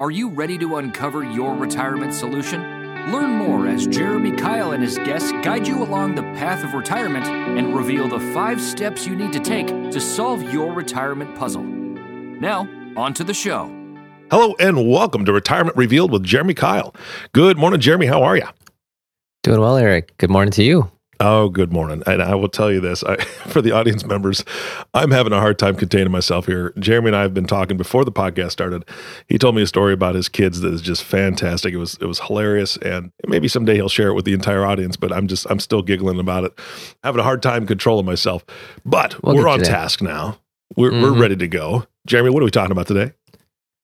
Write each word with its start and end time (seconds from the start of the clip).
Are 0.00 0.10
you 0.10 0.30
ready 0.30 0.56
to 0.58 0.76
uncover 0.76 1.22
your 1.22 1.54
retirement 1.54 2.14
solution? 2.14 2.62
Learn 3.12 3.30
more 3.32 3.66
as 3.66 3.86
Jeremy 3.86 4.32
Keil 4.32 4.72
and 4.72 4.82
his 4.82 4.96
guests 4.96 5.30
guide 5.42 5.66
you 5.68 5.82
along 5.82 6.14
the 6.14 6.22
path 6.22 6.64
of 6.64 6.72
retirement 6.72 7.26
and 7.26 7.76
reveal 7.76 8.08
the 8.08 8.18
five 8.32 8.60
steps 8.60 9.06
you 9.06 9.14
need 9.14 9.32
to 9.34 9.38
take 9.38 9.66
to 9.66 10.00
solve 10.00 10.42
your 10.52 10.72
retirement 10.72 11.36
puzzle. 11.36 11.62
Now, 11.62 12.66
on 12.96 13.12
to 13.14 13.22
the 13.22 13.34
show. 13.34 13.70
Hello 14.30 14.54
and 14.58 14.88
welcome 14.88 15.26
to 15.26 15.32
Retirement 15.32 15.76
Revealed 15.76 16.10
with 16.10 16.24
Jeremy 16.24 16.54
Keil. 16.54 16.94
Good 17.32 17.58
morning, 17.58 17.78
Jeremy. 17.78 18.06
How 18.06 18.22
are 18.22 18.36
you? 18.36 18.46
Doing 19.42 19.60
well, 19.60 19.76
Eric. 19.76 20.16
Good 20.16 20.30
morning 20.30 20.52
to 20.52 20.64
you. 20.64 20.90
Oh, 21.24 21.48
good 21.50 21.72
morning. 21.72 22.02
And 22.04 22.20
I 22.20 22.34
will 22.34 22.48
tell 22.48 22.72
you 22.72 22.80
this 22.80 23.04
I, 23.04 23.14
for 23.46 23.62
the 23.62 23.70
audience 23.70 24.04
members, 24.04 24.44
I'm 24.92 25.12
having 25.12 25.32
a 25.32 25.38
hard 25.38 25.56
time 25.56 25.76
containing 25.76 26.10
myself 26.10 26.46
here. 26.46 26.72
Jeremy 26.80 27.08
and 27.10 27.16
I 27.16 27.22
have 27.22 27.32
been 27.32 27.46
talking 27.46 27.76
before 27.76 28.04
the 28.04 28.10
podcast 28.10 28.50
started. 28.50 28.84
He 29.28 29.38
told 29.38 29.54
me 29.54 29.62
a 29.62 29.66
story 29.68 29.92
about 29.92 30.16
his 30.16 30.28
kids 30.28 30.60
that 30.62 30.74
is 30.74 30.82
just 30.82 31.04
fantastic. 31.04 31.74
It 31.74 31.76
was 31.76 31.96
it 32.00 32.06
was 32.06 32.18
hilarious, 32.18 32.76
and 32.78 33.12
maybe 33.28 33.46
someday 33.46 33.74
he'll 33.76 33.88
share 33.88 34.08
it 34.08 34.14
with 34.14 34.24
the 34.24 34.32
entire 34.32 34.66
audience. 34.66 34.96
But 34.96 35.12
I'm 35.12 35.28
just 35.28 35.46
I'm 35.48 35.60
still 35.60 35.82
giggling 35.82 36.18
about 36.18 36.42
it, 36.42 36.58
having 37.04 37.20
a 37.20 37.24
hard 37.24 37.40
time 37.40 37.66
controlling 37.68 38.04
myself. 38.06 38.44
But 38.84 39.22
We'll 39.22 39.36
we're 39.36 39.48
on 39.48 39.60
task 39.60 40.02
now. 40.02 40.38
We're 40.76 40.90
we're 40.90 41.10
Mhm. 41.12 41.20
ready 41.20 41.36
to 41.36 41.46
go. 41.46 41.86
Jeremy, 42.04 42.30
what 42.30 42.42
are 42.42 42.46
we 42.46 42.50
talking 42.50 42.72
about 42.72 42.88
today? 42.88 43.12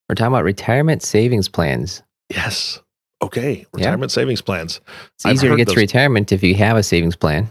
We're 0.09 0.17
talking 0.17 0.33
about 0.33 0.45
retirement 0.45 1.03
savings 1.05 1.49
plans. 1.49 2.03
Yes. 2.31 2.81
Okay. 3.23 3.67
Retirement 3.73 4.13
savings 4.13 4.41
plans. 4.41 4.81
It's 5.15 5.27
I've 5.27 5.35
easier 5.35 5.51
to 5.51 5.57
get 5.57 5.67
those- 5.67 5.75
to 5.75 5.81
retirement 5.81 6.31
if 6.33 6.43
you 6.43 6.55
have 6.55 6.77
a 6.77 6.83
savings 6.83 7.17
plan. 7.17 7.51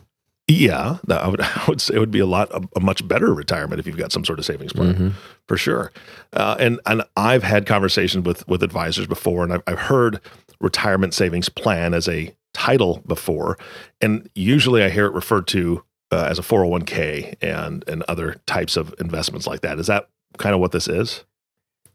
Yeah, 0.49 0.97
I 1.09 1.27
would, 1.27 1.41
I 1.41 1.65
would 1.67 1.81
say 1.81 1.95
it 1.95 1.99
would 1.99 2.09
be 2.11 2.19
a 2.19 2.25
lot 2.25 2.49
a, 2.51 2.61
a 2.77 2.79
much 2.79 3.05
better 3.05 3.33
retirement 3.33 3.79
if 3.79 3.85
you've 3.87 3.97
got 3.97 4.13
some 4.13 4.23
sort 4.23 4.39
of 4.39 4.45
savings 4.45 4.71
plan 4.71 4.95
Mhm. 4.95 5.13
for 5.47 5.57
sure. 5.57 5.91
Uh, 6.31 6.55
and 6.57 6.79
and 6.85 7.03
I've 7.17 7.43
had 7.43 7.65
conversations 7.65 8.23
with 8.25 8.47
with 8.47 8.63
advisors 8.63 9.07
before, 9.07 9.43
and 9.43 9.51
I've, 9.51 9.63
I've 9.67 9.79
heard 9.79 10.21
retirement 10.61 11.13
savings 11.13 11.49
plan 11.49 11.93
as 11.93 12.07
a 12.07 12.33
title 12.53 13.03
before, 13.05 13.57
and 13.99 14.29
usually 14.35 14.83
I 14.83 14.89
hear 14.89 15.05
it 15.05 15.13
referred 15.13 15.47
to 15.47 15.83
uh, 16.13 16.27
as 16.29 16.39
a 16.39 16.43
four 16.43 16.59
hundred 16.59 16.71
one 16.71 16.81
k 16.83 17.35
and 17.41 17.83
and 17.89 18.03
other 18.03 18.37
types 18.45 18.77
of 18.77 18.95
investments 19.01 19.47
like 19.47 19.59
that. 19.61 19.79
Is 19.79 19.87
that 19.87 20.07
kind 20.37 20.55
of 20.55 20.61
what 20.61 20.71
this 20.71 20.87
is? 20.87 21.25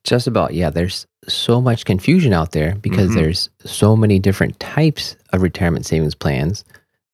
Just 0.05 0.27
about, 0.27 0.55
yeah. 0.55 0.70
There's 0.70 1.06
so 1.28 1.61
much 1.61 1.84
confusion 1.84 2.33
out 2.33 2.53
there 2.53 2.75
because 2.77 3.11
Mhm. 3.11 3.14
there's 3.14 3.50
so 3.64 3.95
many 3.97 4.19
different 4.19 4.58
types 4.58 5.17
of 5.33 5.42
retirement 5.42 5.86
savings 5.86 6.14
plans. 6.14 6.64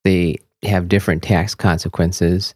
They 0.04 0.38
have 0.62 0.88
different 0.88 1.22
tax 1.22 1.54
consequences. 1.54 2.54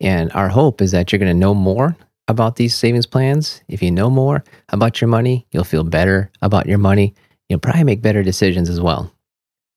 And 0.00 0.32
our 0.32 0.48
hope 0.48 0.80
is 0.80 0.92
that 0.92 1.12
you're 1.12 1.18
going 1.18 1.32
to 1.32 1.38
know 1.38 1.54
more 1.54 1.96
about 2.28 2.56
these 2.56 2.74
savings 2.74 3.04
plans. 3.06 3.60
If 3.68 3.82
you 3.82 3.90
know 3.90 4.08
more 4.08 4.42
about 4.70 5.00
your 5.00 5.08
money, 5.08 5.46
you'll 5.52 5.64
feel 5.64 5.84
better 5.84 6.30
about 6.40 6.66
your 6.66 6.78
money. 6.78 7.12
You'll 7.48 7.58
probably 7.58 7.84
make 7.84 8.00
better 8.00 8.22
decisions 8.22 8.70
as 8.70 8.80
well. 8.80 9.12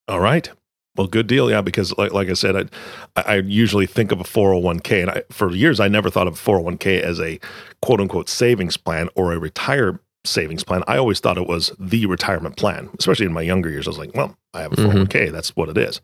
All 0.07 0.21
right. 0.21 0.49
Well, 0.97 1.07
good 1.07 1.27
deal. 1.27 1.49
Yeah, 1.49 1.61
because 1.61 1.97
like, 1.97 2.11
like 2.13 2.29
I 2.29 2.33
said, 2.33 2.69
I, 3.15 3.21
I 3.21 3.35
usually 3.37 3.85
think 3.85 4.11
of 4.11 4.19
a 4.19 4.23
401k, 4.23 5.01
and 5.01 5.11
I, 5.11 5.23
for 5.31 5.51
years 5.53 5.79
I 5.79 5.87
never 5.87 6.09
thought 6.09 6.27
of 6.27 6.35
401k 6.39 7.01
as 7.01 7.19
a 7.19 7.39
quote 7.81 8.01
unquote 8.01 8.29
savings 8.29 8.77
plan 8.77 9.09
or 9.15 9.31
a 9.33 9.39
retire 9.39 9.99
savings 10.25 10.61
plan. 10.63 10.83
I 10.87 10.97
always 10.97 11.21
thought 11.21 11.37
it 11.37 11.47
was 11.47 11.71
the 11.79 12.05
retirement 12.05 12.57
plan, 12.57 12.89
especially 12.99 13.27
in 13.27 13.31
my 13.33 13.43
younger 13.43 13.69
years. 13.69 13.87
I 13.87 13.91
was 13.91 13.97
like, 13.97 14.13
well, 14.13 14.35
I 14.53 14.61
have 14.61 14.73
a 14.73 14.75
Mhm. 14.75 15.07
401k. 15.07 15.31
That's 15.31 15.55
what 15.55 15.69
it 15.69 15.77
is. 15.77 16.01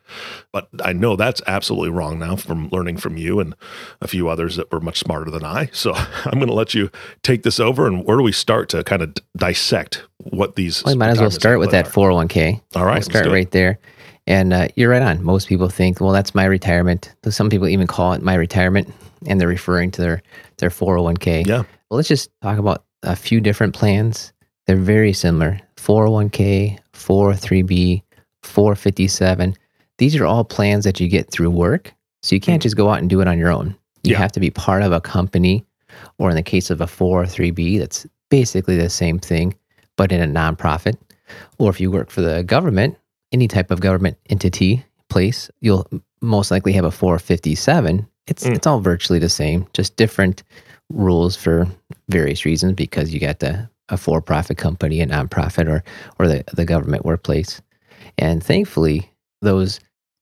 But 0.53 0.69
I 0.81 0.93
know 0.93 1.17
that's 1.17 1.41
absolutely 1.45 1.89
wrong 1.89 2.19
now 2.19 2.37
from 2.37 2.69
learning 2.71 2.97
from 2.97 3.17
you 3.17 3.41
and 3.41 3.53
a 3.99 4.07
few 4.07 4.29
others 4.29 4.55
that 4.55 4.71
were 4.71 4.79
much 4.79 4.99
smarter 4.99 5.29
than 5.29 5.43
I. 5.43 5.69
So 5.73 5.91
I'm 6.25 6.39
going 6.39 6.47
to 6.47 6.53
let 6.53 6.73
you 6.73 6.89
take 7.23 7.43
this 7.43 7.59
over. 7.59 7.85
And 7.85 8.05
where 8.05 8.15
do 8.15 8.23
we 8.23 8.31
start 8.31 8.69
to 8.69 8.83
kind 8.85 9.01
of 9.01 9.13
dissect 9.35 10.03
what 10.19 10.55
these? 10.55 10.83
Well, 10.85 10.93
you 10.93 10.99
might 10.99 11.09
as 11.09 11.19
well 11.19 11.29
start 11.31 11.59
with 11.59 11.71
that 11.71 11.87
401k. 11.87 12.61
All 12.75 12.83
right. 12.85 12.91
We'll 12.91 12.93
let's 12.93 13.07
start 13.07 13.27
right 13.27 13.51
there. 13.51 13.77
And 14.27 14.53
uh, 14.53 14.67
you're 14.75 14.89
right 14.89 15.01
on. 15.01 15.21
Most 15.23 15.47
people 15.49 15.67
think, 15.69 15.99
well, 15.99 16.11
that's 16.13 16.33
my 16.33 16.45
retirement. 16.45 17.13
Though 17.23 17.29
some 17.31 17.49
people 17.49 17.67
even 17.67 17.87
call 17.87 18.13
it 18.13 18.21
my 18.21 18.35
retirement, 18.35 18.93
and 19.27 19.39
they're 19.39 19.47
referring 19.47 19.91
to 19.91 20.01
their 20.01 20.21
their 20.57 20.69
401k. 20.69 21.45
Yeah. 21.45 21.63
Well, 21.89 21.97
let's 21.97 22.07
just 22.07 22.29
talk 22.41 22.57
about 22.57 22.85
a 23.03 23.15
few 23.15 23.41
different 23.41 23.73
plans. 23.75 24.31
They're 24.65 24.77
very 24.77 25.11
similar 25.11 25.59
401k, 25.75 26.79
403b, 26.93 28.01
457. 28.43 29.55
These 29.97 30.15
are 30.15 30.25
all 30.25 30.43
plans 30.43 30.85
that 30.85 30.99
you 30.99 31.07
get 31.09 31.29
through 31.29 31.49
work. 31.51 31.93
So 32.21 32.35
you 32.35 32.39
can't 32.39 32.61
just 32.61 32.77
go 32.77 32.89
out 32.89 32.99
and 32.99 33.09
do 33.09 33.19
it 33.21 33.27
on 33.27 33.37
your 33.37 33.51
own. 33.51 33.67
You 34.03 34.09
Hmm. 34.09 34.11
Yeah. 34.11 34.17
have 34.19 34.31
to 34.33 34.39
be 34.39 34.49
part 34.49 34.83
of 34.83 34.91
a 34.93 35.01
company, 35.01 35.65
or 36.17 36.29
in 36.29 36.35
the 36.37 36.43
case 36.43 36.69
of 36.69 36.79
a 36.81 36.85
403b, 36.87 37.77
that's 37.79 38.07
basically 38.29 38.77
the 38.77 38.89
same 38.89 39.19
thing, 39.19 39.53
but 39.97 40.11
in 40.13 40.21
a 40.21 40.27
nonprofit. 40.39 40.95
Or 41.57 41.69
if 41.69 41.79
you 41.81 41.91
work 41.91 42.09
for 42.09 42.21
the 42.21 42.43
government, 42.43 42.97
any 43.33 43.47
type 43.47 43.71
of 43.71 43.81
government 43.81 44.17
entity 44.29 44.85
place, 45.09 45.49
you'll 45.61 45.87
most 46.21 46.51
likely 46.51 46.71
have 46.73 46.85
a 46.85 46.91
457. 46.91 48.07
It's 48.27 48.45
Mm. 48.45 48.55
it's 48.55 48.67
all 48.67 48.79
virtually 48.79 49.19
the 49.19 49.29
same, 49.29 49.67
just 49.73 49.97
different 49.97 50.43
rules 50.89 51.35
for 51.35 51.67
various 52.09 52.45
reasons 52.45 52.73
because 52.73 53.13
you 53.13 53.19
got 53.19 53.39
the, 53.39 53.67
a 53.89 53.97
for-profit 53.97 54.57
company, 54.57 55.01
a 55.01 55.07
nonprofit, 55.07 55.67
or 55.67 55.83
or 56.19 56.27
the 56.27 56.43
the 56.53 56.63
government 56.65 57.05
workplace. 57.05 57.61
And 58.17 58.41
thankfully, 58.43 59.09
those 59.41 59.79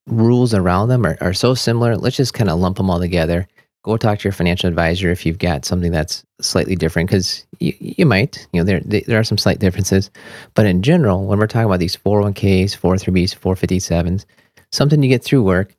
rules 0.07 0.53
around 0.53 0.87
them 0.89 1.05
are, 1.05 1.17
are 1.21 1.33
so 1.33 1.53
similar. 1.53 1.95
Let's 1.95 2.17
just 2.17 2.33
kind 2.33 2.49
of 2.49 2.59
lump 2.59 2.77
them 2.77 2.89
all 2.89 2.99
together. 2.99 3.47
Go 3.83 3.97
talk 3.97 4.19
to 4.19 4.23
your 4.23 4.31
financial 4.31 4.67
advisor 4.67 5.09
if 5.09 5.25
you've 5.25 5.39
got 5.39 5.65
something 5.65 5.91
that's 5.91 6.23
slightly 6.39 6.75
different, 6.75 7.09
because 7.09 7.45
you, 7.59 7.73
you 7.79 8.05
might. 8.05 8.47
You 8.53 8.61
know, 8.61 8.63
there 8.63 8.81
there 8.81 9.19
are 9.19 9.23
some 9.23 9.39
slight 9.39 9.59
differences, 9.59 10.11
but 10.53 10.67
in 10.67 10.83
general, 10.83 11.25
when 11.25 11.39
we're 11.39 11.47
talking 11.47 11.65
about 11.65 11.79
these 11.79 11.97
401ks, 11.97 12.77
403bs, 12.77 13.37
457s, 13.37 14.25
something 14.71 15.01
you 15.01 15.09
get 15.09 15.23
through 15.23 15.41
work, 15.41 15.75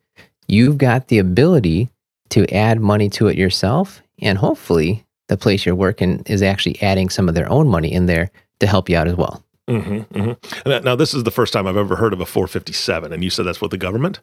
you've 0.47 0.77
got 0.77 1.07
the 1.07 1.19
ability 1.19 1.89
to 2.29 2.45
add 2.53 2.81
money 2.81 3.09
to 3.11 3.27
it 3.27 3.37
yourself, 3.37 4.01
and 4.19 4.37
hopefully, 4.37 5.05
the 5.29 5.37
place 5.37 5.65
you're 5.65 5.75
working 5.75 6.23
is 6.25 6.41
actually 6.41 6.81
adding 6.81 7.09
some 7.09 7.29
of 7.29 7.35
their 7.35 7.49
own 7.49 7.69
money 7.69 7.91
in 7.91 8.05
there 8.07 8.31
to 8.59 8.67
help 8.67 8.89
you 8.89 8.97
out 8.97 9.07
as 9.07 9.15
well. 9.15 9.43
hmm 9.69 9.99
hmm 9.99 10.31
Now, 10.65 10.79
now, 10.79 10.95
this 10.95 11.13
is 11.13 11.23
the 11.23 11.31
first 11.31 11.53
time 11.53 11.67
I've 11.67 11.77
ever 11.77 11.95
heard 11.95 12.11
of 12.11 12.19
a 12.19 12.25
457, 12.25 13.13
and 13.13 13.23
you 13.23 13.29
said 13.29 13.45
that's 13.45 13.61
what 13.61 13.71
the 13.71 13.77
government. 13.77 14.19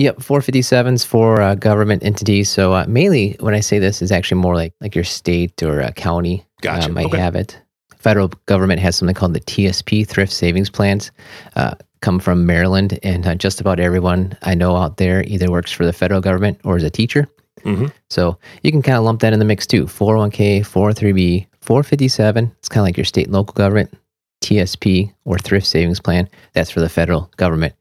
Yep, 0.00 0.16
457s 0.20 1.04
for 1.04 1.42
uh, 1.42 1.54
government 1.56 2.02
entities. 2.02 2.48
So 2.48 2.72
uh, 2.72 2.86
mainly, 2.88 3.36
when 3.40 3.52
I 3.52 3.60
say 3.60 3.78
this, 3.78 4.00
is 4.00 4.10
actually 4.10 4.40
more 4.40 4.54
like 4.54 4.72
like 4.80 4.94
your 4.94 5.04
state 5.04 5.62
or 5.62 5.82
uh, 5.82 5.90
county 5.92 6.42
Gotcha. 6.62 6.88
uh, 6.88 6.92
might 6.94 7.06
Okay. 7.06 7.18
have 7.18 7.36
it. 7.36 7.60
Federal 7.98 8.28
government 8.46 8.80
has 8.80 8.96
something 8.96 9.14
called 9.14 9.34
the 9.34 9.40
TSP, 9.40 10.06
Thrift 10.08 10.32
Savings 10.32 10.70
Plans. 10.70 11.10
Uh, 11.54 11.74
come 12.00 12.18
from 12.18 12.46
Maryland, 12.46 12.98
and 13.02 13.26
uh, 13.26 13.34
just 13.34 13.60
about 13.60 13.78
everyone 13.78 14.34
I 14.40 14.54
know 14.54 14.74
out 14.74 14.96
there 14.96 15.22
either 15.26 15.50
works 15.50 15.70
for 15.70 15.84
the 15.84 15.92
federal 15.92 16.22
government 16.22 16.58
or 16.64 16.78
is 16.78 16.82
a 16.82 16.88
teacher. 16.90 17.26
hmm 17.62 17.88
So 18.08 18.38
you 18.62 18.70
can 18.72 18.80
kind 18.80 18.96
of 18.96 19.04
lump 19.04 19.20
that 19.20 19.34
in 19.34 19.38
the 19.38 19.44
mix 19.44 19.66
too. 19.66 19.84
401k, 19.84 20.60
403b, 20.64 21.46
457. 21.60 22.50
It's 22.58 22.70
kind 22.70 22.80
of 22.80 22.86
like 22.86 22.96
your 22.96 23.04
state 23.04 23.26
and 23.26 23.34
local 23.34 23.52
government. 23.52 23.92
TSP 24.40 25.12
or 25.26 25.36
Thrift 25.38 25.66
Savings 25.66 26.00
Plan. 26.00 26.26
That's 26.54 26.70
for 26.70 26.80
the 26.80 26.88
federal 26.88 27.30
government. 27.36 27.74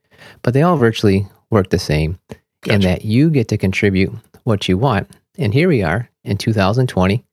But 0.44 0.54
they 0.54 0.64
all 0.64 0.76
virtually 0.76 1.26
work 1.52 1.70
the 1.70 1.80
same 1.80 2.20
Gotcha. 2.64 2.80
that 2.88 3.06
you 3.06 3.30
get 3.30 3.48
to 3.50 3.58
contribute 3.58 4.12
what 4.44 4.68
you 4.68 4.78
want. 4.78 5.10
And 5.38 5.54
here 5.54 5.68
we 5.68 5.84
are 5.84 6.10
in 6.24 6.38
2020. 6.38 7.24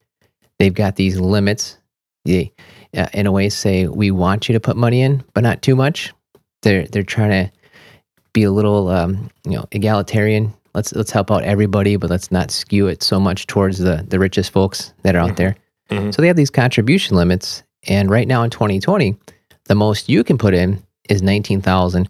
They've 0.59 0.75
got 0.75 0.97
these 0.97 1.19
limits. 1.19 1.79
They, 2.25 2.53
uh, 2.97 3.09
in 3.13 3.27
a 3.27 3.33
way, 3.33 3.49
say 3.49 3.87
we 3.87 4.11
want 4.11 4.49
you 4.49 4.53
to 4.55 4.61
put 4.61 4.77
money 4.77 5.03
in, 5.03 5.23
but 5.35 5.43
not 5.43 5.63
too 5.63 5.77
much. 5.77 6.13
They're 6.63 6.87
they're 6.87 7.03
trying 7.03 7.31
to 7.31 7.53
be 8.33 8.43
a 8.45 8.51
little, 8.51 8.89
um, 8.89 9.31
you 9.45 9.53
know, 9.53 9.67
egalitarian. 9.73 10.53
Let's 10.75 10.93
let's 10.95 11.11
help 11.11 11.31
out 11.31 11.43
everybody, 11.43 11.97
but 11.97 12.11
let's 12.11 12.33
not 12.33 12.51
skew 12.51 12.87
it 12.87 13.03
so 13.03 13.21
much 13.21 13.47
towards 13.47 13.79
the 13.79 14.05
the 14.09 14.19
richest 14.19 14.51
folks 14.51 14.93
that 15.03 15.15
are 15.15 15.21
out 15.21 15.37
there. 15.37 15.57
Mhm. 15.91 16.13
So 16.15 16.21
they 16.23 16.29
have 16.29 16.37
these 16.37 16.51
contribution 16.51 17.17
limits, 17.17 17.63
and 17.87 18.11
right 18.11 18.27
now 18.27 18.43
in 18.43 18.51
2020, 18.51 19.17
the 19.67 19.75
most 19.75 20.09
you 20.09 20.25
can 20.25 20.37
put 20.39 20.55
in 20.55 20.83
is 21.09 21.23
nineteen 21.23 21.61
thousand 21.61 22.09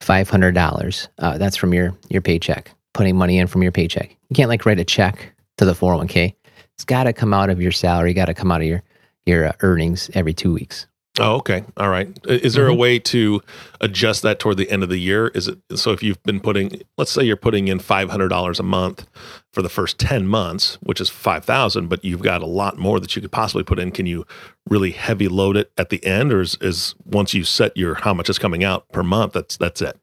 five 0.00 0.28
hundred 0.28 0.54
dollars. 0.54 1.08
Uh, 1.18 1.38
that's 1.38 1.56
from 1.56 1.74
your 1.74 1.96
your 2.08 2.22
paycheck, 2.22 2.70
putting 2.94 3.16
money 3.16 3.38
in 3.38 3.46
from 3.46 3.62
your 3.62 3.72
paycheck. 3.72 4.16
You 4.28 4.34
can't 4.34 4.48
like 4.48 4.66
write 4.66 4.80
a 4.80 4.84
check 4.84 5.32
to 5.58 5.64
the 5.64 5.72
401k. 5.72 6.34
It's 6.74 6.84
got 6.84 7.04
to 7.04 7.12
come 7.12 7.32
out 7.32 7.48
of 7.50 7.60
your 7.60 7.72
salary. 7.72 8.12
Got 8.12 8.26
to 8.26 8.34
come 8.34 8.52
out 8.52 8.60
of 8.60 8.66
your 8.66 8.82
your 9.24 9.48
uh, 9.48 9.52
earnings 9.60 10.10
every 10.14 10.34
two 10.34 10.52
weeks. 10.52 10.86
Oh, 11.18 11.36
okay. 11.36 11.64
All 11.78 11.88
right. 11.88 12.08
Is 12.26 12.54
there 12.54 12.68
a 12.68 12.72
Mhm. 12.72 12.78
way 12.78 12.98
to 12.98 13.40
adjust 13.80 14.22
that 14.22 14.38
toward 14.38 14.58
the 14.58 14.70
end 14.70 14.82
of 14.82 14.88
the 14.90 14.98
year? 14.98 15.28
Is 15.28 15.48
it 15.48 15.58
so 15.74 15.92
if 15.92 16.02
you've 16.02 16.22
been 16.24 16.40
putting, 16.40 16.82
let's 16.98 17.10
say 17.10 17.22
you're 17.24 17.36
putting 17.36 17.68
in 17.68 17.78
five 17.78 18.10
hundred 18.10 18.28
dollars 18.28 18.60
a 18.60 18.62
month 18.62 19.06
for 19.54 19.62
the 19.62 19.68
first 19.70 19.98
ten 19.98 20.26
months, 20.26 20.76
which 20.82 21.00
is 21.00 21.08
five 21.08 21.44
thousand, 21.44 21.88
but 21.88 22.04
you've 22.04 22.20
got 22.22 22.42
a 22.42 22.46
lot 22.46 22.76
more 22.76 23.00
that 23.00 23.16
you 23.16 23.22
could 23.22 23.32
possibly 23.32 23.62
put 23.64 23.78
in. 23.78 23.92
Can 23.92 24.04
you 24.04 24.26
really 24.68 24.90
heavy 24.90 25.26
load 25.28 25.56
it 25.56 25.70
at 25.78 25.88
the 25.88 26.04
end, 26.04 26.32
or 26.32 26.42
is, 26.42 26.58
is 26.60 26.94
once 27.04 27.32
you 27.32 27.44
set 27.44 27.74
your 27.76 27.94
how 27.94 28.12
much 28.12 28.28
is 28.28 28.38
coming 28.38 28.62
out 28.62 28.86
per 28.90 29.02
month, 29.02 29.32
that's 29.32 29.56
that's 29.56 29.80
it? 29.80 29.96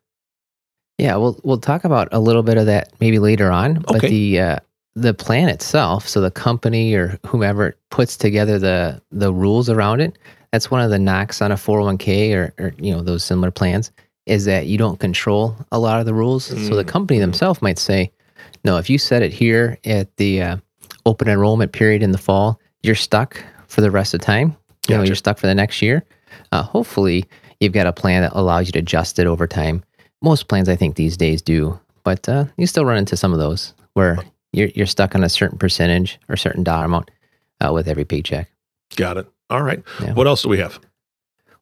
Yeah, 0.98 1.16
we'll 1.18 1.40
we'll 1.44 1.58
talk 1.60 1.84
about 1.84 2.08
a 2.12 2.20
little 2.20 2.44
bit 2.44 2.58
of 2.58 2.66
that 2.66 2.92
maybe 3.00 3.20
later 3.20 3.52
on. 3.52 3.84
But 3.88 4.02
the 4.02 4.40
uh, 4.40 4.56
the 4.96 5.14
plan 5.14 5.50
itself, 5.50 6.08
so 6.08 6.22
the 6.22 6.32
company 6.32 6.94
or 6.96 7.20
whomever 7.26 7.76
puts 7.92 8.18
together 8.18 8.58
the 8.58 9.00
the 9.12 9.32
rules 9.34 9.70
around 9.70 10.02
it, 10.02 10.18
that's 10.54 10.70
one 10.70 10.82
of 10.82 10.92
the 10.92 11.00
knocks 11.00 11.42
on 11.42 11.52
a 11.52 11.56
401k 11.56 12.36
or, 12.36 12.54
or 12.64 12.74
you 12.78 12.94
know 12.94 13.02
those 13.02 13.24
similar 13.24 13.50
plans 13.50 13.92
is 14.28 14.46
that 14.46 14.68
you 14.68 14.78
don't 14.78 15.00
control 15.00 15.56
a 15.72 15.80
lot 15.80 16.00
of 16.00 16.06
the 16.06 16.14
rules. 16.14 16.46
So 16.46 16.76
the 16.76 16.86
company 16.86 17.20
themselves 17.20 17.62
might 17.62 17.78
say, 17.78 18.10
no, 18.64 18.78
if 18.78 18.90
you 18.90 18.98
set 18.98 19.22
it 19.22 19.34
here 19.34 19.78
at 19.84 20.16
the 20.16 20.42
uh, 20.42 20.58
open 21.06 21.28
enrollment 21.28 21.74
period 21.74 22.04
in 22.04 22.12
the 22.12 22.18
fall, 22.18 22.62
you're 22.84 22.96
stuck 22.96 23.44
for 23.68 23.82
the 23.82 23.92
rest 23.92 24.14
of 24.14 24.22
time. 24.22 24.56
You 24.88 24.96
know, 24.96 25.04
you're 25.04 25.16
stuck 25.16 25.40
for 25.40 25.48
the 25.48 25.56
next 25.56 25.82
year. 25.82 26.06
Uh, 26.52 26.62
hopefully, 26.62 27.26
you've 27.60 27.74
got 27.74 27.88
a 27.88 27.92
plan 27.92 28.22
that 28.22 28.32
allows 28.34 28.68
you 28.68 28.72
to 28.74 28.80
adjust 28.80 29.20
it 29.20 29.28
over 29.28 29.48
time. 29.48 29.84
Most 30.22 30.48
plans, 30.48 30.70
I 30.70 30.76
think, 30.76 30.96
these 30.96 31.18
days 31.18 31.42
do, 31.42 31.78
but 32.04 32.30
uh, 32.30 32.46
you 32.58 32.68
still 32.68 32.86
run 32.86 32.98
into 32.98 33.18
some 33.18 33.34
of 33.34 33.40
those 33.40 33.74
where 33.94 34.20
you're 34.54 34.70
you're 34.76 34.86
stuck 34.86 35.16
on 35.16 35.24
a 35.24 35.30
certain 35.30 35.58
percentage 35.58 36.20
or 36.30 36.38
certain 36.38 36.64
dollar 36.64 36.86
amount 36.86 37.12
uh, 37.60 37.74
with 37.74 37.88
every 37.88 38.06
paycheck. 38.06 38.50
Got 38.96 39.18
it. 39.18 39.28
All 39.50 39.62
right. 39.62 39.84
Yeah. 40.02 40.14
What 40.14 40.28
else 40.28 40.42
do 40.44 40.50
we 40.50 40.58
have? 40.60 40.80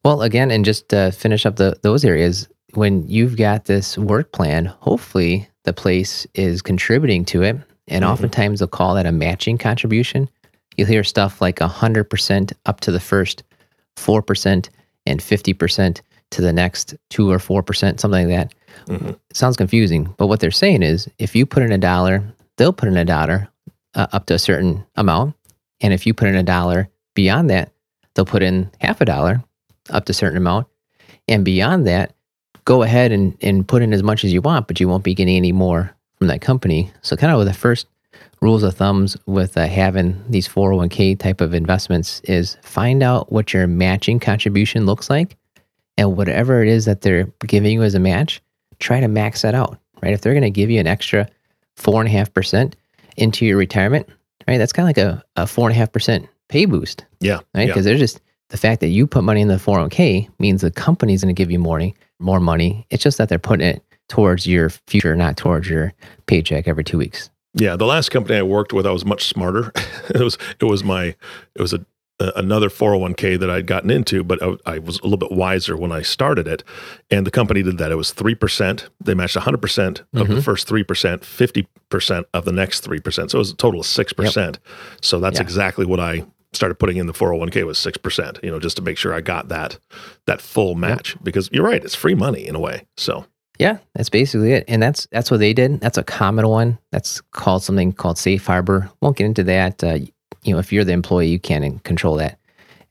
Well, 0.04 0.22
again, 0.22 0.50
and 0.50 0.64
just 0.64 0.88
to 0.90 1.12
finish 1.12 1.46
up 1.46 1.56
the 1.56 1.76
those 1.82 2.04
areas, 2.04 2.48
when 2.74 3.06
you've 3.08 3.36
got 3.36 3.66
this 3.66 3.96
work 3.98 4.32
plan, 4.32 4.66
hopefully 4.66 5.48
the 5.64 5.72
place 5.72 6.26
is 6.34 6.62
contributing 6.62 7.24
to 7.26 7.42
it, 7.42 7.56
and 7.88 8.04
Mhm. 8.04 8.08
oftentimes 8.08 8.58
they'll 8.60 8.68
call 8.68 8.94
that 8.94 9.06
a 9.06 9.12
matching 9.12 9.58
contribution. 9.58 10.28
You'll 10.76 10.88
hear 10.88 11.04
stuff 11.04 11.40
like 11.40 11.60
hundred 11.60 12.04
percent 12.04 12.52
up 12.66 12.80
to 12.80 12.90
the 12.90 13.00
first 13.00 13.42
four 13.96 14.22
percent 14.22 14.70
and 15.06 15.22
fifty 15.22 15.52
percent 15.52 16.02
to 16.30 16.40
the 16.42 16.52
next 16.52 16.94
two 17.10 17.30
or 17.30 17.38
four 17.38 17.62
percent, 17.62 18.00
something 18.00 18.28
like 18.28 18.36
that. 18.36 18.54
Mhm. 18.88 19.10
It 19.30 19.36
sounds 19.36 19.56
confusing, 19.56 20.14
but 20.16 20.28
what 20.28 20.40
they're 20.40 20.50
saying 20.50 20.82
is 20.82 21.08
if 21.18 21.36
you 21.36 21.44
put 21.44 21.62
in 21.62 21.72
a 21.72 21.78
dollar, 21.78 22.24
they'll 22.56 22.72
put 22.72 22.88
in 22.88 22.96
a 22.96 23.04
dollar 23.04 23.48
uh, 23.94 24.06
up 24.12 24.24
to 24.26 24.34
a 24.34 24.38
certain 24.38 24.82
amount, 24.96 25.34
and 25.82 25.92
if 25.92 26.06
you 26.06 26.14
put 26.14 26.26
in 26.28 26.34
a 26.36 26.42
dollar 26.42 26.88
beyond 27.14 27.50
that, 27.50 27.70
They'll 28.14 28.24
put 28.24 28.42
in 28.42 28.70
half 28.80 29.00
a 29.00 29.04
dollar 29.04 29.42
up 29.90 30.04
to 30.06 30.10
a 30.10 30.14
certain 30.14 30.36
amount. 30.36 30.66
And 31.28 31.44
beyond 31.44 31.86
that, 31.86 32.14
go 32.64 32.82
ahead 32.82 33.12
and, 33.12 33.36
and 33.42 33.66
put 33.66 33.82
in 33.82 33.92
as 33.92 34.02
much 34.02 34.24
as 34.24 34.32
you 34.32 34.42
want, 34.42 34.66
but 34.66 34.80
you 34.80 34.88
won't 34.88 35.04
be 35.04 35.14
getting 35.14 35.36
any 35.36 35.52
more 35.52 35.94
from 36.16 36.26
that 36.28 36.40
company. 36.40 36.90
So, 37.02 37.16
kind 37.16 37.32
of 37.32 37.44
the 37.44 37.52
first 37.52 37.86
rules 38.40 38.62
of 38.62 38.74
thumbs 38.74 39.16
with 39.26 39.56
uh, 39.56 39.66
having 39.66 40.22
these 40.28 40.48
401k 40.48 41.18
type 41.18 41.40
of 41.40 41.54
investments 41.54 42.20
is 42.24 42.58
find 42.62 43.02
out 43.02 43.32
what 43.32 43.52
your 43.52 43.66
matching 43.66 44.18
contribution 44.18 44.84
looks 44.84 45.08
like 45.08 45.36
and 45.96 46.16
whatever 46.16 46.62
it 46.62 46.68
is 46.68 46.84
that 46.84 47.02
they're 47.02 47.24
giving 47.46 47.72
you 47.72 47.82
as 47.82 47.94
a 47.94 48.00
match, 48.00 48.42
try 48.80 49.00
to 49.00 49.08
max 49.08 49.42
that 49.42 49.54
out, 49.54 49.78
right? 50.02 50.12
If 50.12 50.20
they're 50.20 50.32
going 50.32 50.42
to 50.42 50.50
give 50.50 50.70
you 50.70 50.80
an 50.80 50.86
extra 50.86 51.28
4.5% 51.76 52.74
into 53.16 53.46
your 53.46 53.56
retirement, 53.56 54.08
right, 54.48 54.58
that's 54.58 54.72
kind 54.72 54.88
of 54.90 54.96
like 54.96 54.98
a, 54.98 55.42
a 55.42 55.44
4.5% 55.44 56.26
pay 56.52 56.64
boost 56.66 57.04
Yeah. 57.20 57.36
right? 57.54 57.62
Yeah. 57.62 57.66
Because 57.66 57.84
they're 57.84 57.96
just 57.98 58.20
the 58.50 58.56
fact 58.58 58.80
that 58.80 58.88
you 58.88 59.06
put 59.06 59.24
money 59.24 59.40
in 59.40 59.48
the 59.48 59.56
401k 59.56 60.28
means 60.38 60.60
the 60.60 60.70
company's 60.70 61.22
going 61.22 61.34
to 61.34 61.38
give 61.42 61.50
you 61.50 61.58
more, 61.58 61.78
money, 61.78 61.94
more 62.20 62.40
money. 62.40 62.86
It's 62.90 63.02
just 63.02 63.16
that 63.18 63.28
they're 63.30 63.38
putting 63.38 63.66
it 63.66 63.82
towards 64.10 64.46
your 64.46 64.68
future, 64.86 65.16
not 65.16 65.36
towards 65.38 65.68
your 65.70 65.94
paycheck 66.26 66.68
every 66.68 66.84
two 66.84 66.98
weeks. 66.98 67.30
Yeah, 67.54 67.76
the 67.76 67.86
last 67.86 68.10
company 68.10 68.38
I 68.38 68.42
worked 68.42 68.72
with, 68.74 68.86
I 68.86 68.90
was 68.90 69.04
much 69.06 69.24
smarter. 69.24 69.72
it 70.14 70.20
was 70.20 70.36
it 70.60 70.64
was 70.64 70.84
my 70.84 71.04
it 71.54 71.60
was 71.62 71.72
a, 71.72 71.84
a 72.20 72.32
another 72.36 72.68
401k 72.68 73.38
that 73.40 73.48
I'd 73.50 73.66
gotten 73.66 73.90
into, 73.90 74.22
but 74.22 74.42
I, 74.42 74.56
I 74.74 74.78
was 74.80 74.98
a 75.00 75.02
little 75.04 75.16
bit 75.18 75.32
wiser 75.32 75.74
when 75.76 75.92
I 75.92 76.02
started 76.02 76.46
it. 76.46 76.62
And 77.10 77.26
the 77.26 77.30
company 77.30 77.62
did 77.62 77.78
that. 77.78 77.90
It 77.92 77.96
was 77.96 78.12
three 78.12 78.34
percent. 78.34 78.88
They 79.02 79.14
matched 79.14 79.36
100 79.36 79.58
percent 79.62 80.02
of 80.14 80.28
the 80.28 80.34
Mhm. 80.34 80.42
first 80.42 80.68
three 80.68 80.84
percent, 80.84 81.24
50 81.24 81.66
percent 81.88 82.26
of 82.34 82.44
the 82.44 82.52
next 82.52 82.80
three 82.80 83.00
percent. 83.00 83.30
So 83.30 83.38
it 83.38 83.40
was 83.40 83.50
a 83.52 83.56
total 83.56 83.80
of 83.80 83.86
six 83.86 84.12
percent. 84.12 84.58
So 85.00 85.20
that's 85.20 85.38
Yeah. 85.38 85.42
exactly 85.44 85.86
what 85.86 86.00
I 86.00 86.24
started 86.52 86.74
putting 86.76 86.96
in 86.96 87.06
the 87.06 87.12
401k 87.12 87.64
was 87.64 87.78
six 87.78 87.96
percent. 87.98 88.38
You 88.42 88.50
know, 88.50 88.60
just 88.60 88.76
to 88.76 88.82
make 88.82 88.98
sure 88.98 89.14
I 89.14 89.20
got 89.20 89.48
that 89.48 89.78
that 90.26 90.40
full 90.40 90.74
match 90.74 91.16
because 91.22 91.48
you're 91.52 91.64
right, 91.64 91.84
it's 91.84 91.94
free 91.94 92.14
money 92.14 92.46
in 92.46 92.54
a 92.54 92.60
way. 92.60 92.86
So 92.96 93.26
Yeah, 93.58 93.78
that's 93.94 94.08
basically 94.10 94.52
it. 94.52 94.64
And 94.68 94.82
that's 94.82 95.06
that's 95.12 95.30
what 95.30 95.40
they 95.40 95.52
did. 95.52 95.80
That's 95.80 95.98
a 95.98 96.04
common 96.04 96.48
one. 96.48 96.78
That's 96.90 97.20
called 97.32 97.62
something 97.62 97.92
called 97.92 98.18
safe 98.18 98.46
harbor. 98.46 98.90
Won't 99.00 99.16
get 99.16 99.26
into 99.26 99.44
that. 99.44 99.82
Uh, 99.82 99.98
you 100.42 100.52
know, 100.52 100.58
if 100.58 100.72
you're 100.72 100.84
the 100.84 100.92
employee, 100.92 101.28
you 101.28 101.38
can't 101.38 101.82
control 101.84 102.16
that 102.16 102.38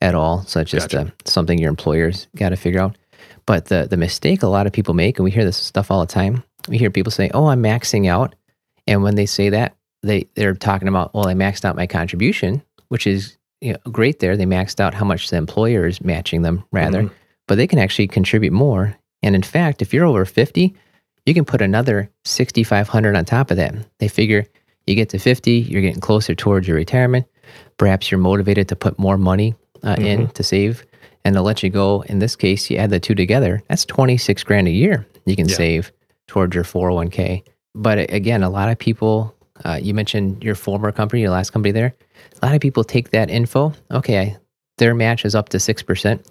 at 0.01 0.15
all. 0.15 0.43
So 0.43 0.59
it's 0.61 0.71
just 0.71 0.89
Gotcha. 0.89 1.07
uh, 1.07 1.11
something 1.25 1.59
your 1.59 1.69
employers 1.69 2.27
got 2.35 2.49
to 2.49 2.55
figure 2.55 2.81
out. 2.81 2.97
But 3.45 3.65
the 3.65 3.87
the 3.89 3.97
mistake 3.97 4.43
a 4.43 4.47
lot 4.47 4.67
of 4.67 4.73
people 4.73 4.93
make, 4.93 5.17
and 5.17 5.23
we 5.23 5.31
hear 5.31 5.43
this 5.45 5.57
stuff 5.57 5.91
all 5.91 5.99
the 5.99 6.11
time. 6.11 6.43
We 6.67 6.77
hear 6.77 6.89
people 6.91 7.11
say, 7.11 7.29
"Oh, 7.33 7.47
I'm 7.47 7.61
maxing 7.61 8.07
out," 8.07 8.35
and 8.87 9.03
when 9.03 9.15
they 9.15 9.25
say 9.25 9.49
that, 9.49 9.75
they 10.03 10.27
they're 10.35 10.53
talking 10.53 10.87
about, 10.87 11.13
"Well, 11.13 11.27
I 11.27 11.33
maxed 11.33 11.65
out 11.65 11.75
my 11.75 11.87
contribution," 11.87 12.61
which 12.89 13.07
is 13.07 13.37
you 13.61 13.73
know, 13.73 13.79
great. 13.91 14.19
There, 14.19 14.35
they 14.35 14.45
maxed 14.45 14.79
out 14.79 14.93
how 14.93 15.05
much 15.05 15.29
the 15.29 15.37
employer 15.37 15.85
is 15.85 16.01
matching 16.01 16.41
them, 16.41 16.63
rather, 16.71 17.03
Mhm. 17.03 17.11
but 17.47 17.55
they 17.55 17.67
can 17.67 17.79
actually 17.79 18.07
contribute 18.07 18.53
more. 18.53 18.95
And 19.23 19.35
in 19.35 19.43
fact, 19.43 19.81
if 19.81 19.93
you're 19.93 20.05
over 20.05 20.25
fifty, 20.25 20.73
you 21.27 21.33
can 21.35 21.45
put 21.45 21.61
another 21.61 22.09
6500 22.25 23.15
on 23.15 23.25
top 23.25 23.51
of 23.51 23.57
that 23.57 23.75
they 23.99 24.07
figure 24.07 24.43
you 24.87 24.95
get 24.95 25.09
to 25.09 25.19
50 25.19 25.51
you're 25.69 25.83
getting 25.83 26.01
closer 26.01 26.33
towards 26.33 26.67
your 26.67 26.75
retirement 26.75 27.27
perhaps 27.77 28.09
you're 28.09 28.19
motivated 28.19 28.67
to 28.69 28.75
put 28.75 28.97
more 28.97 29.19
money 29.19 29.53
uh, 29.83 29.95
in 29.99 30.27
to 30.29 30.41
save 30.41 30.83
and 31.23 31.35
they'll 31.35 31.43
let 31.43 31.61
you 31.61 31.69
go 31.69 32.01
in 32.07 32.17
this 32.17 32.35
case 32.35 32.71
you 32.71 32.77
add 32.77 32.89
the 32.89 32.99
two 32.99 33.13
together 33.13 33.61
that's 33.69 33.85
26 33.85 34.43
grand 34.43 34.67
a 34.67 34.71
year 34.71 35.05
you 35.27 35.35
can 35.35 35.47
Yeah. 35.47 35.55
save 35.55 35.91
towards 36.27 36.55
your 36.55 36.63
401k 36.63 37.43
but 37.75 38.11
again 38.11 38.41
a 38.41 38.49
lot 38.49 38.69
of 38.69 38.79
people 38.79 39.35
uh, 39.63 39.79
you 39.79 39.93
mentioned 39.93 40.43
your 40.43 40.55
former 40.55 40.91
company 40.91 41.21
your 41.21 41.29
last 41.29 41.51
company 41.51 41.71
there 41.71 41.93
a 42.41 42.45
lot 42.45 42.55
of 42.55 42.61
people 42.61 42.83
take 42.83 43.11
that 43.11 43.29
info 43.29 43.73
okay 43.91 44.19
I, 44.19 44.37
their 44.77 44.93
match 44.95 45.25
is 45.25 45.35
up 45.35 45.49
to 45.49 45.57
6% 45.57 46.25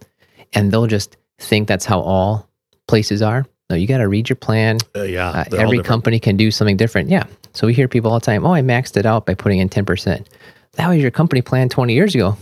and 0.54 0.72
they'll 0.72 0.86
just 0.86 1.16
think 1.38 1.68
that's 1.68 1.84
how 1.84 2.00
all 2.00 2.48
places 2.88 3.22
are 3.22 3.46
no 3.68 3.76
you 3.76 3.86
got 3.86 3.98
to 3.98 4.08
read 4.08 4.28
your 4.28 4.36
plan 4.36 4.78
uh, 4.96 5.02
yeah, 5.02 5.28
uh, 5.30 5.44
every 5.56 5.82
company 5.82 6.18
can 6.18 6.36
do 6.36 6.50
something 6.50 6.76
different. 6.76 7.08
Yeah. 7.08 7.24
So 7.52 7.66
we 7.66 7.74
hear 7.74 7.86
people 7.88 8.10
all 8.12 8.18
the 8.18 8.26
time, 8.26 8.44
oh, 8.44 8.52
I 8.52 8.62
maxed 8.62 8.96
it 8.96 9.06
out 9.06 9.26
by 9.26 9.34
putting 9.34 9.58
in 9.58 9.68
10%. 9.68 10.26
That 10.72 10.88
was 10.88 10.98
your 10.98 11.10
company 11.10 11.42
plan 11.42 11.68
20 11.68 11.94
years 11.94 12.14
ago. 12.14 12.36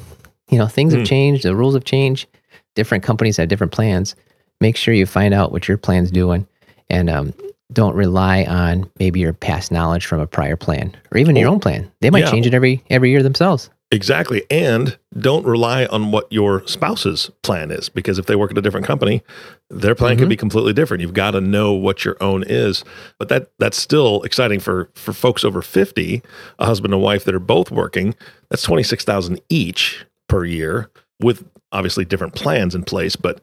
You 0.51 0.59
know, 0.59 0.67
things 0.67 0.93
Hmm. 0.93 1.01
have 1.01 1.09
changed, 1.09 1.45
the 1.45 1.55
rules 1.55 1.75
have 1.75 1.85
changed. 1.85 2.27
Different 2.75 3.05
companies 3.05 3.37
have 3.37 3.49
different 3.49 3.73
plans. 3.73 4.15
Make 4.61 4.77
sure 4.77 4.93
you 4.95 5.07
find 5.07 5.33
out 5.35 5.53
what 5.53 5.69
your 5.69 5.77
plan's 5.79 6.11
doing 6.11 6.47
and 6.91 7.09
um, 7.11 7.33
don't 7.73 7.95
rely 7.95 8.45
on 8.45 8.91
maybe 8.99 9.21
your 9.21 9.33
past 9.33 9.71
knowledge 9.71 10.07
from 10.07 10.21
a 10.21 10.27
prior 10.27 10.57
plan 10.57 10.97
or 11.11 11.19
even 11.19 11.37
your 11.37 11.49
Oh, 11.49 11.53
own 11.53 11.61
plan. 11.61 11.91
They 12.01 12.11
might 12.11 12.25
yeah. 12.25 12.31
change 12.31 12.47
it 12.47 12.55
every 12.55 12.83
every 12.91 13.11
year 13.11 13.23
themselves. 13.23 13.71
Exactly. 13.91 14.45
And 14.51 14.99
don't 15.19 15.47
rely 15.47 15.87
on 15.87 16.11
what 16.13 16.31
your 16.31 16.67
spouse's 16.67 17.31
plan 17.43 17.71
is 17.71 17.89
because 17.89 18.19
if 18.19 18.27
they 18.27 18.37
work 18.37 18.51
at 18.51 18.59
a 18.59 18.61
different 18.61 18.87
company, 18.87 19.23
their 19.71 19.95
plan 19.95 20.17
could 20.17 20.25
mm-hmm. 20.25 20.29
be 20.31 20.37
completely 20.37 20.75
different. 20.75 21.01
You've 21.01 21.15
got 21.15 21.31
to 21.31 21.41
know 21.41 21.73
what 21.73 22.05
your 22.05 22.17
own 22.23 22.45
is. 22.47 22.85
But 23.19 23.31
that 23.31 23.51
that's 23.59 23.79
still 23.79 24.23
exciting 24.25 24.61
for 24.61 24.91
for 24.95 25.15
folks 25.15 25.43
over 25.43 25.63
50, 25.63 26.23
a 26.59 26.67
husband 26.67 26.93
and 26.93 27.03
wife 27.03 27.25
that 27.25 27.35
are 27.35 27.41
both 27.41 27.71
working. 27.71 28.15
That's 28.51 28.63
26,000 28.63 29.41
each 29.49 30.05
per 30.29 30.45
year 30.45 30.91
with 31.21 31.45
obviously 31.73 32.05
different 32.05 32.35
plans 32.35 32.75
in 32.75 32.83
place, 32.85 33.17
but 33.17 33.41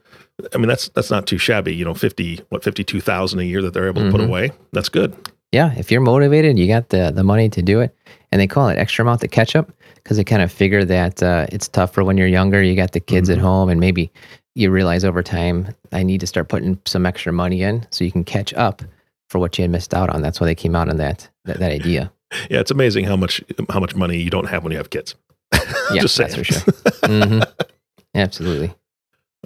I 0.53 0.57
mean 0.57 0.67
that's 0.67 0.89
that's 0.89 1.11
not 1.11 1.27
too 1.27 1.37
shabby, 1.37 1.73
you 1.75 1.85
know, 1.85 1.93
50 1.93 2.41
what 2.49 2.63
52,000 2.63 3.39
a 3.39 3.43
year 3.43 3.61
that 3.61 3.73
they're 3.73 3.87
able 3.87 4.03
to 4.03 4.11
put 4.11 4.21
Mhm. 4.21 4.27
away. 4.27 4.51
That's 4.73 4.89
good. 4.89 5.15
Yeah, 5.51 5.73
if 5.77 5.91
you're 5.91 6.01
motivated, 6.01 6.57
you 6.59 6.67
got 6.67 6.89
the 6.89 7.11
the 7.11 7.23
money 7.23 7.49
to 7.49 7.61
do 7.61 7.79
it, 7.81 7.95
and 8.31 8.41
they 8.41 8.47
call 8.47 8.67
it 8.69 8.77
extra 8.77 9.03
amount 9.05 9.21
to 9.21 9.27
catch 9.27 9.55
up 9.55 9.71
because 9.95 10.17
they 10.17 10.23
kind 10.23 10.41
of 10.41 10.51
figure 10.51 10.83
that 10.85 11.23
uh, 11.23 11.45
it's 11.51 11.67
tougher 11.67 12.03
when 12.03 12.17
you're 12.17 12.27
younger. 12.27 12.61
You 12.61 12.75
got 12.75 12.91
the 12.91 12.99
kids 12.99 13.29
at 13.29 13.37
home, 13.37 13.69
and 13.69 13.79
maybe 13.79 14.11
you 14.55 14.69
realize 14.71 15.05
over 15.05 15.21
time, 15.23 15.67
I 15.93 16.03
need 16.03 16.19
to 16.21 16.27
start 16.27 16.49
putting 16.49 16.77
some 16.85 17.05
extra 17.05 17.31
money 17.31 17.61
in 17.61 17.85
so 17.91 18.03
you 18.03 18.11
can 18.11 18.23
catch 18.23 18.53
up 18.55 18.81
for 19.29 19.39
what 19.39 19.57
you 19.57 19.61
had 19.63 19.71
missed 19.71 19.93
out 19.93 20.09
on. 20.09 20.21
That's 20.21 20.39
why 20.41 20.45
they 20.47 20.55
came 20.55 20.75
out 20.75 20.89
on 20.89 20.97
that 20.97 21.29
that, 21.45 21.59
that 21.59 21.71
idea. 21.71 22.11
Yeah, 22.49 22.59
it's 22.59 22.71
amazing 22.71 23.05
how 23.05 23.15
much 23.15 23.41
how 23.69 23.79
much 23.79 23.95
money 23.95 24.17
you 24.17 24.29
don't 24.29 24.47
have 24.49 24.63
when 24.63 24.71
you 24.71 24.77
have 24.77 24.89
kids. 24.89 25.15
Yeah, 25.93 26.01
Just 26.01 26.17
that's 26.17 26.35
for 26.35 26.43
sure. 26.43 26.59
hmm 27.05 27.39
Absolutely. 28.15 28.73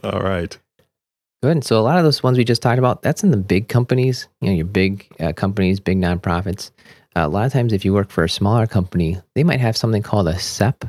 All 0.03 0.21
right. 0.21 0.57
Good. 1.41 1.51
And 1.51 1.63
so 1.63 1.79
a 1.79 1.81
lot 1.81 1.97
of 1.97 2.03
those 2.03 2.21
ones 2.21 2.37
we 2.37 2.43
just 2.43 2.61
talked 2.61 2.79
about, 2.79 3.01
that's 3.01 3.23
in 3.23 3.31
the 3.31 3.37
big 3.37 3.67
companies, 3.67 4.27
you 4.41 4.49
know, 4.49 4.55
your 4.55 4.65
big 4.65 5.07
uh, 5.19 5.33
companies, 5.33 5.79
big 5.79 5.97
nonprofits. 5.97 6.71
Uh, 7.15 7.21
a 7.21 7.27
lot 7.27 7.45
of 7.45 7.53
times, 7.53 7.73
if 7.73 7.83
you 7.83 7.93
work 7.93 8.11
for 8.11 8.23
a 8.23 8.29
smaller 8.29 8.67
company, 8.67 9.17
they 9.35 9.43
might 9.43 9.59
have 9.59 9.75
something 9.75 10.03
called 10.03 10.27
a 10.27 10.37
SEP 10.37 10.85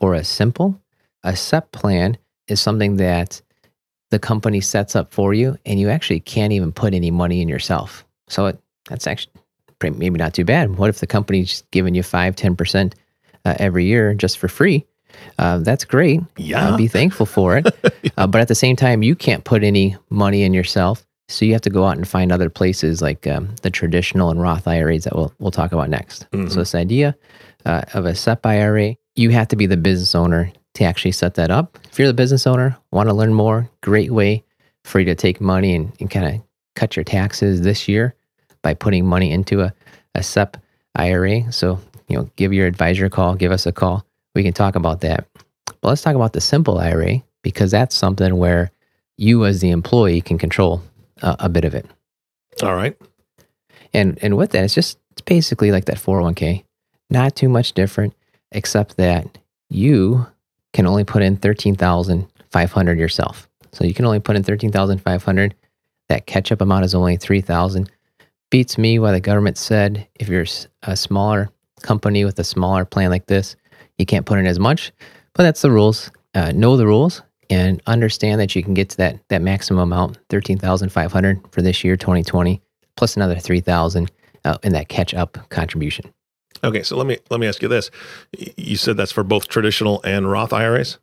or 0.00 0.14
a 0.14 0.24
simple. 0.24 0.80
A 1.22 1.36
SEP 1.36 1.70
plan 1.72 2.18
is 2.48 2.60
something 2.60 2.96
that 2.96 3.40
the 4.10 4.18
company 4.18 4.60
sets 4.60 4.96
up 4.96 5.12
for 5.12 5.32
you, 5.32 5.56
and 5.64 5.78
you 5.78 5.88
actually 5.88 6.20
can't 6.20 6.52
even 6.52 6.72
put 6.72 6.94
any 6.94 7.10
money 7.10 7.40
in 7.40 7.48
yourself. 7.48 8.04
So 8.28 8.46
it, 8.46 8.58
that's 8.88 9.06
actually 9.06 9.34
pretty- 9.78 9.98
maybe 9.98 10.18
not 10.18 10.34
too 10.34 10.44
bad. 10.44 10.76
What 10.76 10.88
if 10.88 10.98
the 10.98 11.06
company's 11.06 11.62
giving 11.70 11.94
you 11.94 12.02
five, 12.02 12.34
10% 12.34 12.94
uh, 13.44 13.54
every 13.58 13.84
year 13.84 14.14
just 14.14 14.38
for 14.38 14.48
free? 14.48 14.86
Uh, 15.38 15.58
that's 15.58 15.84
great. 15.84 16.20
Yeah. 16.36 16.70
Uh, 16.70 16.76
be 16.76 16.88
thankful 16.88 17.26
for 17.26 17.56
it. 17.56 17.66
uh, 18.16 18.26
but 18.26 18.40
at 18.40 18.48
the 18.48 18.54
same 18.54 18.76
time, 18.76 19.02
you 19.02 19.14
can't 19.14 19.44
put 19.44 19.62
any 19.64 19.96
money 20.10 20.42
in 20.42 20.52
yourself. 20.54 21.06
So 21.28 21.44
you 21.44 21.52
have 21.52 21.62
to 21.62 21.70
go 21.70 21.84
out 21.86 21.96
and 21.96 22.06
find 22.06 22.32
other 22.32 22.50
places 22.50 23.00
like 23.00 23.26
um, 23.26 23.54
the 23.62 23.70
traditional 23.70 24.30
and 24.30 24.40
Roth 24.42 24.66
IRAs 24.66 25.04
that 25.04 25.14
we'll, 25.14 25.32
we'll 25.38 25.52
talk 25.52 25.72
about 25.72 25.88
next. 25.88 26.28
Mhm. 26.32 26.50
So 26.50 26.56
this 26.56 26.74
idea 26.74 27.14
uh, 27.64 27.82
of 27.94 28.04
a 28.04 28.14
SEP 28.14 28.44
IRA, 28.44 28.96
you 29.14 29.30
have 29.30 29.48
to 29.48 29.56
be 29.56 29.66
the 29.66 29.76
business 29.76 30.14
owner 30.14 30.52
to 30.74 30.84
actually 30.84 31.12
set 31.12 31.34
that 31.34 31.50
up. 31.50 31.78
If 31.90 31.98
you're 31.98 32.08
the 32.08 32.14
business 32.14 32.46
owner, 32.46 32.76
want 32.90 33.08
to 33.08 33.14
learn 33.14 33.32
more, 33.32 33.70
great 33.80 34.10
way 34.10 34.42
for 34.84 34.98
you 34.98 35.06
to 35.06 35.14
take 35.14 35.40
money 35.40 35.74
and, 35.74 35.92
and 36.00 36.10
kind 36.10 36.26
of 36.34 36.42
cut 36.74 36.96
your 36.96 37.04
taxes 37.04 37.60
this 37.60 37.86
year 37.88 38.14
by 38.62 38.74
putting 38.74 39.06
money 39.06 39.30
into 39.30 39.60
a, 39.62 39.72
a 40.14 40.22
SEP 40.22 40.56
IRA. 40.96 41.52
So, 41.52 41.78
you 42.08 42.16
know, 42.16 42.30
give 42.36 42.52
your 42.52 42.66
advisor 42.66 43.04
a 43.04 43.10
call, 43.10 43.34
give 43.36 43.52
us 43.52 43.66
a 43.66 43.72
call. 43.72 44.04
We 44.34 44.42
can 44.42 44.52
talk 44.52 44.76
about 44.76 45.00
that. 45.00 45.26
But 45.66 45.88
let's 45.88 46.02
talk 46.02 46.14
about 46.14 46.32
the 46.32 46.40
simple 46.40 46.78
IRA 46.78 47.22
because 47.42 47.70
that's 47.70 47.94
something 47.94 48.36
where 48.36 48.70
you 49.16 49.44
as 49.44 49.60
the 49.60 49.70
employee 49.70 50.20
can 50.20 50.38
control 50.38 50.82
uh, 51.22 51.36
a 51.38 51.48
bit 51.48 51.64
of 51.64 51.74
it. 51.74 51.86
All 52.62 52.74
right. 52.74 52.96
And 53.92 54.18
and 54.22 54.36
with 54.36 54.50
that, 54.50 54.64
it's 54.64 54.74
just 54.74 54.98
it's 55.12 55.22
basically 55.22 55.72
like 55.72 55.86
that 55.86 55.96
401k. 55.96 56.64
Not 57.10 57.34
too 57.34 57.48
much 57.48 57.72
different, 57.72 58.14
except 58.52 58.96
that 58.96 59.38
you 59.68 60.26
can 60.72 60.86
only 60.86 61.04
put 61.04 61.22
in 61.22 61.36
13,500 61.36 62.98
yourself. 62.98 63.48
So 63.72 63.84
you 63.84 63.94
can 63.94 64.04
only 64.04 64.20
put 64.20 64.36
in 64.36 64.42
13,500. 64.42 65.54
That 66.08 66.26
catch 66.26 66.52
up 66.52 66.60
amount 66.60 66.84
is 66.84 66.94
only 66.94 67.16
3,000. 67.16 67.90
Beats 68.50 68.78
me 68.78 68.98
why 68.98 69.12
the 69.12 69.20
government 69.20 69.58
said 69.58 70.06
if 70.16 70.28
you're 70.28 70.46
a 70.82 70.96
smaller 70.96 71.50
company 71.82 72.24
with 72.24 72.38
a 72.38 72.44
smaller 72.44 72.84
plan 72.84 73.10
like 73.10 73.26
this, 73.26 73.56
you 74.00 74.06
can't 74.06 74.26
put 74.26 74.38
in 74.38 74.46
as 74.46 74.58
much. 74.58 74.92
But 75.34 75.44
that's 75.44 75.62
the 75.62 75.70
rules. 75.70 76.10
Uh, 76.34 76.52
know 76.52 76.76
the 76.76 76.86
rules 76.86 77.22
and 77.50 77.82
understand 77.86 78.40
that 78.40 78.54
you 78.54 78.62
can 78.62 78.74
get 78.74 78.88
to 78.90 78.96
that 78.98 79.20
that 79.28 79.42
maximum 79.42 79.80
amount, 79.80 80.18
13,500 80.30 81.40
for 81.52 81.62
this 81.62 81.84
year 81.84 81.96
2020 81.96 82.60
plus 82.96 83.16
another 83.16 83.36
3,000 83.36 84.10
uh, 84.44 84.58
in 84.62 84.72
that 84.72 84.88
catch 84.88 85.14
up 85.14 85.38
contribution. 85.48 86.12
Okay, 86.62 86.82
so 86.82 86.96
let 86.96 87.06
me 87.06 87.18
let 87.30 87.40
me 87.40 87.46
ask 87.46 87.62
you 87.62 87.68
this. 87.68 87.90
You 88.56 88.76
said 88.76 88.96
that's 88.96 89.12
for 89.12 89.24
both 89.24 89.48
traditional 89.48 90.00
and 90.02 90.30
Roth 90.30 90.52
IRAs? 90.52 90.98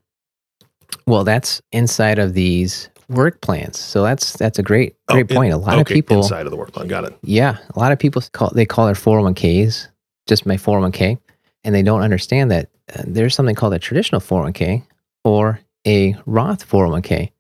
Well, 1.06 1.24
that's 1.24 1.62
inside 1.72 2.20
of 2.20 2.34
these 2.34 2.90
work 3.10 3.42
plans. 3.42 3.80
So 3.80 4.04
that's 4.04 4.34
that's 4.34 4.60
a 4.60 4.64
great 4.64 4.96
great 5.08 5.32
oh, 5.32 5.36
point. 5.36 5.54
A 5.54 5.58
lot 5.58 5.74
okay, 5.74 5.82
of 5.82 5.88
people 5.88 6.18
inside 6.18 6.46
of 6.46 6.52
the 6.52 6.58
work 6.58 6.72
plan. 6.72 6.88
Got 6.88 7.06
it. 7.06 7.18
Yeah, 7.24 7.58
a 7.76 7.80
lot 7.80 7.92
of 7.92 8.00
people 8.00 8.22
call 8.34 8.52
they 8.54 8.66
call 8.66 8.86
their 8.86 8.96
401ks 8.96 9.88
just 10.28 10.46
my 10.46 10.58
401k 10.58 11.18
and 11.64 11.74
they 11.74 11.82
don't 11.82 12.02
understand 12.02 12.52
that 12.52 12.70
there's 13.06 13.36
something 13.36 13.56
called 13.56 13.74
a 13.74 13.80
traditional 13.80 14.22
401k 14.22 14.84
or 15.24 15.60
a 15.86 16.16
Roth 16.26 16.68
401k. 16.70 17.32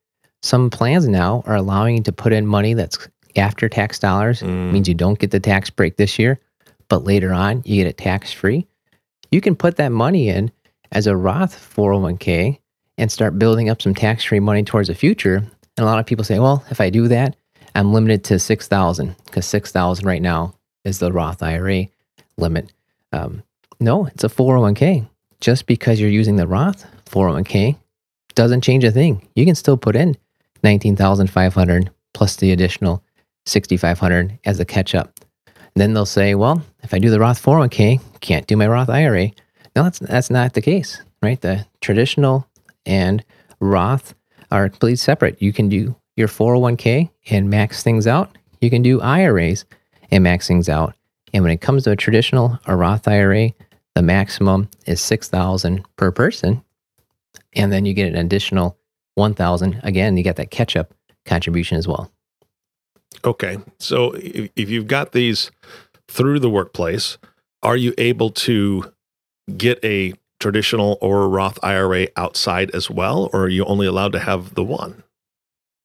Some 0.41 0.69
plans 0.69 1.07
now 1.07 1.43
are 1.45 1.55
allowing 1.55 1.97
you 1.97 2.03
to 2.03 2.11
put 2.11 2.33
in 2.33 2.45
money 2.45 2.73
that's 2.73 3.07
after 3.35 3.69
tax 3.69 3.99
dollars. 3.99 4.41
Mm. 4.41 4.71
means 4.71 4.87
you 4.87 4.93
don't 4.93 5.19
get 5.19 5.31
the 5.31 5.39
tax 5.39 5.69
break 5.69 5.97
this 5.97 6.17
year, 6.19 6.39
but 6.89 7.03
later 7.03 7.33
on 7.33 7.61
you 7.65 7.75
get 7.75 7.87
it 7.87 7.97
tax 7.97 8.31
free. 8.31 8.67
You 9.31 9.41
can 9.41 9.55
put 9.55 9.77
that 9.77 9.91
money 9.91 10.29
in 10.29 10.51
as 10.91 11.07
a 11.07 11.15
Roth 11.15 11.55
401k 11.75 12.59
and 12.97 13.11
start 13.11 13.37
building 13.37 13.69
up 13.69 13.81
some 13.81 13.93
tax 13.93 14.23
free 14.23 14.39
money 14.39 14.63
towards 14.63 14.87
the 14.87 14.95
future. 14.95 15.35
And 15.35 15.83
a 15.83 15.85
lot 15.85 15.99
of 15.99 16.05
people 16.05 16.25
say, 16.25 16.39
well, 16.39 16.63
if 16.69 16.81
I 16.81 16.89
do 16.89 17.07
that, 17.09 17.35
I'm 17.75 17.93
limited 17.93 18.23
to 18.25 18.39
6,000 18.39 19.15
because 19.25 19.45
6,000 19.45 20.05
right 20.05 20.21
now 20.21 20.55
is 20.83 20.99
the 20.99 21.11
Roth 21.11 21.43
IRA 21.43 21.87
limit. 22.37 22.71
Um, 23.11 23.43
no, 23.79 24.07
it's 24.07 24.23
a 24.23 24.29
401k. 24.29 25.07
Just 25.39 25.65
because 25.65 25.99
you're 25.99 26.09
using 26.09 26.35
the 26.35 26.47
Roth 26.47 26.85
401k 27.05 27.77
doesn't 28.35 28.61
change 28.61 28.83
a 28.83 28.91
thing. 28.91 29.27
You 29.35 29.45
can 29.45 29.55
still 29.55 29.77
put 29.77 29.95
in 29.95 30.17
19,500 30.63 31.91
plus 32.13 32.35
the 32.37 32.51
additional 32.51 33.03
6,500 33.45 34.39
as 34.45 34.59
a 34.59 34.65
catch 34.65 34.95
up. 34.95 35.19
Then 35.75 35.93
they'll 35.93 36.05
say, 36.05 36.33
well, 36.35 36.63
if 36.81 36.93
I 36.93 36.99
do 36.99 37.09
the 37.09 37.19
Roth 37.19 37.41
401k, 37.41 38.01
can't 38.19 38.47
do 38.47 38.57
my 38.57 38.67
Roth 38.67 38.89
IRA. 38.89 39.31
No, 39.75 39.83
that's, 39.83 39.99
that's 39.99 40.29
not 40.29 40.53
the 40.53 40.61
case, 40.61 41.01
right? 41.21 41.39
The 41.39 41.65
traditional 41.81 42.47
and 42.85 43.23
Roth 43.59 44.15
are 44.49 44.69
completely 44.69 44.95
separate. 44.95 45.41
You 45.41 45.53
can 45.53 45.69
do 45.69 45.95
your 46.15 46.27
401k 46.27 47.11
and 47.29 47.49
max 47.49 47.83
things 47.83 48.07
out. 48.07 48.35
You 48.59 48.71
can 48.71 48.81
do 48.81 49.01
IRAs 49.01 49.65
and 50.09 50.23
max 50.23 50.47
things 50.47 50.67
out. 50.67 50.95
And 51.33 51.43
when 51.43 51.51
it 51.51 51.61
comes 51.61 51.83
to 51.83 51.91
a 51.91 51.95
traditional 51.95 52.57
or 52.67 52.77
Roth 52.77 53.07
IRA, 53.07 53.51
the 53.97 54.03
maximum 54.03 54.69
is 54.85 55.01
6000 55.01 55.83
per 55.95 56.11
person. 56.11 56.63
And 57.55 57.73
then 57.73 57.83
you 57.83 57.95
get 57.95 58.07
an 58.07 58.15
additional 58.15 58.77
1000 59.15 59.79
Again, 59.81 60.15
you 60.17 60.23
get 60.23 60.35
that 60.35 60.51
catch 60.51 60.75
up 60.75 60.93
contribution 61.25 61.79
as 61.79 61.87
well. 61.87 62.11
Okay. 63.25 63.57
So 63.79 64.11
if, 64.11 64.51
if 64.55 64.69
you've 64.69 64.85
got 64.85 65.13
these 65.13 65.49
through 66.07 66.41
the 66.41 66.49
workplace, 66.49 67.17
are 67.63 67.75
you 67.75 67.95
able 67.97 68.29
to 68.29 68.93
get 69.57 69.83
a 69.83 70.13
traditional 70.39 70.99
or 71.01 71.27
Roth 71.27 71.57
IRA 71.63 72.09
outside 72.17 72.69
as 72.75 72.91
well, 72.91 73.31
or 73.33 73.45
are 73.45 73.49
you 73.49 73.65
only 73.65 73.87
allowed 73.87 74.11
to 74.11 74.19
have 74.19 74.53
the 74.53 74.63
one? 74.63 75.01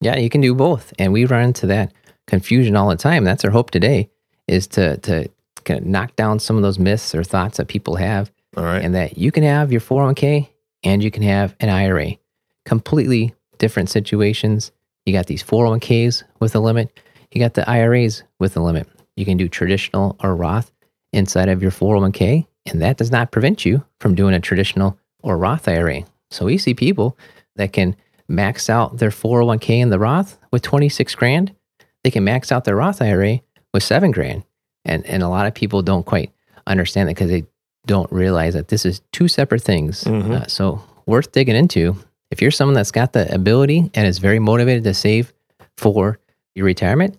Yeah, 0.02 0.16
you 0.16 0.28
can 0.28 0.42
do 0.42 0.54
both. 0.54 0.92
And 0.98 1.14
we 1.14 1.24
run 1.24 1.44
into 1.44 1.66
that 1.68 1.94
confusion 2.26 2.76
all 2.76 2.90
the 2.90 2.96
time. 2.96 3.24
That's 3.24 3.42
our 3.42 3.50
hope 3.50 3.70
today 3.70 4.10
is 4.48 4.66
to 4.66 4.98
to 4.98 5.30
of 5.70 5.84
knock 5.84 6.16
down 6.16 6.38
some 6.38 6.56
of 6.56 6.62
those 6.62 6.78
myths 6.78 7.14
or 7.14 7.24
thoughts 7.24 7.56
that 7.56 7.68
people 7.68 7.96
have. 7.96 8.30
All 8.56 8.64
right. 8.64 8.82
And 8.82 8.94
that 8.94 9.18
you 9.18 9.32
can 9.32 9.42
have 9.44 9.72
your 9.72 9.80
401k 9.80 10.48
and 10.82 11.02
you 11.02 11.10
can 11.10 11.22
have 11.22 11.54
an 11.60 11.68
IRA. 11.68 12.16
Completely 12.64 13.34
different 13.58 13.90
situations. 13.90 14.72
You 15.06 15.12
got 15.12 15.26
these 15.26 15.42
401ks 15.42 16.24
with 16.40 16.54
a 16.54 16.60
limit. 16.60 16.98
You 17.32 17.40
got 17.40 17.54
the 17.54 17.68
IRAs 17.68 18.22
with 18.38 18.56
a 18.56 18.60
limit. 18.60 18.88
You 19.16 19.24
can 19.24 19.36
do 19.36 19.48
traditional 19.48 20.16
or 20.22 20.36
Roth 20.36 20.70
inside 21.12 21.48
of 21.48 21.62
your 21.62 21.70
401k, 21.70 22.46
and 22.66 22.80
that 22.82 22.96
does 22.96 23.10
not 23.10 23.30
prevent 23.30 23.64
you 23.64 23.84
from 24.00 24.14
doing 24.14 24.34
a 24.34 24.40
traditional 24.40 24.98
or 25.22 25.36
Roth 25.36 25.68
IRA. 25.68 26.04
So 26.30 26.46
we 26.46 26.58
see 26.58 26.74
people 26.74 27.16
that 27.56 27.72
can 27.72 27.96
max 28.28 28.70
out 28.70 28.98
their 28.98 29.10
401k 29.10 29.80
in 29.80 29.90
the 29.90 29.98
Roth 29.98 30.38
with 30.50 30.62
26 30.62 31.14
grand. 31.14 31.54
They 32.02 32.10
can 32.10 32.24
max 32.24 32.50
out 32.50 32.64
their 32.64 32.76
Roth 32.76 33.02
IRA 33.02 33.40
with 33.72 33.82
seven 33.82 34.10
grand. 34.10 34.44
And, 34.84 35.04
and 35.06 35.22
a 35.22 35.28
lot 35.28 35.46
of 35.46 35.54
people 35.54 35.82
don't 35.82 36.04
quite 36.04 36.30
understand 36.66 37.08
that 37.08 37.14
because 37.14 37.30
they 37.30 37.44
don't 37.86 38.10
realize 38.12 38.54
that 38.54 38.68
this 38.68 38.84
is 38.84 39.00
two 39.12 39.28
separate 39.28 39.62
things. 39.62 40.04
Mhm. 40.04 40.30
Uh, 40.30 40.46
so 40.46 40.82
worth 41.06 41.32
digging 41.32 41.56
into. 41.56 41.96
If 42.30 42.40
you're 42.40 42.50
someone 42.50 42.74
that's 42.74 42.90
got 42.92 43.12
the 43.12 43.32
ability 43.32 43.90
and 43.94 44.06
is 44.06 44.18
very 44.18 44.38
motivated 44.38 44.84
to 44.84 44.94
save 44.94 45.32
for 45.76 46.18
your 46.54 46.64
retirement, 46.66 47.18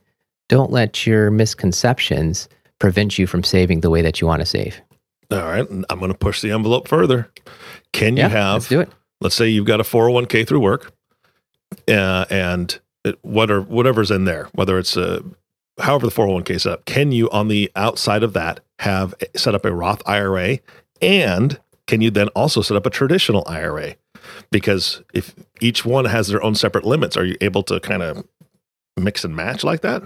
don't 0.50 0.72
let 0.72 1.06
your 1.06 1.32
misconceptions 1.32 2.48
prevent 2.80 3.18
you 3.18 3.28
from 3.28 3.44
saving 3.44 3.82
the 3.82 3.90
way 3.90 4.02
that 4.02 4.20
you 4.22 4.28
want 4.28 4.40
to 4.42 4.46
save. 4.46 4.82
All 5.32 5.40
right. 5.40 5.66
I'm 5.90 6.00
going 6.00 6.12
to 6.12 6.18
push 6.18 6.42
the 6.42 6.52
envelope 6.52 6.88
further. 6.88 7.32
Can 7.92 8.18
you 8.18 8.24
yeah, 8.24 8.30
have, 8.30 8.54
let's 8.54 8.68
do 8.68 8.80
it. 8.82 8.90
let's 9.22 9.36
say 9.36 9.48
you've 9.48 9.66
got 9.66 9.80
a 9.80 9.84
401k 9.84 10.48
through 10.48 10.60
work 10.60 10.94
uh, 11.88 12.26
and 12.30 12.80
it, 13.06 13.18
what 13.22 13.52
are, 13.52 13.62
whatever's 13.62 14.12
in 14.12 14.26
there, 14.26 14.50
whether 14.54 14.78
it's 14.80 14.98
a, 14.98 15.24
however 15.80 16.08
the 16.08 16.12
401k 16.12 16.62
set 16.62 16.74
up, 16.74 16.86
can 16.86 17.12
you 17.12 17.30
on 17.32 17.48
the 17.48 17.72
outside 17.76 18.24
of 18.24 18.34
that 18.34 18.60
have 18.80 19.14
set 19.36 19.56
up 19.56 19.66
a 19.66 19.74
Roth 19.74 20.02
IRA 20.06 20.60
and 21.02 21.60
can 21.88 22.02
you 22.02 22.12
then 22.12 22.28
also 22.30 22.62
set 22.62 22.78
up 22.78 22.86
a 22.86 22.90
traditional 22.90 23.44
IRA? 23.48 23.96
Because 24.52 25.02
if 25.14 25.34
each 25.62 25.84
one 25.86 26.06
has 26.06 26.28
their 26.28 26.42
own 26.44 26.56
separate 26.56 26.86
limits, 26.86 27.18
are 27.18 27.26
you 27.26 27.36
able 27.42 27.64
to 27.64 27.80
kind 27.80 28.02
of 28.02 28.26
mix 28.98 29.24
and 29.26 29.36
match 29.36 29.64
like 29.64 29.82
that? 29.82 30.04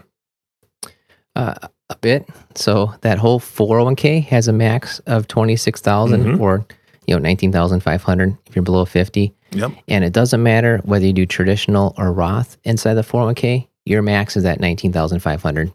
Uh, 1.36 1.54
a 1.90 1.96
bit. 1.98 2.28
So 2.56 2.94
that 3.02 3.20
whole 3.20 3.40
401k 3.40 4.24
has 4.26 4.48
a 4.48 4.54
max 4.54 5.00
of 5.06 5.28
26,000 5.28 6.24
Mhm. 6.26 6.40
or 6.40 6.66
you 7.06 7.16
know 7.16 7.20
19,500 7.22 8.36
if 8.48 8.56
you're 8.56 8.64
below 8.64 8.86
50. 8.86 9.34
Yep. 9.52 9.72
And 9.88 10.04
it 10.04 10.12
doesn't 10.14 10.42
matter 10.44 10.82
whether 10.84 11.06
you 11.06 11.14
do 11.14 11.26
traditional 11.26 11.94
or 11.98 12.12
Roth 12.12 12.58
inside 12.64 12.96
the 12.96 13.04
401k, 13.04 13.68
your 13.88 14.02
max 14.02 14.36
is 14.36 14.46
at 14.46 14.60
19,500 14.60 15.74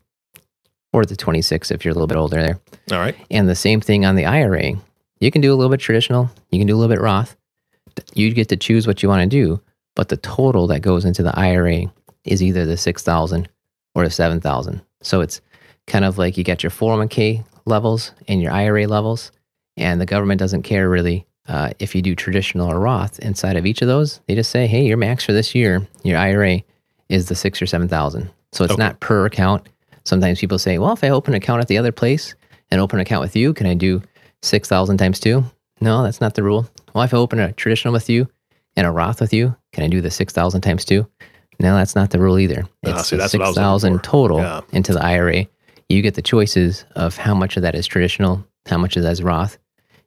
or 0.92 1.04
the 1.04 1.16
26 1.16 1.70
if 1.70 1.84
you're 1.84 1.92
a 1.92 1.94
little 1.94 2.06
bit 2.06 2.18
older 2.18 2.42
there. 2.42 2.60
All 2.92 2.98
right. 2.98 3.16
And 3.30 3.48
the 3.48 3.54
same 3.54 3.80
thing 3.80 4.04
on 4.04 4.16
the 4.16 4.26
IRA. 4.26 4.74
You 5.20 5.30
can 5.30 5.40
do 5.40 5.52
a 5.52 5.56
little 5.56 5.70
bit 5.70 5.80
traditional, 5.80 6.30
you 6.50 6.58
can 6.58 6.66
do 6.66 6.74
a 6.74 6.78
little 6.78 6.94
bit 6.94 7.02
Roth. 7.02 7.36
You 8.14 8.32
get 8.32 8.48
to 8.48 8.56
choose 8.56 8.86
what 8.86 9.02
you 9.02 9.08
want 9.08 9.22
to 9.22 9.28
do, 9.28 9.60
but 9.94 10.08
the 10.08 10.16
total 10.16 10.66
that 10.68 10.80
goes 10.80 11.04
into 11.04 11.22
the 11.22 11.38
IRA 11.38 11.92
is 12.24 12.42
either 12.42 12.64
the 12.64 12.76
6,000 12.76 13.48
or 13.94 14.04
the 14.04 14.10
7,000. 14.10 14.82
So 15.02 15.20
it's 15.20 15.40
kind 15.86 16.04
of 16.04 16.18
like 16.18 16.36
you 16.36 16.44
got 16.44 16.62
your 16.62 16.70
401k 16.70 17.44
levels 17.66 18.12
and 18.28 18.40
your 18.40 18.52
IRA 18.52 18.86
levels, 18.86 19.32
and 19.76 20.00
the 20.00 20.06
government 20.06 20.38
doesn't 20.38 20.62
care 20.62 20.88
really 20.88 21.26
uh, 21.48 21.70
if 21.78 21.94
you 21.94 22.02
do 22.02 22.14
traditional 22.14 22.70
or 22.70 22.80
Roth 22.80 23.18
inside 23.18 23.56
of 23.56 23.66
each 23.66 23.82
of 23.82 23.88
those. 23.88 24.20
They 24.26 24.34
just 24.34 24.50
say, 24.50 24.66
hey, 24.66 24.84
your 24.84 24.96
max 24.96 25.24
for 25.24 25.32
this 25.32 25.54
year, 25.54 25.86
your 26.02 26.18
IRA 26.18 26.62
is 27.12 27.26
the 27.26 27.34
six 27.34 27.60
or 27.60 27.66
7,000. 27.66 28.28
So 28.52 28.64
it's 28.64 28.72
Okay. 28.72 28.82
not 28.82 29.00
per 29.00 29.26
account. 29.26 29.68
Sometimes 30.04 30.40
people 30.40 30.58
say, 30.58 30.78
well, 30.78 30.92
if 30.92 31.04
I 31.04 31.10
open 31.10 31.34
an 31.34 31.38
account 31.38 31.60
at 31.60 31.68
the 31.68 31.78
other 31.78 31.92
place 31.92 32.34
and 32.70 32.80
open 32.80 32.98
an 32.98 33.02
account 33.02 33.20
with 33.22 33.36
you, 33.36 33.52
can 33.54 33.66
I 33.66 33.74
do 33.74 34.02
6,000 34.42 34.96
times 34.96 35.20
two? 35.20 35.44
No, 35.80 36.02
that's 36.02 36.20
not 36.20 36.34
the 36.34 36.42
rule. 36.42 36.66
Well, 36.94 37.04
if 37.04 37.12
I 37.14 37.18
open 37.18 37.38
a 37.38 37.52
traditional 37.52 37.92
with 37.92 38.08
you 38.08 38.28
and 38.76 38.86
a 38.86 38.90
Roth 38.90 39.20
with 39.20 39.32
you, 39.32 39.54
can 39.72 39.84
I 39.84 39.88
do 39.88 40.00
the 40.00 40.10
6,000 40.10 40.60
times 40.62 40.84
two? 40.84 41.06
No, 41.60 41.76
that's 41.76 41.94
not 41.94 42.10
the 42.10 42.18
rule 42.18 42.38
either. 42.38 42.64
Ah, 42.84 42.90
It's 43.00 43.08
see, 43.08 43.16
the 43.16 43.22
that's 43.22 43.34
what 43.34 43.42
I 43.42 43.48
was 43.48 43.56
looking 43.56 43.98
6,000 43.98 44.02
total 44.02 44.38
Yeah. 44.38 44.60
into 44.72 44.92
the 44.94 45.04
IRA. 45.04 45.46
You 45.88 46.00
get 46.02 46.14
the 46.14 46.22
choices 46.22 46.84
of 46.96 47.16
how 47.18 47.34
much 47.34 47.56
of 47.56 47.62
that 47.62 47.74
is 47.74 47.86
traditional, 47.86 48.44
how 48.66 48.78
much 48.78 48.96
of 48.96 49.02
that 49.02 49.12
is 49.12 49.22
Roth. 49.22 49.58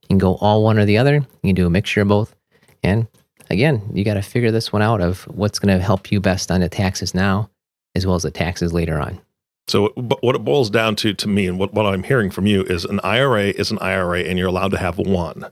You 0.03 0.07
can 0.09 0.17
go 0.17 0.35
all 0.35 0.63
one 0.63 0.77
or 0.79 0.85
the 0.85 0.97
other. 0.97 1.15
You 1.15 1.49
can 1.49 1.55
do 1.55 1.67
a 1.67 1.69
mixture 1.69 2.01
of 2.01 2.07
both. 2.07 2.35
And 2.83 3.07
again, 3.49 3.81
you 3.93 4.03
got 4.03 4.15
to 4.15 4.21
figure 4.21 4.51
this 4.51 4.71
one 4.73 4.81
out 4.81 5.01
of 5.01 5.23
what's 5.23 5.59
going 5.59 5.75
to 5.77 5.83
help 5.83 6.11
you 6.11 6.19
best 6.19 6.51
on 6.51 6.61
the 6.61 6.69
taxes 6.69 7.13
now, 7.13 7.49
as 7.95 8.05
well 8.05 8.15
as 8.15 8.23
the 8.23 8.31
taxes 8.31 8.73
later 8.73 8.99
on. 8.99 9.19
So, 9.67 9.89
but 9.97 10.21
what 10.21 10.35
it 10.35 10.43
boils 10.45 10.69
down 10.69 10.95
to 10.97 11.13
to 11.13 11.27
me, 11.27 11.47
and 11.47 11.57
what, 11.57 11.73
what 11.73 11.85
I'm 11.87 12.03
hearing 12.03 12.29
from 12.29 12.45
you, 12.45 12.63
is 12.63 12.85
an 12.85 12.99
IRA 13.03 13.45
is 13.45 13.71
an 13.71 13.79
IRA, 13.79 14.19
and 14.21 14.37
you're 14.37 14.47
allowed 14.47 14.71
to 14.71 14.77
have 14.77 14.97
one, 14.99 15.45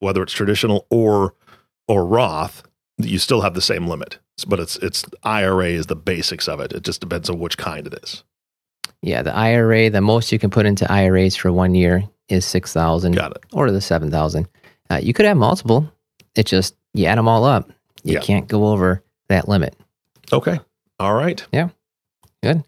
whether 0.00 0.22
it's 0.22 0.32
traditional 0.32 0.86
or 0.90 1.34
or 1.86 2.06
Roth. 2.06 2.62
You 2.96 3.18
still 3.18 3.42
have 3.42 3.54
the 3.54 3.60
same 3.60 3.86
limit, 3.86 4.18
but 4.46 4.58
it's 4.58 4.76
it's 4.76 5.04
IRA 5.22 5.66
is 5.66 5.86
the 5.86 5.96
basics 5.96 6.48
of 6.48 6.60
it. 6.60 6.72
It 6.72 6.82
just 6.82 7.00
depends 7.00 7.28
on 7.28 7.38
which 7.38 7.58
kind 7.58 7.86
it 7.86 7.94
is. 8.02 8.24
Yeah, 9.02 9.22
the 9.22 9.34
IRA, 9.34 9.90
the 9.90 10.00
most 10.00 10.32
you 10.32 10.38
can 10.38 10.50
put 10.50 10.66
into 10.66 10.90
IRAs 10.90 11.36
for 11.36 11.52
one 11.52 11.74
year 11.74 12.02
is 12.28 12.44
six 12.46 12.72
thousand, 12.72 13.16
Got 13.16 13.32
it. 13.32 13.44
or 13.52 13.70
the 13.70 13.80
seven 13.82 14.10
thousand. 14.10 14.48
Uh, 14.90 14.96
you 15.02 15.12
could 15.12 15.26
have 15.26 15.36
multiple. 15.36 15.92
It 16.34 16.46
just 16.46 16.74
you 16.98 17.06
add 17.06 17.18
them 17.18 17.28
all 17.28 17.44
up, 17.44 17.70
you 18.04 18.14
Yeah. 18.14 18.20
can't 18.20 18.48
go 18.48 18.66
over 18.66 19.02
that 19.28 19.48
limit. 19.48 19.74
Okay. 20.32 20.58
All 20.98 21.14
right. 21.14 21.44
Yeah. 21.52 21.68
Good. 22.42 22.64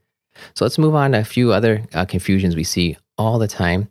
So 0.54 0.64
let's 0.64 0.78
move 0.78 0.94
on 0.94 1.12
to 1.12 1.18
a 1.18 1.24
few 1.24 1.52
other 1.52 1.82
uh, 1.92 2.04
confusions 2.04 2.56
we 2.56 2.64
see 2.64 2.96
all 3.18 3.38
the 3.38 3.48
time, 3.48 3.88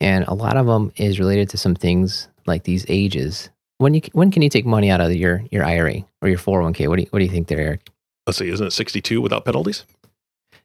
and 0.00 0.24
a 0.26 0.34
lot 0.34 0.56
of 0.56 0.66
them 0.66 0.92
is 0.96 1.18
related 1.18 1.50
to 1.50 1.58
some 1.58 1.74
things 1.74 2.28
like 2.46 2.64
these 2.64 2.86
ages. 2.88 3.50
When 3.78 3.94
you 3.94 4.00
when 4.12 4.30
can 4.30 4.42
you 4.42 4.48
take 4.48 4.64
money 4.64 4.90
out 4.90 5.00
of 5.00 5.12
your 5.14 5.42
your 5.50 5.64
IRA 5.64 6.04
or 6.22 6.28
your 6.28 6.38
four 6.38 6.58
hundred 6.58 6.64
one 6.64 6.72
k? 6.74 6.88
What 6.88 6.96
do 6.96 7.02
you 7.02 7.08
what 7.10 7.18
do 7.18 7.24
you 7.24 7.30
think 7.30 7.48
there, 7.48 7.60
Eric? 7.60 7.88
Let's 8.26 8.38
see. 8.38 8.48
Isn't 8.48 8.66
it 8.68 8.72
62 8.72 9.20
without 9.20 9.44
penalties? 9.44 9.84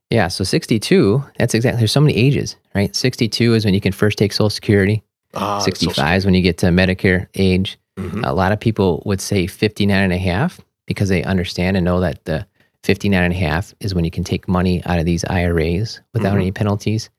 Yeah, 0.10 0.28
so 0.30 0.44
sixty 0.46 0.80
two. 0.80 1.24
That's 1.38 1.54
exactly. 1.54 1.80
There's 1.80 1.92
so 1.92 2.00
many 2.02 2.16
ages, 2.16 2.56
right? 2.74 2.96
Sixty 2.96 3.28
two 3.28 3.54
is 3.56 3.66
when 3.66 3.74
you 3.74 3.82
can 3.82 3.92
first 3.92 4.18
take 4.18 4.32
Social 4.32 4.50
Security. 4.50 5.04
Ah, 5.34 5.60
Sixty 5.60 5.88
five 5.92 6.20
is 6.20 6.26
when 6.26 6.34
you 6.36 6.42
get 6.42 6.58
to 6.60 6.68
Medicare 6.68 7.28
age. 7.36 7.78
Mhm. 7.98 8.26
A 8.26 8.34
lot 8.34 8.52
of 8.52 8.60
people 8.60 9.02
would 9.06 9.22
say 9.22 9.48
59 9.48 10.04
and 10.04 10.14
a 10.14 10.18
half 10.18 10.60
because 10.86 11.10
they 11.10 11.24
understand 11.24 11.76
and 11.78 11.84
know 11.86 12.00
that 12.00 12.24
the 12.26 12.46
59 12.84 13.24
and 13.24 13.34
a 13.34 13.38
half 13.38 13.74
is 13.80 13.94
when 13.96 14.06
you 14.06 14.12
can 14.12 14.24
take 14.24 14.48
money 14.48 14.82
out 14.86 15.00
of 15.00 15.06
these 15.06 15.26
IRAs 15.26 16.00
without 16.14 16.34
Mhm. 16.36 16.42
any 16.42 16.52
penalties. 16.52 17.10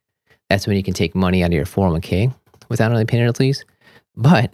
That's 0.48 0.66
when 0.66 0.76
you 0.76 0.82
can 0.82 0.94
take 0.94 1.14
money 1.14 1.42
out 1.42 1.48
of 1.50 1.52
your 1.54 1.66
401k 1.66 2.32
without 2.68 2.92
any 2.92 3.04
penalties. 3.04 3.64
But 4.16 4.52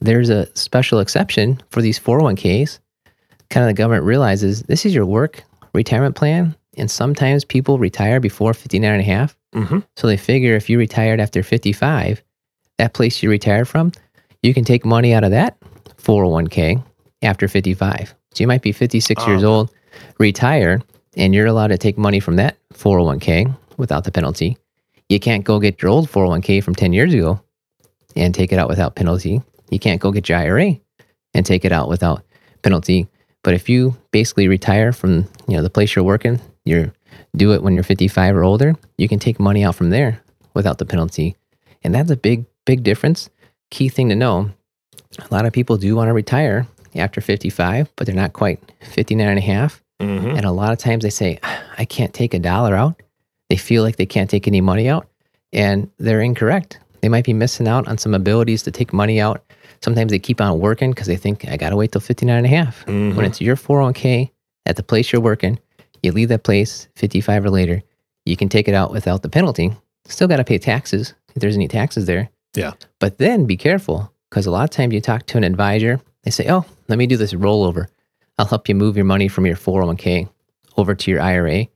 there's 0.00 0.28
a 0.28 0.46
special 0.54 1.00
exception 1.00 1.60
for 1.70 1.80
these 1.82 1.98
401ks. 1.98 2.80
Kind 3.48 3.64
of 3.64 3.68
the 3.68 3.74
government 3.80 4.04
realizes 4.04 4.62
this 4.64 4.84
is 4.84 4.94
your 4.94 5.06
work 5.06 5.42
retirement 5.72 6.14
plan. 6.16 6.54
And 6.76 6.90
sometimes 6.90 7.44
people 7.44 7.78
retire 7.78 8.20
before 8.20 8.52
59 8.54 8.92
and 8.92 9.00
a 9.00 9.04
half. 9.04 9.36
Mhm. 9.54 9.82
So 9.96 10.06
they 10.06 10.16
figure 10.16 10.54
if 10.54 10.68
you 10.68 10.78
retired 10.78 11.20
after 11.20 11.42
55, 11.42 12.22
that 12.76 12.92
place 12.92 13.22
you 13.22 13.30
retired 13.30 13.66
from, 13.66 13.90
you 14.42 14.54
can 14.54 14.64
take 14.64 14.84
money 14.84 15.14
out 15.14 15.24
of 15.24 15.30
that 15.32 15.56
401k 16.02 16.82
after 17.22 17.48
55. 17.48 18.14
So 18.32 18.42
you 18.44 18.46
might 18.48 18.62
be 18.62 18.72
56 18.72 19.26
years 19.26 19.42
Ah. 19.44 19.46
old, 19.48 19.70
retire, 20.18 20.80
and 21.16 21.34
you're 21.34 21.46
allowed 21.46 21.68
to 21.68 21.78
take 21.78 21.98
money 21.98 22.20
from 22.20 22.36
that 22.36 22.56
401k 22.74 23.46
without 23.76 24.04
the 24.04 24.12
penalty. 24.12 24.56
You 25.08 25.18
can't 25.18 25.44
go 25.44 25.58
get 25.58 25.80
your 25.82 25.90
old 25.90 26.08
401k 26.08 26.60
from 26.62 26.74
10 26.74 26.92
years 26.92 27.12
ago 27.14 27.40
and 28.14 28.34
take 28.34 28.52
it 28.52 28.58
out 28.58 28.68
without 28.68 28.94
penalty. 28.94 29.42
You 29.70 29.78
can't 29.78 30.00
go 30.00 30.12
get 30.12 30.28
your 30.28 30.38
IRA 30.38 30.78
and 31.34 31.44
take 31.46 31.64
it 31.64 31.72
out 31.72 31.88
without 31.88 32.22
penalty. 32.62 33.08
But 33.42 33.54
if 33.54 33.68
you 33.68 33.96
basically 34.12 34.48
retire 34.48 34.92
from 34.92 35.26
you 35.46 35.56
know 35.56 35.62
the 35.62 35.70
place 35.70 35.94
you're 35.94 36.04
working, 36.04 36.40
you 36.64 36.92
do 37.36 37.52
it 37.52 37.62
when 37.62 37.74
you're 37.74 37.82
55 37.84 38.36
or 38.36 38.44
older, 38.44 38.74
you 38.98 39.08
can 39.08 39.18
take 39.18 39.40
money 39.40 39.64
out 39.64 39.74
from 39.74 39.90
there 39.90 40.20
without 40.54 40.78
the 40.78 40.84
penalty. 40.84 41.36
And 41.82 41.94
that's 41.94 42.10
a 42.10 42.16
big, 42.16 42.44
big 42.66 42.82
difference. 42.82 43.30
Key 43.70 43.88
thing 43.88 44.08
to 44.08 44.14
know 44.16 44.50
a 45.18 45.34
lot 45.34 45.46
of 45.46 45.52
people 45.52 45.76
do 45.76 45.94
want 45.96 46.08
to 46.08 46.12
retire 46.12 46.66
after 46.94 47.20
55, 47.20 47.90
but 47.96 48.06
they're 48.06 48.14
not 48.16 48.32
quite 48.32 48.60
59 48.82 49.26
and 49.28 49.38
a 49.38 49.42
half. 49.42 49.82
Mhm. 50.00 50.36
And 50.36 50.44
a 50.44 50.52
lot 50.52 50.72
of 50.72 50.78
times 50.78 51.02
they 51.02 51.10
say, 51.10 51.38
I 51.76 51.84
can't 51.84 52.14
take 52.14 52.34
a 52.34 52.38
dollar 52.38 52.74
out. 52.76 53.00
They 53.50 53.56
feel 53.56 53.82
like 53.82 53.96
they 53.96 54.06
can't 54.06 54.30
take 54.30 54.46
any 54.46 54.60
money 54.60 54.88
out. 54.88 55.06
And 55.52 55.90
they're 55.98 56.20
incorrect. 56.20 56.78
They 57.00 57.08
might 57.08 57.24
be 57.24 57.32
missing 57.32 57.66
out 57.68 57.88
on 57.88 57.98
some 57.98 58.14
abilities 58.14 58.62
to 58.64 58.70
take 58.70 58.92
money 58.92 59.20
out. 59.20 59.42
Sometimes 59.82 60.10
they 60.10 60.18
keep 60.18 60.40
on 60.40 60.58
working 60.60 60.90
because 60.90 61.06
they 61.06 61.16
think, 61.16 61.48
I 61.48 61.56
got 61.56 61.70
to 61.70 61.76
wait 61.76 61.92
till 61.92 62.00
59 62.00 62.36
and 62.36 62.46
a 62.46 62.48
half. 62.50 62.84
Mhm. 62.86 63.14
When 63.14 63.24
it's 63.24 63.40
your 63.40 63.56
401k 63.56 64.30
at 64.66 64.76
the 64.76 64.82
place 64.82 65.12
you're 65.12 65.22
working, 65.22 65.58
you 66.02 66.12
leave 66.12 66.28
that 66.28 66.42
place 66.42 66.88
55 66.96 67.44
or 67.44 67.50
later, 67.50 67.82
you 68.24 68.36
can 68.36 68.48
take 68.48 68.68
it 68.68 68.74
out 68.74 68.92
without 68.92 69.22
the 69.22 69.28
penalty. 69.28 69.72
Still 70.06 70.28
got 70.28 70.36
to 70.36 70.44
pay 70.44 70.58
taxes 70.58 71.14
if 71.34 71.40
there's 71.40 71.56
any 71.56 71.68
taxes 71.68 72.06
there. 72.06 72.28
Yeah. 72.58 72.72
But 72.98 73.18
then 73.18 73.46
be 73.46 73.56
careful 73.56 74.12
because 74.30 74.46
a 74.46 74.50
lot 74.50 74.64
of 74.64 74.70
times 74.70 74.92
you 74.94 75.00
talk 75.00 75.26
to 75.26 75.38
an 75.38 75.44
advisor, 75.44 76.00
they 76.24 76.30
say, 76.30 76.46
oh, 76.50 76.64
let 76.88 76.98
me 76.98 77.06
do 77.06 77.16
this 77.16 77.32
rollover. 77.32 77.86
I'll 78.38 78.46
help 78.46 78.68
you 78.68 78.74
move 78.74 78.96
your 78.96 79.04
money 79.04 79.28
from 79.28 79.46
your 79.46 79.56
401k 79.56 80.28
over 80.76 80.94
to 80.94 81.10
your 81.10 81.20
IRA. 81.20 81.66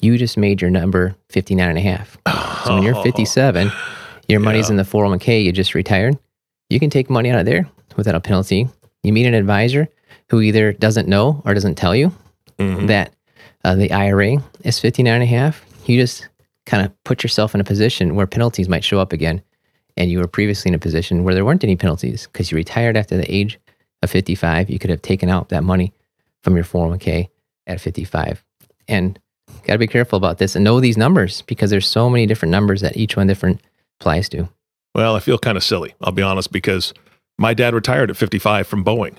You 0.00 0.18
just 0.18 0.36
made 0.36 0.60
your 0.60 0.70
number 0.70 1.14
59 1.30 1.68
and 1.68 1.78
a 1.78 1.80
half. 1.80 2.18
So 2.64 2.74
when 2.74 2.82
you're 2.82 3.02
57, 3.02 3.70
your 4.28 4.40
money's 4.40 4.66
Yeah. 4.68 4.72
in 4.72 4.76
the 4.76 4.82
401k, 4.82 5.42
you 5.44 5.52
just 5.52 5.74
retired. 5.74 6.18
You 6.68 6.78
can 6.80 6.90
take 6.90 7.08
money 7.08 7.30
out 7.30 7.38
of 7.38 7.46
there 7.46 7.68
without 7.96 8.14
a 8.14 8.20
penalty. 8.20 8.68
You 9.02 9.12
meet 9.12 9.26
an 9.26 9.34
advisor 9.34 9.88
who 10.30 10.40
either 10.40 10.72
doesn't 10.72 11.08
know 11.08 11.40
or 11.44 11.54
doesn't 11.54 11.76
tell 11.76 11.94
you 11.94 12.12
Mhm. 12.58 12.88
that 12.88 13.12
uh, 13.64 13.74
the 13.74 13.90
IRA 13.92 14.36
is 14.64 14.78
59 14.80 15.14
and 15.14 15.22
a 15.22 15.26
half. 15.26 15.64
You 15.86 15.98
just 16.00 16.28
kind 16.66 16.84
of 16.84 16.92
put 17.04 17.22
yourself 17.22 17.54
in 17.54 17.60
a 17.60 17.64
position 17.64 18.14
where 18.16 18.26
penalties 18.26 18.68
might 18.68 18.84
show 18.84 18.98
up 18.98 19.12
again. 19.12 19.40
And 19.96 20.10
you 20.10 20.18
were 20.18 20.26
previously 20.26 20.68
in 20.68 20.74
a 20.74 20.78
position 20.78 21.24
where 21.24 21.34
there 21.34 21.44
weren't 21.44 21.64
any 21.64 21.76
penalties 21.76 22.26
because 22.26 22.50
you 22.50 22.56
retired 22.56 22.96
after 22.96 23.16
the 23.16 23.34
age 23.34 23.58
of 24.02 24.10
55. 24.10 24.68
You 24.68 24.78
could 24.78 24.90
have 24.90 25.02
taken 25.02 25.28
out 25.28 25.48
that 25.48 25.64
money 25.64 25.92
from 26.42 26.54
your 26.54 26.64
401k 26.64 27.28
at 27.66 27.80
55. 27.80 28.44
And 28.88 29.18
got 29.64 29.74
to 29.74 29.78
be 29.78 29.86
careful 29.86 30.16
about 30.16 30.38
this 30.38 30.54
and 30.54 30.64
know 30.64 30.80
these 30.80 30.96
numbers 30.96 31.42
because 31.42 31.70
there's 31.70 31.88
so 31.88 32.10
many 32.10 32.26
different 32.26 32.52
numbers 32.52 32.82
that 32.82 32.96
each 32.96 33.16
one 33.16 33.26
different 33.26 33.60
applies 33.98 34.28
to. 34.30 34.48
Well, 34.94 35.16
I 35.16 35.20
feel 35.20 35.38
kind 35.38 35.56
of 35.56 35.64
silly. 35.64 35.94
I'll 36.00 36.12
be 36.12 36.22
honest 36.22 36.52
because 36.52 36.94
my 37.38 37.54
dad 37.54 37.74
retired 37.74 38.10
at 38.10 38.16
55 38.16 38.66
from 38.66 38.84
Boeing, 38.84 39.16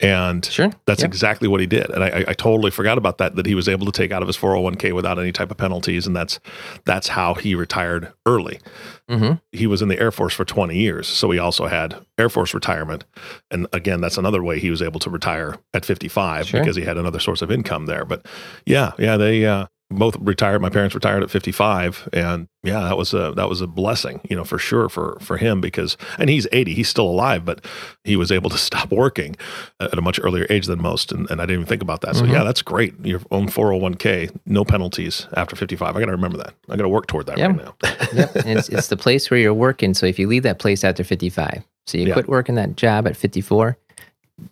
and 0.00 0.44
Sure. 0.44 0.70
that's 0.86 1.02
Yep. 1.02 1.08
exactly 1.08 1.48
what 1.48 1.60
he 1.60 1.66
did. 1.66 1.90
And 1.90 2.04
I, 2.04 2.24
I- 2.28 2.32
totally 2.34 2.70
forgot 2.70 2.98
about 2.98 3.18
that. 3.18 3.34
That 3.36 3.46
he 3.46 3.54
was 3.54 3.68
able 3.68 3.84
to 3.86 3.92
take 3.92 4.12
out 4.12 4.22
of 4.22 4.28
his 4.28 4.36
401k 4.36 4.92
without 4.92 5.18
any 5.18 5.32
type 5.32 5.50
of 5.50 5.56
penalties, 5.56 6.06
and 6.06 6.14
that's 6.14 6.38
that's 6.84 7.08
how 7.08 7.34
he 7.34 7.54
retired 7.54 8.12
early. 8.26 8.60
hmm 9.08 9.32
He 9.52 9.66
was 9.66 9.82
in 9.82 9.88
the 9.88 9.98
Air 9.98 10.10
Force 10.12 10.34
for 10.34 10.44
20 10.44 10.76
years, 10.76 11.08
so 11.08 11.30
he 11.30 11.38
also 11.38 11.66
had 11.66 11.96
Air 12.16 12.28
Force 12.28 12.54
retirement. 12.54 13.04
And 13.50 13.66
again, 13.72 14.00
that's 14.00 14.18
another 14.18 14.42
way 14.42 14.58
he 14.60 14.70
was 14.70 14.82
able 14.82 15.00
to 15.00 15.10
retire 15.10 15.56
at 15.74 15.84
55 15.84 16.46
Sure. 16.48 16.60
because 16.60 16.76
he 16.76 16.82
had 16.84 16.96
another 16.96 17.18
source 17.18 17.42
of 17.42 17.50
income 17.50 17.86
there. 17.86 18.04
But 18.04 18.24
yeah, 18.66 18.92
yeah, 18.98 19.16
they 19.16 19.44
uh, 19.46 19.66
both 19.90 20.16
retired. 20.20 20.60
My 20.60 20.68
parents 20.68 20.94
retired 20.94 21.22
at 21.22 21.30
55, 21.30 22.10
and 22.12 22.46
yeah, 22.62 22.80
that 22.80 22.98
was 22.98 23.14
a 23.14 23.32
that 23.36 23.48
was 23.48 23.60
a 23.62 23.66
blessing, 23.66 24.20
you 24.28 24.36
know, 24.36 24.44
for 24.44 24.58
sure 24.58 24.88
for 24.90 25.16
for 25.20 25.38
him 25.38 25.60
because 25.62 25.96
and 26.18 26.28
he's 26.28 26.46
80, 26.52 26.74
he's 26.74 26.88
still 26.90 27.06
alive, 27.08 27.44
but 27.44 27.64
he 28.04 28.14
was 28.16 28.30
able 28.30 28.50
to 28.50 28.58
stop 28.68 28.90
working 28.92 29.36
at 29.80 29.96
a 29.96 30.02
much 30.02 30.20
earlier 30.22 30.46
age 30.50 30.66
than 30.66 30.82
most, 30.82 31.10
and, 31.10 31.30
and 31.30 31.40
I 31.40 31.44
didn't 31.44 31.60
even 31.62 31.66
think 31.66 31.80
about 31.82 32.02
that. 32.02 32.16
So 32.16 32.24
Mhm. 32.24 32.32
yeah, 32.32 32.44
that's 32.44 32.60
great. 32.60 32.94
Your 33.04 33.20
own 33.30 33.48
401k, 33.48 34.30
no 34.44 34.64
penalties 34.64 35.26
after 35.34 35.56
55. 35.56 35.96
I 35.96 36.00
got 36.00 36.06
to 36.06 36.12
remember 36.12 36.36
that. 36.38 36.52
I 36.68 36.76
got 36.76 36.82
to 36.82 36.88
work 36.88 37.06
toward 37.06 37.26
that 37.26 37.38
Yeah. 37.38 37.46
right 37.46 37.56
now. 37.56 37.74
Yep. 38.12 38.36
It's, 38.46 38.68
it's 38.68 38.88
the 38.88 38.96
place 38.96 39.30
where 39.30 39.38
you're 39.40 39.52
working. 39.54 39.92
So 39.94 40.06
if 40.06 40.18
you 40.18 40.26
leave 40.28 40.42
that 40.44 40.58
place 40.58 40.82
after 40.84 41.04
55, 41.04 41.62
so 41.86 41.98
you 41.98 42.06
Yeah. 42.06 42.12
quit 42.14 42.28
working 42.28 42.54
that 42.56 42.76
job 42.76 43.06
at 43.06 43.16
54, 43.16 43.76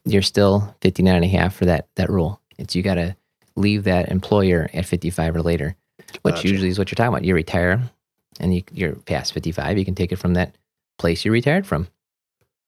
you're 0.05 0.23
still 0.23 0.75
59 0.83 1.15
and 1.17 1.25
a 1.25 1.29
half 1.29 1.55
for 1.55 1.65
that, 1.67 1.87
that 1.97 2.11
rule. 2.11 2.41
It's 2.59 2.75
you 2.75 2.83
got 2.83 2.95
to 2.95 3.17
leave 3.57 3.85
that 3.85 4.11
employer 4.11 4.69
at 4.75 4.87
55 4.87 5.37
or 5.37 5.43
later, 5.43 5.75
which 6.23 6.37
Gotcha. 6.37 6.49
usually 6.49 6.69
is 6.69 6.79
what 6.79 6.91
you're 6.91 6.97
talking 6.97 7.09
about. 7.15 7.25
You 7.25 7.35
retire 7.35 7.81
and 8.41 8.55
you, 8.55 8.63
you're 8.73 8.95
past 8.95 9.33
55. 9.33 9.79
You 9.79 9.85
can 9.85 9.95
take 9.95 10.13
it 10.13 10.17
from 10.17 10.35
that 10.35 10.55
place 10.99 11.25
you 11.25 11.33
retired 11.33 11.67
from. 11.67 11.89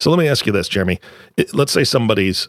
So 0.00 0.10
let 0.10 0.18
me 0.18 0.28
ask 0.28 0.46
you 0.46 0.52
this, 0.52 0.68
Jeremy. 0.68 0.98
It- 1.36 1.54
Let's 1.54 1.72
say 1.72 1.84
somebody's 1.84 2.48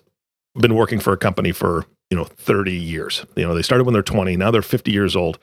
been 0.55 0.75
working 0.75 0.99
for 0.99 1.13
a 1.13 1.17
company 1.17 1.51
for, 1.51 1.85
you 2.09 2.17
know, 2.17 2.23
30 2.25 2.73
years. 2.73 3.25
You 3.35 3.45
know, 3.47 3.53
they 3.53 3.61
started 3.61 3.83
when 3.85 3.93
they're 3.93 4.01
20, 4.03 4.35
now 4.37 4.51
they're 4.51 4.61
50 4.61 4.91
years 4.91 5.15
old. 5.15 5.39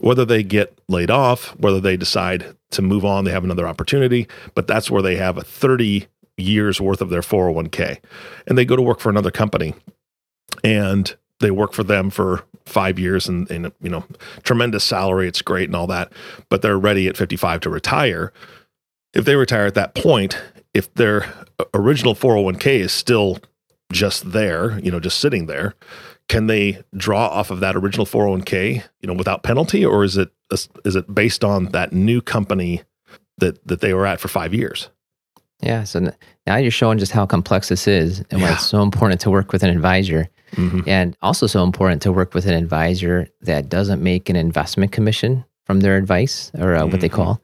Whether 0.00 0.24
they 0.24 0.42
get 0.42 0.78
laid 0.88 1.10
off, 1.10 1.48
whether 1.58 1.80
they 1.80 1.96
decide 1.96 2.54
to 2.70 2.82
move 2.82 3.04
on, 3.04 3.24
they 3.24 3.30
have 3.32 3.44
another 3.44 3.66
opportunity, 3.68 4.28
but 4.54 4.66
that's 4.66 4.90
where 4.90 5.02
they 5.02 5.16
have 5.16 5.36
a 5.38 5.42
30 5.42 6.06
years 6.36 6.80
worth 6.80 7.00
of 7.00 7.10
their 7.10 7.20
401k. 7.22 7.98
And 8.46 8.56
they 8.56 8.64
go 8.64 8.76
to 8.76 8.82
work 8.82 9.00
for 9.00 9.10
another 9.10 9.30
company 9.32 9.74
and 10.62 11.16
they 11.40 11.50
work 11.50 11.72
for 11.72 11.82
them 11.84 12.10
for 12.10 12.44
five 12.66 12.98
years 12.98 13.28
and, 13.28 13.50
and 13.50 13.72
you 13.80 13.88
know, 13.88 14.04
tremendous 14.42 14.84
salary. 14.84 15.28
It's 15.28 15.42
great 15.42 15.68
and 15.68 15.76
all 15.76 15.86
that, 15.86 16.12
but 16.48 16.62
they're 16.62 16.78
ready 16.78 17.08
at 17.08 17.16
55 17.16 17.60
to 17.60 17.70
retire. 17.70 18.32
If 19.14 19.24
they 19.24 19.36
retire 19.36 19.66
at 19.66 19.74
that 19.74 19.94
point, 19.94 20.36
if 20.74 20.92
their 20.94 21.32
original 21.74 22.14
401k 22.14 22.66
is 22.80 22.92
still 22.92 23.38
just 23.92 24.32
there, 24.32 24.78
you 24.80 24.90
know, 24.90 25.00
just 25.00 25.18
sitting 25.18 25.46
there, 25.46 25.74
can 26.28 26.46
they 26.46 26.82
draw 26.94 27.26
off 27.28 27.50
of 27.50 27.60
that 27.60 27.74
original 27.74 28.04
401k, 28.04 28.82
you 29.00 29.06
know, 29.06 29.14
without 29.14 29.42
penalty, 29.42 29.84
or 29.84 30.04
is 30.04 30.16
it 30.16 30.30
is 30.84 30.96
it 30.96 31.14
based 31.14 31.42
on 31.44 31.66
that 31.66 31.92
new 31.92 32.20
company 32.20 32.82
that 33.38 33.66
that 33.66 33.80
they 33.80 33.94
were 33.94 34.06
at 34.06 34.20
for 34.20 34.28
five 34.28 34.52
years? 34.52 34.90
Yeah. 35.60 35.84
So 35.84 36.12
now 36.46 36.56
you're 36.56 36.70
showing 36.70 36.98
just 36.98 37.12
how 37.12 37.24
complex 37.26 37.68
this 37.70 37.88
is 37.88 38.20
and 38.30 38.42
why 38.42 38.48
Yeah. 38.48 38.54
it's 38.54 38.66
so 38.66 38.82
important 38.82 39.20
to 39.22 39.30
work 39.30 39.52
with 39.52 39.62
an 39.62 39.70
advisor 39.70 40.28
Mhm. 40.56 40.84
and 40.86 41.16
also 41.22 41.46
so 41.46 41.62
important 41.62 42.00
to 42.02 42.12
work 42.12 42.34
with 42.34 42.46
an 42.46 42.54
advisor 42.54 43.28
that 43.42 43.68
doesn't 43.68 44.02
make 44.02 44.28
an 44.30 44.36
investment 44.36 44.92
commission 44.92 45.44
from 45.66 45.80
their 45.80 45.96
advice 45.96 46.50
or 46.58 46.74
uh, 46.74 46.86
what 46.86 47.00
they 47.00 47.08
Mhm. 47.08 47.12
call 47.12 47.40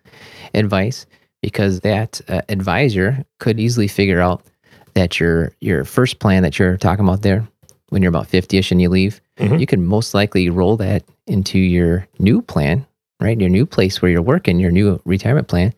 advice 0.55 1.07
because 1.43 1.81
that 1.81 2.21
uh, 2.29 2.41
advisor 2.49 3.25
could 3.39 3.61
easily 3.61 3.89
figure 3.89 4.21
out 4.21 4.43
that 4.95 5.19
your 5.21 5.53
your 5.61 5.85
first 5.85 6.19
plan 6.19 6.43
that 6.43 6.59
you're 6.59 6.77
talking 6.77 7.05
about 7.05 7.23
there 7.23 7.47
when 7.91 8.01
you're 8.03 8.09
about 8.09 8.29
50ish 8.31 8.71
and 8.73 8.81
you 8.81 8.89
leave 8.89 9.21
Mhm. 9.39 9.61
you 9.61 9.67
could 9.67 9.81
most 9.81 10.15
likely 10.15 10.49
roll 10.49 10.77
that 10.79 11.03
into 11.27 11.59
your 11.59 12.07
new 12.19 12.41
plan 12.43 12.87
right 13.21 13.39
your 13.41 13.51
new 13.51 13.67
place 13.67 14.01
where 14.01 14.11
you're 14.11 14.23
working 14.23 14.59
your 14.59 14.71
new 14.71 14.99
retirement 15.05 15.49
plan 15.49 15.73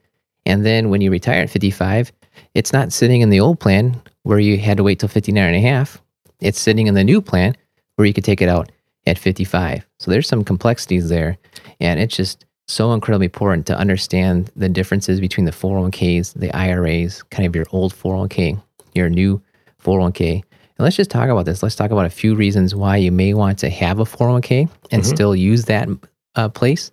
and 0.45 0.65
then 0.65 0.91
when 0.91 1.01
you 1.01 1.11
retire 1.11 1.43
at 1.43 1.51
55 1.51 2.12
it's 2.55 2.73
not 2.73 2.93
sitting 2.93 3.23
in 3.23 3.31
the 3.31 3.41
old 3.41 3.59
plan 3.59 3.97
where 4.23 4.39
you 4.39 4.59
had 4.59 4.77
to 4.77 4.83
wait 4.85 4.99
till 5.01 5.09
59 5.09 5.47
and 5.55 5.57
a 5.57 5.61
half 5.69 6.01
it's 6.40 6.61
sitting 6.61 6.87
in 6.87 6.94
the 6.94 7.05
new 7.05 7.20
plan 7.20 7.55
where 7.96 8.07
you 8.07 8.12
could 8.14 8.25
take 8.25 8.42
it 8.42 8.49
out 8.49 8.70
at 9.07 9.18
55 9.18 9.87
so 9.99 10.11
there's 10.11 10.29
some 10.29 10.44
complexities 10.44 11.09
there 11.09 11.38
and 11.81 12.01
it's 12.01 12.16
just 12.16 12.44
so 12.68 12.92
incredibly 12.92 13.27
important 13.27 13.64
to 13.66 13.77
understand 13.79 14.51
the 14.57 14.68
differences 14.68 15.20
between 15.20 15.44
the 15.46 15.53
401ks 15.53 16.35
the 16.35 16.51
iras 16.57 17.22
kind 17.25 17.46
of 17.46 17.55
your 17.55 17.66
old 17.70 17.94
401k 17.94 18.61
your 18.94 19.09
new 19.09 19.40
401k 19.83 20.33
and 20.35 20.42
let's 20.85 20.96
just 20.96 21.11
talk 21.11 21.29
about 21.29 21.44
this 21.44 21.62
let's 21.62 21.77
talk 21.77 21.90
about 21.92 22.05
a 22.07 22.11
few 22.11 22.35
reasons 22.35 22.75
why 22.75 22.96
you 22.96 23.12
may 23.12 23.33
want 23.35 23.59
to 23.61 23.70
have 23.70 24.01
a 24.01 24.05
401k 24.05 24.68
and 24.90 25.03
Mhm. 25.03 25.07
still 25.07 25.37
use 25.37 25.64
that 25.66 25.88
uh, 26.35 26.49
place 26.49 26.90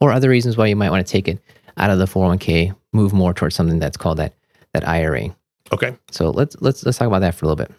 or 0.00 0.12
other 0.12 0.28
reasons 0.30 0.56
why 0.56 0.66
you 0.66 0.76
might 0.76 0.90
want 0.90 1.04
to 1.06 1.10
take 1.10 1.26
it 1.28 1.38
out 1.76 1.90
of 1.90 1.98
the 1.98 2.06
401k 2.06 2.74
move 2.92 3.12
more 3.12 3.34
towards 3.34 3.54
something 3.56 3.78
that's 3.78 3.96
called 3.96 4.18
that 4.18 4.32
that 4.72 4.86
ira 4.86 5.34
Okay. 5.72 5.96
so 6.12 6.30
let's 6.30 6.54
let's 6.60 6.84
let's 6.86 6.96
talk 6.98 7.08
about 7.08 7.20
that 7.20 7.34
for 7.34 7.44
a 7.44 7.48
little 7.48 7.56
bit. 7.66 7.72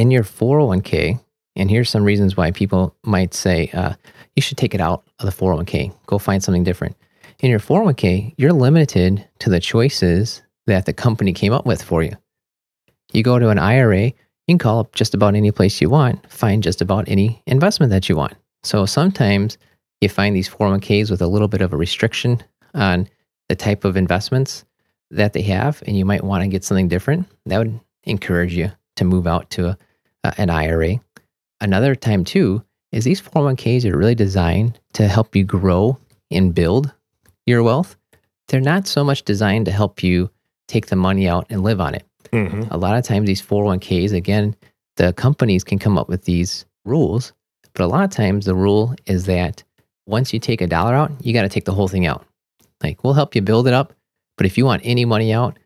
In 0.00 0.10
your 0.10 0.24
401k, 0.24 1.20
and 1.56 1.68
here's 1.68 1.90
some 1.90 2.04
reasons 2.04 2.34
why 2.34 2.52
people 2.52 2.96
might 3.04 3.34
say 3.34 3.68
uh, 3.74 3.92
you 4.34 4.40
should 4.40 4.56
take 4.56 4.74
it 4.74 4.80
out 4.80 5.04
of 5.18 5.26
the 5.26 5.30
401k. 5.30 5.94
Go 6.06 6.16
find 6.16 6.42
something 6.42 6.64
different. 6.64 6.96
In 7.40 7.50
your 7.50 7.60
401k, 7.60 8.32
you're 8.38 8.54
limited 8.54 9.28
to 9.40 9.50
the 9.50 9.60
choices 9.60 10.40
that 10.66 10.86
the 10.86 10.94
company 10.94 11.34
came 11.34 11.52
up 11.52 11.66
with 11.66 11.82
for 11.82 12.02
you. 12.02 12.12
You 13.12 13.22
go 13.22 13.38
to 13.38 13.50
an 13.50 13.58
IRA, 13.58 14.04
you 14.04 14.14
can 14.48 14.56
call 14.56 14.78
up 14.78 14.94
just 14.94 15.12
about 15.12 15.34
any 15.34 15.50
place 15.50 15.82
you 15.82 15.90
want, 15.90 16.32
find 16.32 16.62
just 16.62 16.80
about 16.80 17.06
any 17.06 17.42
investment 17.44 17.90
that 17.90 18.08
you 18.08 18.16
want. 18.16 18.32
So 18.62 18.86
sometimes 18.86 19.58
you 20.00 20.08
find 20.08 20.34
these 20.34 20.48
401ks 20.48 21.10
with 21.10 21.20
a 21.20 21.28
little 21.28 21.46
bit 21.46 21.60
of 21.60 21.74
a 21.74 21.76
restriction 21.76 22.42
on 22.72 23.06
the 23.50 23.54
type 23.54 23.84
of 23.84 23.98
investments 23.98 24.64
that 25.10 25.34
they 25.34 25.42
have 25.42 25.82
and 25.86 25.94
you 25.94 26.06
might 26.06 26.24
want 26.24 26.42
to 26.42 26.48
get 26.48 26.64
something 26.64 26.88
different, 26.88 27.26
that 27.44 27.58
would 27.58 27.78
encourage 28.04 28.54
you 28.54 28.72
to 28.96 29.04
move 29.04 29.26
out 29.26 29.50
to 29.50 29.68
a, 29.68 29.78
a- 30.24 30.34
an 30.40 30.50
IRA. 30.50 31.00
Another 31.60 31.94
time, 31.94 32.24
too, 32.24 32.62
is 32.92 33.04
these 33.04 33.20
401ks 33.20 33.84
are 33.84 33.96
really 33.96 34.14
designed 34.14 34.78
to 34.94 35.06
help 35.08 35.36
you 35.36 35.44
grow 35.44 35.98
and 36.30 36.54
build 36.54 36.92
your 37.46 37.62
wealth. 37.62 37.96
They're 38.48 38.60
not 38.60 38.86
so 38.86 39.04
much 39.04 39.24
designed 39.24 39.66
to 39.66 39.72
help 39.72 40.02
you 40.02 40.30
take 40.68 40.86
the 40.86 40.96
money 40.96 41.28
out 41.28 41.46
and 41.50 41.62
live 41.62 41.80
on 41.80 41.94
it. 41.94 42.04
Mhm. 42.32 42.68
A 42.70 42.76
lot 42.76 42.96
of 42.96 43.04
times, 43.04 43.26
these 43.26 43.40
401ks, 43.40 44.12
again, 44.12 44.54
the 44.96 45.12
companies 45.12 45.64
can 45.64 45.78
come 45.78 45.98
up 45.98 46.08
with 46.08 46.24
these 46.24 46.64
rules, 46.84 47.32
but 47.74 47.84
a 47.84 47.86
lot 47.86 48.04
of 48.04 48.10
times 48.10 48.46
the 48.46 48.54
rule 48.54 48.94
is 49.06 49.24
that 49.26 49.62
once 50.06 50.32
you 50.32 50.40
take 50.40 50.60
a 50.60 50.66
dollar 50.66 50.94
out, 50.94 51.12
you 51.24 51.32
got 51.32 51.42
to 51.42 51.48
take 51.48 51.64
the 51.64 51.74
whole 51.74 51.88
thing 51.88 52.06
out. 52.06 52.24
Like, 52.82 53.04
we'll 53.04 53.14
help 53.14 53.34
you 53.34 53.42
build 53.42 53.68
it 53.68 53.74
up, 53.74 53.92
but 54.36 54.46
if 54.46 54.56
you 54.58 54.64
want 54.64 54.82
any 54.84 55.04
money 55.04 55.32
out, 55.32 55.58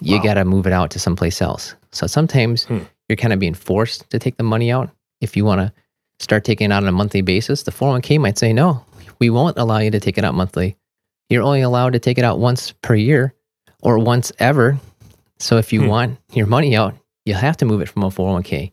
you 0.00 0.16
Wow. 0.16 0.22
got 0.22 0.34
to 0.34 0.44
move 0.44 0.66
it 0.66 0.72
out 0.72 0.90
to 0.92 0.98
someplace 0.98 1.42
else. 1.42 1.74
So 1.92 2.06
sometimes 2.06 2.64
Hmm. 2.64 2.78
You're 3.12 3.16
kind 3.18 3.34
of 3.34 3.38
being 3.38 3.52
forced 3.54 4.08
to 4.10 4.18
take 4.18 4.38
the 4.38 4.42
money 4.42 4.72
out. 4.72 4.88
If 5.20 5.36
you 5.36 5.44
want 5.44 5.60
to 5.60 5.72
start 6.18 6.44
taking 6.44 6.70
it 6.70 6.72
out 6.74 6.82
on 6.82 6.88
a 6.88 6.92
monthly 6.92 7.20
basis, 7.20 7.62
the 7.64 7.70
401k 7.70 8.18
might 8.18 8.38
say, 8.38 8.54
no, 8.54 8.84
we 9.18 9.28
won't 9.28 9.58
allow 9.58 9.78
you 9.78 9.90
to 9.90 10.00
take 10.00 10.16
it 10.16 10.24
out 10.24 10.34
monthly. 10.34 10.76
You're 11.28 11.42
only 11.42 11.60
allowed 11.60 11.92
to 11.92 11.98
take 11.98 12.16
it 12.16 12.24
out 12.24 12.38
once 12.38 12.72
per 12.72 12.94
year 12.94 13.34
or 13.82 13.98
once 13.98 14.32
ever. 14.38 14.78
So 15.38 15.58
if 15.58 15.72
you 15.74 15.82
Hmm. 15.82 15.88
want 15.88 16.18
your 16.32 16.46
money 16.46 16.74
out, 16.74 16.94
you'll 17.26 17.36
have 17.38 17.58
to 17.58 17.66
move 17.66 17.82
it 17.82 17.88
from 17.90 18.02
a 18.02 18.10
401k 18.10 18.72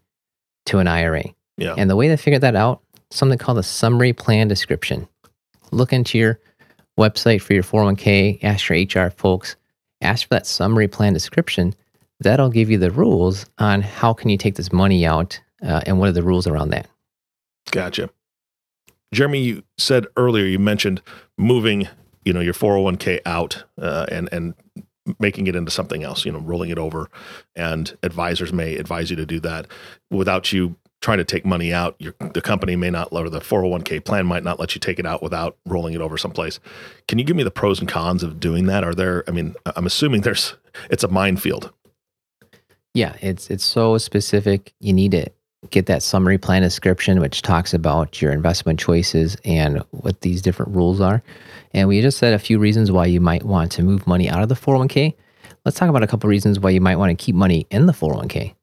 to 0.67 0.80
an 0.80 0.88
IRA. 0.88 1.23
Yeah. 1.58 1.75
And 1.78 1.89
the 1.89 1.95
way 1.97 2.08
they 2.08 2.15
figured 2.17 2.41
that 2.43 2.56
out, 2.56 2.82
something 3.12 3.38
called 3.38 3.58
a 3.58 3.63
summary 3.63 4.13
plan 4.13 4.47
description. 4.47 5.08
Look 5.71 5.91
into 5.91 6.17
your 6.17 6.39
website 6.97 7.41
for 7.41 7.54
your 7.54 7.63
401k, 7.63 8.39
ask 8.43 8.69
your 8.69 8.78
HR 9.06 9.10
folks, 9.12 9.56
ask 10.02 10.23
for 10.28 10.36
that 10.36 10.47
summary 10.47 10.88
plan 10.88 11.13
description. 11.13 11.73
That'll 12.19 12.49
give 12.49 12.69
you 12.69 12.77
the 12.77 12.91
rules 12.91 13.45
on 13.58 13.82
how 13.82 14.13
can 14.13 14.29
you 14.29 14.38
take 14.38 14.55
this 14.55 14.73
money 14.73 15.05
out 15.05 15.39
uh, 15.62 15.82
and 15.86 15.99
what 15.99 16.10
are 16.10 16.13
the 16.13 16.23
rules 16.23 16.47
around 16.47 16.69
that. 16.69 16.88
Gotcha. 17.71 18.10
Jeremy, 19.13 19.41
you 19.41 19.63
said 19.77 20.05
earlier 20.17 20.45
you 20.45 20.60
mentioned 20.60 21.01
moving, 21.38 21.88
you 22.25 22.34
know, 22.34 22.39
your 22.41 22.53
401k 22.53 23.21
out 23.25 23.63
uh, 23.82 24.05
and 24.12 24.29
and 24.32 24.53
making 25.19 25.47
it 25.47 25.55
into 25.55 25.71
something 25.71 26.03
else, 26.03 26.25
you 26.25 26.32
know, 26.32 26.39
rolling 26.39 26.69
it 26.69 26.77
over. 26.77 27.10
And 27.55 27.97
advisors 28.03 28.53
may 28.53 28.75
advise 28.75 29.10
you 29.10 29.15
to 29.15 29.25
do 29.25 29.39
that 29.39 29.65
without 30.12 30.53
you 30.53 30.75
trying 31.01 31.17
to 31.17 31.23
take 31.23 31.45
money 31.45 31.73
out. 31.73 31.95
Your, 31.97 32.13
the 32.34 32.41
company 32.41 32.75
may 32.75 32.89
not, 32.89 33.12
or 33.12 33.29
the 33.29 33.39
401k 33.39 34.03
plan 34.03 34.25
might 34.25 34.43
not 34.43 34.60
let 34.60 34.75
you 34.75 34.79
take 34.79 34.99
it 34.99 35.05
out 35.05 35.23
without 35.23 35.58
rolling 35.65 35.93
it 35.93 36.01
over 36.01 36.17
someplace. 36.17 36.60
Can 37.08 37.17
you 37.17 37.25
give 37.25 37.38
me 37.38 37.43
the 37.43 37.51
pros 37.51 37.79
and 37.79 37.88
cons 37.88 38.21
of 38.21 38.39
doing 38.39 38.65
that? 38.65 38.84
Are 38.84 38.93
there, 38.93 39.23
I 39.27 39.32
mean, 39.32 39.55
I'm 39.65 39.86
assuming 39.86 40.21
there's, 40.21 40.55
it's 40.89 41.03
a 41.03 41.08
minefield. 41.08 41.71
Yeah, 42.99 43.15
it's 43.21 43.49
it's 43.49 43.63
so 43.63 43.97
specific. 43.97 44.73
You 44.81 44.91
need 44.91 45.12
to 45.12 45.25
get 45.69 45.85
that 45.85 46.03
summary 46.03 46.38
plan 46.38 46.63
description, 46.63 47.21
which 47.21 47.41
talks 47.41 47.73
about 47.73 48.21
your 48.21 48.33
investment 48.33 48.77
choices 48.77 49.38
and 49.45 49.81
what 49.91 50.19
these 50.19 50.41
different 50.41 50.75
rules 50.75 50.99
are. 50.99 51.23
And 51.73 51.88
we 51.88 52.01
just 52.01 52.17
said 52.17 52.33
a 52.33 52.39
few 52.39 52.59
reasons 52.59 52.91
why 52.91 53.05
you 53.05 53.21
might 53.21 53.43
want 53.43 53.71
to 53.71 53.83
move 53.83 54.05
money 54.05 54.29
out 54.29 54.43
of 54.43 54.49
the 54.49 54.55
401k. 54.55 55.13
Let's 55.63 55.77
talk 55.77 55.88
about 55.88 56.03
a 56.03 56.07
couple 56.07 56.29
reasons 56.29 56.59
why 56.59 56.71
you 56.71 56.81
might 56.81 56.97
want 56.97 57.17
to 57.17 57.25
keep 57.25 57.35
money 57.35 57.65
in 57.69 57.85
the 57.85 57.93
401k. 57.93 58.53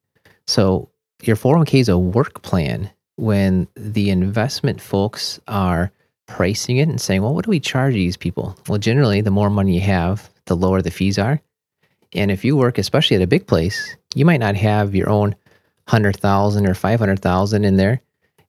So, 0.47 0.91
your 1.23 1.37
401k 1.37 1.81
is 1.81 1.89
a 1.89 1.97
work 1.97 2.43
plan 2.43 2.91
when 3.17 3.67
the 3.75 4.11
investment 4.11 4.83
folks 4.83 5.41
are 5.49 5.91
pricing 6.27 6.77
it 6.77 6.91
and 6.91 7.01
saying, 7.01 7.23
well, 7.23 7.35
what 7.35 7.47
do 7.47 7.51
we 7.51 7.59
charge 7.59 7.95
these 7.95 8.19
people? 8.19 8.55
Well, 8.69 8.79
generally, 8.79 9.23
the 9.23 9.31
more 9.31 9.49
money 9.49 9.77
you 9.77 9.81
have, 9.81 10.29
the 10.45 10.57
lower 10.57 10.83
the 10.83 10.91
fees 10.91 11.19
are. 11.19 11.41
And 12.17 12.31
if 12.31 12.45
you 12.45 12.57
work, 12.57 12.79
especially 12.79 13.17
at 13.17 13.23
a 13.23 13.27
big 13.27 13.47
place, 13.47 13.97
you 14.15 14.25
might 14.25 14.41
not 14.41 14.57
have 14.57 14.95
your 14.95 15.09
own 15.09 15.35
hundred 15.89 16.17
thousand 16.17 16.67
or 16.67 16.75
five 16.75 16.99
hundred 16.99 17.21
thousand 17.21 17.65
in 17.65 17.77
there. 17.77 18.01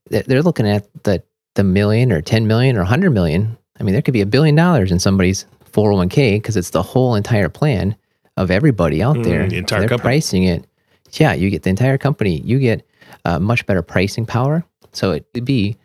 They're 0.10 0.42
looking 0.44 0.68
at 0.68 0.88
the 1.04 1.22
the 1.56 1.64
million 1.64 2.12
or 2.12 2.22
ten 2.22 2.48
million 2.48 2.78
or 2.78 2.84
hundred 2.84 3.12
million. 3.12 3.58
I 3.80 3.84
mean, 3.84 3.94
there 3.94 4.02
could 4.02 4.14
be 4.14 4.22
a 4.22 4.26
billion 4.26 4.56
dollars 4.56 4.92
in 4.92 5.00
somebody's 5.00 5.46
four 5.66 5.90
hundred 5.92 5.98
one 5.98 6.10
k 6.10 6.36
because 6.38 6.56
it's 6.58 6.70
the 6.72 6.82
whole 6.84 7.16
entire 7.16 7.50
plan 7.50 7.96
of 8.38 8.50
everybody 8.52 9.02
out 9.04 9.18
Mm, 9.18 9.24
there. 9.24 9.48
the 9.50 9.58
entire 9.58 9.80
They're 9.82 9.90
company. 9.90 10.08
pricing 10.08 10.44
it. 10.44 10.66
Yeah, 11.14 11.34
you 11.34 11.50
get 11.50 11.64
the 11.64 11.70
entire 11.70 11.98
company. 11.98 12.40
You 12.42 12.60
get 12.60 12.88
uh, 13.26 13.40
much 13.40 13.66
better 13.66 13.82
pricing 13.82 14.26
power. 14.26 14.64
So 14.94 15.12
it 15.12 15.26
could 15.34 15.46
be 15.46 15.78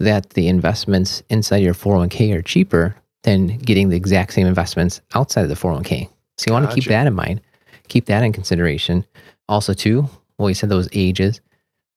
that 0.00 0.30
the 0.30 0.48
investments 0.48 1.22
inside 1.30 1.58
your 1.62 1.74
401k 1.74 2.34
are 2.34 2.42
cheaper 2.42 2.94
than 3.22 3.58
getting 3.58 3.88
the 3.90 3.96
exact 3.96 4.32
same 4.32 4.46
investments 4.46 5.00
outside 5.14 5.42
of 5.42 5.48
the 5.48 5.54
401k. 5.54 6.08
So 6.40 6.48
you 6.48 6.54
want 6.54 6.70
to 6.70 6.74
keep 6.74 6.86
that 6.86 7.06
in 7.06 7.12
mind. 7.12 7.42
Keep 7.88 8.06
that 8.06 8.22
in 8.22 8.32
consideration. 8.32 9.04
Also, 9.46 9.74
too, 9.74 10.08
well, 10.38 10.48
you 10.48 10.54
said 10.54 10.70
those 10.70 10.88
ages. 10.92 11.42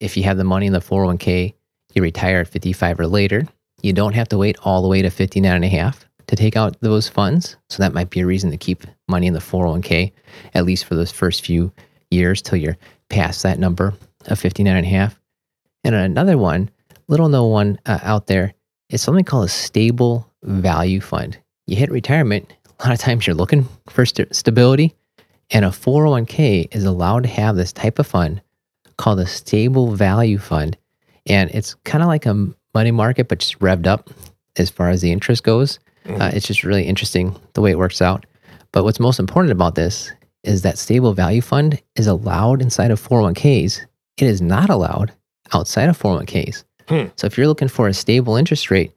If 0.02 0.18
you 0.18 0.24
have 0.24 0.36
the 0.36 0.44
money 0.44 0.66
in 0.66 0.74
the 0.74 0.80
401k, 0.80 1.54
you 1.96 2.02
retire 2.02 2.42
at 2.42 2.50
55 2.50 3.00
or 3.00 3.08
later, 3.08 3.48
you 3.82 3.94
don't 3.94 4.16
have 4.16 4.28
to 4.30 4.38
wait 4.38 4.58
all 4.64 4.82
the 4.82 4.90
way 4.90 5.02
to 5.02 5.10
59 5.10 5.50
and 5.50 5.64
a 5.64 5.70
half 5.70 6.06
to 6.28 6.36
take 6.36 6.58
out 6.58 6.76
those 6.82 7.08
funds. 7.08 7.56
So 7.70 7.82
that 7.82 7.94
might 7.94 8.10
be 8.10 8.20
a 8.20 8.26
reason 8.26 8.52
to 8.52 8.58
keep 8.58 8.84
money 9.08 9.28
in 9.28 9.34
the 9.34 9.40
401k, 9.40 10.12
at 10.54 10.66
least 10.66 10.84
for 10.84 10.96
those 10.96 11.12
first 11.12 11.46
few 11.46 11.72
years 12.12 12.42
till 12.42 12.58
you're 12.58 12.78
past 13.10 13.44
that 13.44 13.60
number 13.60 13.94
of 14.26 14.40
59 14.40 14.76
and 14.76 14.86
a 14.86 14.90
half. 14.90 15.18
And 15.86 15.96
another 15.96 16.38
one, 16.38 16.70
little 17.08 17.30
known 17.30 17.50
one 17.50 17.80
uh, 17.86 18.00
out 18.04 18.28
there, 18.28 18.54
is 18.90 19.02
something 19.02 19.24
called 19.24 19.46
a 19.46 19.50
stable 19.50 20.30
value 20.44 21.00
fund. 21.00 21.38
You 21.66 21.78
hit 21.78 21.92
retirement, 21.92 22.52
a 22.84 22.88
lot 22.88 22.94
of 22.94 23.00
times 23.00 23.26
you're 23.26 23.36
looking 23.36 23.68
for 23.90 24.06
st- 24.06 24.36
stability, 24.36 24.94
and 25.52 25.64
a 25.64 25.70
401k 25.70 26.76
is 26.76 26.84
allowed 26.84 27.24
to 27.24 27.30
have 27.30 27.56
this 27.56 27.72
type 27.72 27.98
of 27.98 28.08
fund 28.08 28.42
called 28.98 29.20
a 29.20 29.26
stable 29.26 29.96
value 29.96 30.38
fund. 30.38 30.78
And 31.26 31.50
it's 31.52 31.76
kind 31.86 32.02
of 32.02 32.08
like 32.08 32.26
a 32.26 32.50
money 32.74 32.92
market, 32.92 33.30
but 33.30 33.40
just 33.40 33.60
revved 33.60 33.88
up 33.88 34.10
as 34.58 34.70
far 34.70 34.90
as 34.90 35.02
the 35.02 35.12
interest 35.12 35.44
goes. 35.44 35.80
Uh, 36.06 36.32
it's 36.34 36.46
just 36.46 36.64
really 36.64 36.84
interesting 36.84 37.34
the 37.54 37.62
way 37.62 37.72
it 37.72 37.78
works 37.78 38.02
out. 38.02 38.26
But 38.74 38.84
what's 38.84 39.00
most 39.00 39.20
important 39.20 39.54
about 39.54 39.76
this 39.76 40.12
is 40.44 40.64
that 40.64 40.78
stable 40.78 41.14
value 41.14 41.42
fund 41.42 41.82
is 41.96 42.08
allowed 42.08 42.62
inside 42.62 42.92
of 42.92 43.02
401ks. 43.02 43.80
It 44.18 44.28
is 44.28 44.42
not 44.42 44.70
allowed 44.70 45.14
outside 45.54 45.88
of 45.88 45.98
401ks. 45.98 46.66
Hmm. 46.90 47.06
So 47.16 47.28
if 47.28 47.38
you're 47.38 47.48
looking 47.48 47.70
for 47.70 47.88
a 47.88 47.94
stable 47.94 48.36
interest 48.36 48.70
rate, 48.70 48.92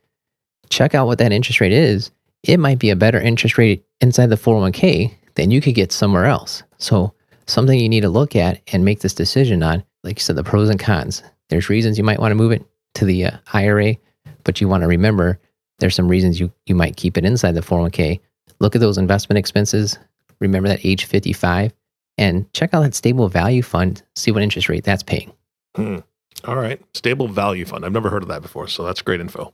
check 0.70 0.94
out 0.94 1.07
what 1.07 1.18
that 1.18 1.31
interest 1.31 1.61
rate 1.61 1.72
is. 1.72 2.11
It 2.42 2.59
might 2.59 2.79
be 2.79 2.90
a 2.90 2.96
better 2.96 3.20
interest 3.20 3.59
rate 3.59 3.85
inside 4.01 4.27
the 4.27 4.37
401k 4.37 5.12
than 5.35 5.51
you 5.51 5.61
could 5.61 5.75
get 5.75 5.92
somewhere 5.92 6.27
else. 6.27 6.62
So, 6.79 7.12
something 7.46 7.79
you 7.79 7.88
need 7.88 8.01
to 8.03 8.09
look 8.09 8.37
at 8.37 8.61
and 8.72 8.85
make 8.85 9.01
this 9.01 9.14
decision 9.14 9.62
on, 9.62 9.85
like 10.03 10.18
you 10.18 10.22
said, 10.22 10.37
the 10.37 10.44
pros 10.44 10.68
and 10.68 10.81
cons. 10.81 11.22
There's 11.49 11.68
reasons 11.68 11.99
you 11.99 12.05
might 12.05 12.18
want 12.18 12.33
to 12.33 12.37
move 12.37 12.53
it 12.53 12.64
to 12.94 13.05
the 13.05 13.27
uh, 13.27 13.37
IRA, 13.53 13.96
but 14.44 14.61
you 14.61 14.68
want 14.68 14.83
to 14.83 14.88
remember 14.88 15.38
there's 15.79 15.94
some 15.94 16.09
reasons 16.09 16.40
you, 16.40 16.53
you 16.66 16.75
might 16.75 16.96
keep 16.96 17.16
it 17.16 17.25
inside 17.25 17.53
the 17.53 17.61
401k. 17.61 18.20
Look 18.61 18.75
at 18.75 18.81
those 18.81 18.99
investment 18.99 19.38
expenses. 19.38 19.99
Remember 20.40 20.68
that 20.68 20.85
age 20.85 21.05
55 21.05 21.72
and 22.18 22.51
check 22.53 22.72
out 22.72 22.83
that 22.83 22.94
stable 22.94 23.29
value 23.29 23.62
fund, 23.62 24.03
see 24.14 24.31
what 24.31 24.42
interest 24.42 24.68
rate 24.68 24.85
that's 24.85 25.03
paying. 25.03 25.33
Hmm. 25.75 25.99
All 26.44 26.57
right. 26.57 26.81
Stable 26.94 27.29
value 27.29 27.64
fund. 27.64 27.85
I've 27.85 27.92
never 27.92 28.11
heard 28.11 28.22
of 28.22 28.29
that 28.29 28.42
before. 28.42 28.68
So 28.68 28.85
that's 28.85 29.03
great 29.03 29.20
info. 29.20 29.53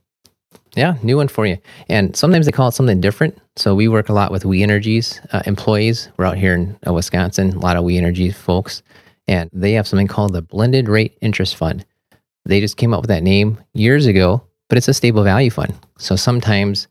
Yeah, 0.75 0.97
new 1.03 1.17
one 1.17 1.29
for 1.29 1.47
you. 1.47 1.59
And 1.89 2.17
sometimes 2.17 2.47
they 2.47 2.53
call 2.53 2.69
it 2.69 2.73
something 2.73 3.01
different. 3.01 3.39
So 3.57 3.75
we 3.75 3.89
work 3.89 4.09
a 4.09 4.13
lot 4.15 4.33
with 4.33 4.45
We 4.45 4.63
Energies 4.63 5.21
uh, 5.33 5.43
employees. 5.47 6.09
We're 6.17 6.25
out 6.25 6.39
here 6.39 6.55
in 6.55 6.79
uh, 6.87 6.93
Wisconsin, 6.95 7.51
a 7.55 7.59
lot 7.59 7.77
of 7.77 7.85
We 7.85 7.99
Energies 7.99 8.37
folks, 8.37 8.83
and 9.29 9.51
they 9.53 9.73
have 9.73 9.87
something 9.87 10.07
called 10.07 10.33
the 10.33 10.41
Blended 10.43 10.89
Rate 10.89 11.19
Interest 11.21 11.55
Fund. 11.57 11.85
They 12.47 12.61
just 12.61 12.77
came 12.79 12.95
up 12.95 13.03
with 13.03 13.09
that 13.09 13.23
name 13.23 13.59
years 13.75 14.07
ago, 14.07 14.43
but 14.69 14.79
it's 14.79 14.89
a 14.89 14.95
stable 14.95 15.23
value 15.23 15.51
fund. 15.51 15.75
So 15.99 16.17
sometimes 16.17 16.89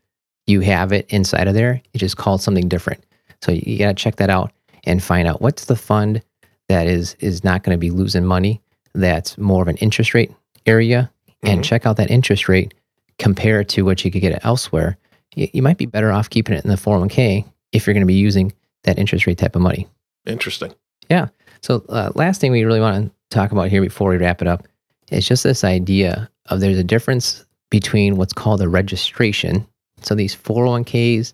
you 0.47 0.61
have 0.61 0.91
it 0.91 1.07
inside 1.09 1.47
of 1.47 1.55
there. 1.55 1.81
It's 1.93 1.99
just 2.01 2.17
called 2.17 2.41
something 2.41 2.69
different. 2.69 3.03
So 3.43 3.51
you 3.51 3.79
got 3.79 3.87
to 3.87 3.93
check 4.03 4.17
that 4.17 4.29
out 4.29 4.51
and 4.83 5.01
find 5.03 5.27
out 5.27 5.41
what's 5.41 5.65
the 5.65 5.75
fund 5.75 6.21
that 6.69 6.87
is 6.87 7.15
is 7.19 7.43
not 7.43 7.63
going 7.63 7.75
to 7.75 7.79
be 7.79 7.89
losing 7.89 8.25
money. 8.25 8.61
That's 8.93 9.37
more 9.37 9.61
of 9.61 9.67
an 9.67 9.77
interest 9.77 10.13
rate 10.13 10.31
area, 10.65 11.11
and 11.43 11.59
Mhm. 11.61 11.63
check 11.63 11.85
out 11.85 11.97
that 11.97 12.11
interest 12.11 12.47
rate 12.47 12.73
compare 13.21 13.61
it 13.61 13.69
to 13.69 13.83
what 13.83 14.03
you 14.03 14.11
could 14.11 14.21
get 14.21 14.43
elsewhere. 14.43 14.97
You, 15.35 15.47
you 15.53 15.61
might 15.61 15.77
be 15.77 15.85
better 15.85 16.11
off 16.11 16.29
keeping 16.29 16.55
it 16.55 16.65
in 16.65 16.69
the 16.69 16.75
401k 16.75 17.45
if 17.71 17.85
you're 17.85 17.93
going 17.93 18.01
to 18.01 18.07
be 18.07 18.15
using 18.15 18.51
that 18.83 18.97
interest 18.97 19.27
rate 19.27 19.37
type 19.37 19.55
of 19.55 19.61
money. 19.61 19.87
Interesting. 20.25 20.73
Yeah. 21.09 21.27
So, 21.61 21.85
uh, 21.89 22.11
last 22.15 22.41
thing 22.41 22.51
we 22.51 22.63
really 22.63 22.79
want 22.79 23.05
to 23.05 23.11
talk 23.29 23.51
about 23.51 23.69
here 23.69 23.81
before 23.81 24.09
we 24.09 24.17
wrap 24.17 24.41
it 24.41 24.47
up 24.47 24.67
is 25.11 25.27
just 25.27 25.43
this 25.43 25.63
idea 25.63 26.29
of 26.47 26.59
there's 26.59 26.79
a 26.79 26.83
difference 26.83 27.45
between 27.69 28.15
what's 28.15 28.33
called 28.33 28.61
a 28.61 28.67
registration. 28.67 29.67
So, 30.01 30.15
these 30.15 30.35
401ks, 30.35 31.33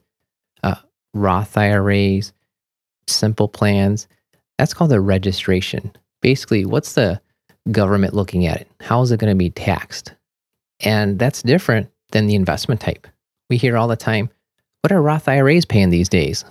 uh, 0.64 0.76
Roth 1.14 1.58
IRAs, 1.58 2.34
simple 3.08 3.48
plans, 3.48 4.10
that's 4.58 4.74
called 4.74 4.92
a 4.92 5.00
registration. 5.00 5.94
Basically, 6.22 6.66
what's 6.66 6.94
the 6.94 7.22
government 7.72 8.14
looking 8.14 8.46
at 8.46 8.62
it? 8.62 8.68
How 8.82 9.02
is 9.02 9.12
it 9.12 9.20
going 9.20 9.32
to 9.32 9.38
be 9.38 9.52
taxed? 9.52 10.14
And 10.82 11.18
that's 11.18 11.42
different 11.42 11.90
than 12.12 12.28
the 12.28 12.36
investment 12.36 12.82
type. 12.82 13.08
We 13.50 13.58
hear 13.58 13.78
all 13.78 13.88
the 13.88 13.96
time, 13.96 14.30
what 14.82 14.92
are 14.92 15.02
Roth 15.02 15.28
IRAs 15.28 15.66
paying 15.66 15.90
these 15.90 16.10
days? 16.10 16.46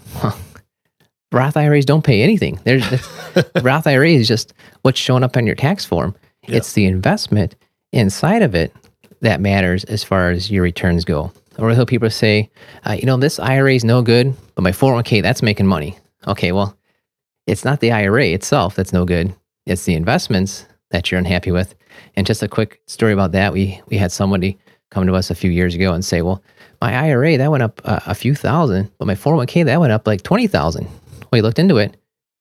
Roth 1.33 1.57
IRAs 1.57 1.85
don't 1.85 2.05
pay 2.05 2.23
anything. 2.23 2.61
There's 2.65 2.85
Roth 3.63 3.87
IRA 3.87 4.11
is 4.11 4.29
just 4.29 4.55
what's 4.83 4.99
showing 4.99 5.23
up 5.23 5.37
on 5.37 5.47
your 5.47 5.55
tax 5.55 5.85
form. 5.85 6.15
Yeah. 6.47 6.57
It's 6.57 6.73
the 6.73 6.87
investment 6.87 7.57
inside 7.93 8.43
of 8.43 8.55
it 8.55 8.73
that 9.21 9.41
matters 9.41 9.85
as 9.85 10.05
far 10.05 10.31
as 10.31 10.51
your 10.51 10.63
returns 10.63 11.05
go. 11.05 11.33
Or 11.59 11.71
he'll 11.71 11.87
people 11.87 12.11
say, 12.11 12.51
uh, 12.85 12.93
you 12.93 13.07
know, 13.07 13.17
this 13.17 13.39
IRA 13.39 13.75
is 13.75 13.85
no 13.85 14.03
good, 14.03 14.35
but 14.55 14.63
my 14.63 14.73
401k, 14.73 15.23
that's 15.23 15.43
making 15.43 15.67
money. 15.67 15.99
Okay, 16.27 16.53
well, 16.53 16.77
it's 17.47 17.65
not 17.65 17.81
the 17.81 17.93
IRA 17.93 18.27
itself 18.27 18.75
that's 18.75 18.93
no 18.93 19.05
good. 19.05 19.35
It's 19.65 19.85
the 19.85 19.95
investments 19.95 20.67
that 20.91 21.11
you're 21.11 21.19
unhappy 21.19 21.51
with. 21.51 21.75
And 22.15 22.27
just 22.27 22.43
a 22.43 22.49
quick 22.49 22.81
story 22.87 23.13
about 23.13 23.33
that. 23.33 23.53
We, 23.53 23.81
we 23.89 23.97
had 23.97 24.13
somebody 24.13 24.59
come 24.91 25.07
to 25.07 25.15
us 25.15 25.31
a 25.31 25.35
few 25.35 25.51
years 25.51 25.75
ago 25.75 25.93
and 25.93 26.05
say, 26.05 26.23
well, 26.23 26.43
my 26.81 26.95
IRA, 26.95 27.37
that 27.39 27.51
went 27.51 27.63
up 27.63 27.81
uh, 27.85 28.01
a 28.07 28.15
few 28.15 28.35
thousand, 28.35 28.91
but 28.99 29.07
my 29.07 29.15
401k, 29.15 29.65
that 29.65 29.81
went 29.81 29.93
up 29.93 30.07
like 30.07 30.23
20,000. 30.23 30.85
Well, 30.85 31.39
you 31.39 31.43
looked 31.43 31.59
into 31.59 31.79
it. 31.79 31.97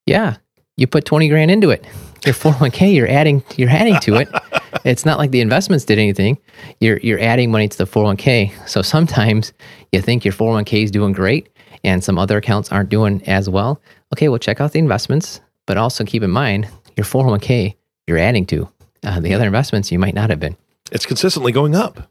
Yeah, 0.05 0.37
you 0.77 0.87
put 0.87 1.05
20 1.05 1.29
grand 1.29 1.51
into 1.51 1.69
it. 1.71 1.85
Your 2.25 2.35
401k, 2.35 2.93
you're 2.93 3.09
adding, 3.09 3.43
you're 3.55 3.69
adding 3.69 3.99
to 4.01 4.15
it. 4.15 4.29
it's 4.85 5.05
not 5.05 5.17
like 5.17 5.31
the 5.31 5.41
investments 5.41 5.85
did 5.85 5.97
anything. 5.99 6.37
You're, 6.79 6.97
you're 6.97 7.19
adding 7.19 7.51
money 7.51 7.67
to 7.67 7.77
the 7.77 7.85
401k. 7.85 8.67
So 8.67 8.81
sometimes 8.81 9.53
you 9.91 10.01
think 10.01 10.25
your 10.25 10.33
401k 10.33 10.83
is 10.83 10.91
doing 10.91 11.13
great 11.13 11.49
and 11.83 12.03
some 12.03 12.17
other 12.17 12.37
accounts 12.37 12.71
aren't 12.71 12.89
doing 12.89 13.23
as 13.27 13.49
well. 13.49 13.81
Okay, 14.13 14.27
well, 14.27 14.39
check 14.39 14.59
out 14.59 14.71
the 14.71 14.79
investments, 14.79 15.39
but 15.65 15.77
also 15.77 16.03
keep 16.03 16.23
in 16.23 16.31
mind 16.31 16.67
your 16.97 17.05
401k 17.05 17.75
you're 18.07 18.17
adding 18.17 18.45
to. 18.47 18.69
Uh, 19.03 19.19
the 19.19 19.33
other 19.33 19.45
investments 19.45 19.91
you 19.91 19.99
might 19.99 20.15
not 20.15 20.29
have 20.29 20.39
been. 20.39 20.55
It's 20.91 21.05
consistently 21.05 21.51
going 21.51 21.75
up. 21.75 22.09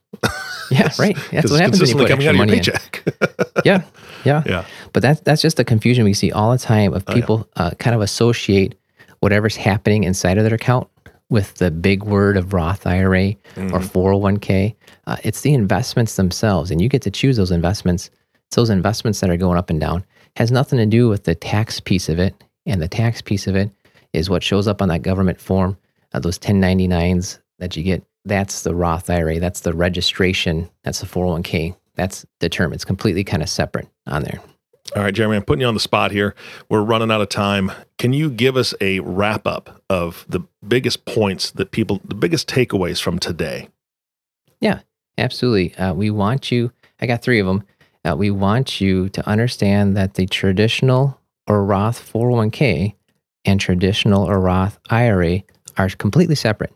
Yeah, 0.71 0.91
right. 0.99 1.17
That's 1.33 1.51
what 1.51 1.61
happens 1.61 1.81
when 1.81 1.89
you 1.91 1.95
consistently 1.97 2.05
put 2.05 2.09
coming 2.09 2.27
extra 2.27 2.29
out 2.29 2.31
of 2.31 2.35
your 2.35 2.47
money 2.47 2.53
in. 2.59 2.65
paycheck. 2.65 3.41
Yeah, 3.65 3.83
yeah. 4.25 4.43
yeah. 4.47 4.65
But 4.93 5.03
that's 5.03 5.21
that's 5.21 5.41
just 5.41 5.57
the 5.57 5.65
confusion 5.65 6.05
we 6.05 6.13
see 6.13 6.31
all 6.33 6.51
the 6.53 6.59
time 6.59 6.93
of 6.93 7.05
Oh, 7.07 7.13
yeah. 7.13 7.15
people 7.15 7.49
uh, 7.57 7.71
kind 7.79 7.95
of 7.97 8.03
associate 8.03 8.75
whatever's 9.21 9.57
happening 9.57 10.05
inside 10.05 10.37
of 10.39 10.45
their 10.45 10.55
account 10.55 10.87
with 11.31 11.55
the 11.55 11.71
big 11.71 12.03
word 12.03 12.37
of 12.37 12.53
Roth 12.53 12.87
IRA 12.87 13.29
or 13.57 13.81
Mhm. 13.81 13.85
401k. 13.91 14.75
Uh, 15.07 15.17
it's 15.25 15.41
the 15.41 15.55
investments 15.55 16.17
themselves, 16.17 16.71
and 16.71 16.81
you 16.83 16.89
get 16.89 17.01
to 17.03 17.11
choose 17.11 17.37
those 17.39 17.51
investments. 17.53 18.11
It's 18.49 18.57
those 18.57 18.71
investments 18.71 19.21
that 19.21 19.31
are 19.31 19.37
going 19.39 19.57
up 19.57 19.71
and 19.71 19.81
down. 19.81 20.05
Has 20.37 20.51
nothing 20.51 20.79
to 20.79 20.87
do 20.87 21.09
with 21.09 21.25
the 21.25 21.35
tax 21.35 21.81
piece 21.81 22.09
of 22.11 22.19
it, 22.19 22.35
and 22.67 22.83
the 22.83 22.89
tax 22.89 23.23
piece 23.23 23.47
of 23.47 23.57
it 23.57 23.71
is 24.13 24.29
what 24.29 24.43
shows 24.43 24.69
up 24.69 24.83
on 24.83 24.89
that 24.89 25.03
government 25.03 25.41
form, 25.41 25.77
uh, 26.15 26.21
those 26.21 26.39
1099s 26.39 27.41
that 27.59 27.77
you 27.77 27.83
get. 27.83 28.03
That's 28.25 28.63
the 28.63 28.75
Roth 28.75 29.11
IRA. 29.11 29.39
That's 29.39 29.61
the 29.61 29.75
registration. 29.75 30.71
That's 30.83 31.01
the 31.01 31.07
401k. 31.07 31.77
That's 31.95 32.25
determined. 32.41 32.77
It's 32.77 32.85
completely 32.85 33.25
kind 33.25 33.43
of 33.43 33.49
separate 33.49 33.89
on 34.07 34.23
there. 34.23 34.41
All 34.97 35.03
right, 35.03 35.15
Jeremy, 35.15 35.37
I'm 35.37 35.45
putting 35.45 35.63
you 35.63 35.67
on 35.67 35.75
the 35.75 35.81
spot 35.81 36.13
here. 36.13 36.35
We're 36.69 36.83
running 36.83 37.11
out 37.11 37.21
of 37.21 37.29
time. 37.29 37.73
Can 37.99 38.13
you 38.13 38.31
give 38.31 38.57
us 38.57 38.75
a 38.81 39.01
wrap 39.01 39.47
up 39.47 39.83
of 39.91 40.25
the 40.29 40.41
biggest 40.67 41.05
points 41.05 41.51
that 41.53 41.71
people, 41.71 42.01
the 42.05 42.15
biggest 42.15 42.49
takeaways 42.49 43.01
from 43.01 43.19
today? 43.19 43.69
Yeah, 44.61 44.81
absolutely. 45.19 45.75
Uh, 45.77 45.95
we 45.95 46.11
want 46.11 46.53
you, 46.53 46.71
I 47.01 47.07
got 47.07 47.23
three 47.23 47.41
of 47.41 47.47
them. 47.47 47.65
Uh, 48.05 48.15
we 48.17 48.31
want 48.31 48.81
you 48.81 49.09
to 49.11 49.27
understand 49.29 49.97
that 49.97 50.15
the 50.15 50.27
traditional 50.27 51.19
or 51.47 51.65
Roth 51.65 52.13
401k 52.13 52.95
and 53.45 53.61
traditional 53.61 54.23
or 54.25 54.39
Roth 54.39 54.79
IRA 54.91 55.43
are 55.77 55.89
completely 55.89 56.35
separate. 56.35 56.73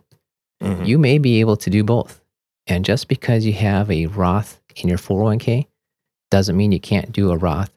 Mhm. 0.63 0.87
You 0.87 0.99
may 0.99 1.19
be 1.19 1.41
able 1.41 1.57
to 1.57 1.71
do 1.71 1.85
both. 1.85 2.21
And 2.67 2.85
just 2.85 3.09
because 3.09 3.47
you 3.47 3.53
have 3.55 3.91
a 3.91 4.07
Roth 4.07 4.61
in 4.77 4.89
your 4.89 4.99
401k 4.99 5.67
doesn't 6.31 6.57
mean 6.57 6.73
you 6.73 6.81
can't 6.81 7.13
do 7.13 7.31
a 7.31 7.37
Roth 7.37 7.71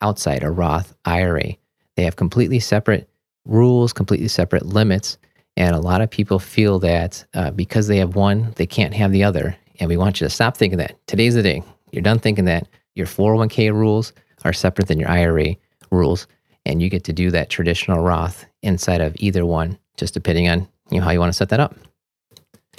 outside 0.00 0.42
a 0.42 0.50
Roth 0.50 0.94
IRA. 1.04 1.56
They 1.96 2.04
have 2.04 2.16
completely 2.16 2.60
separate 2.60 3.08
rules, 3.44 3.92
completely 3.92 4.28
separate 4.28 4.64
limits. 4.66 5.18
And 5.56 5.74
a 5.74 5.80
lot 5.80 6.00
of 6.00 6.10
people 6.10 6.38
feel 6.38 6.78
that 6.80 7.24
uh, 7.34 7.50
because 7.50 7.88
they 7.88 7.96
have 7.98 8.14
one, 8.14 8.52
they 8.56 8.66
can't 8.66 8.94
have 8.94 9.10
the 9.12 9.24
other. 9.24 9.56
And 9.80 9.88
we 9.88 9.96
want 9.96 10.20
you 10.20 10.26
to 10.26 10.30
stop 10.30 10.56
thinking 10.56 10.78
that. 10.78 10.94
Today's 11.06 11.34
the 11.34 11.42
day. 11.42 11.62
You're 11.90 12.02
done 12.02 12.18
thinking 12.20 12.44
that 12.46 12.68
your 12.94 13.06
401k 13.06 13.72
rules 13.72 14.12
are 14.44 14.52
separate 14.52 14.86
than 14.88 15.00
your 15.00 15.10
IRA 15.10 15.56
rules. 15.90 16.26
And 16.64 16.80
you 16.80 16.88
get 16.88 17.04
to 17.04 17.12
do 17.12 17.30
that 17.32 17.50
traditional 17.50 18.02
Roth 18.02 18.44
inside 18.62 19.00
of 19.00 19.14
either 19.18 19.44
one, 19.44 19.78
just 19.98 20.14
depending 20.14 20.48
on 20.48 20.68
you 20.90 20.98
know, 20.98 21.04
how 21.04 21.10
you 21.10 21.20
want 21.20 21.32
to 21.32 21.36
set 21.36 21.50
that 21.50 21.60
up. 21.60 21.74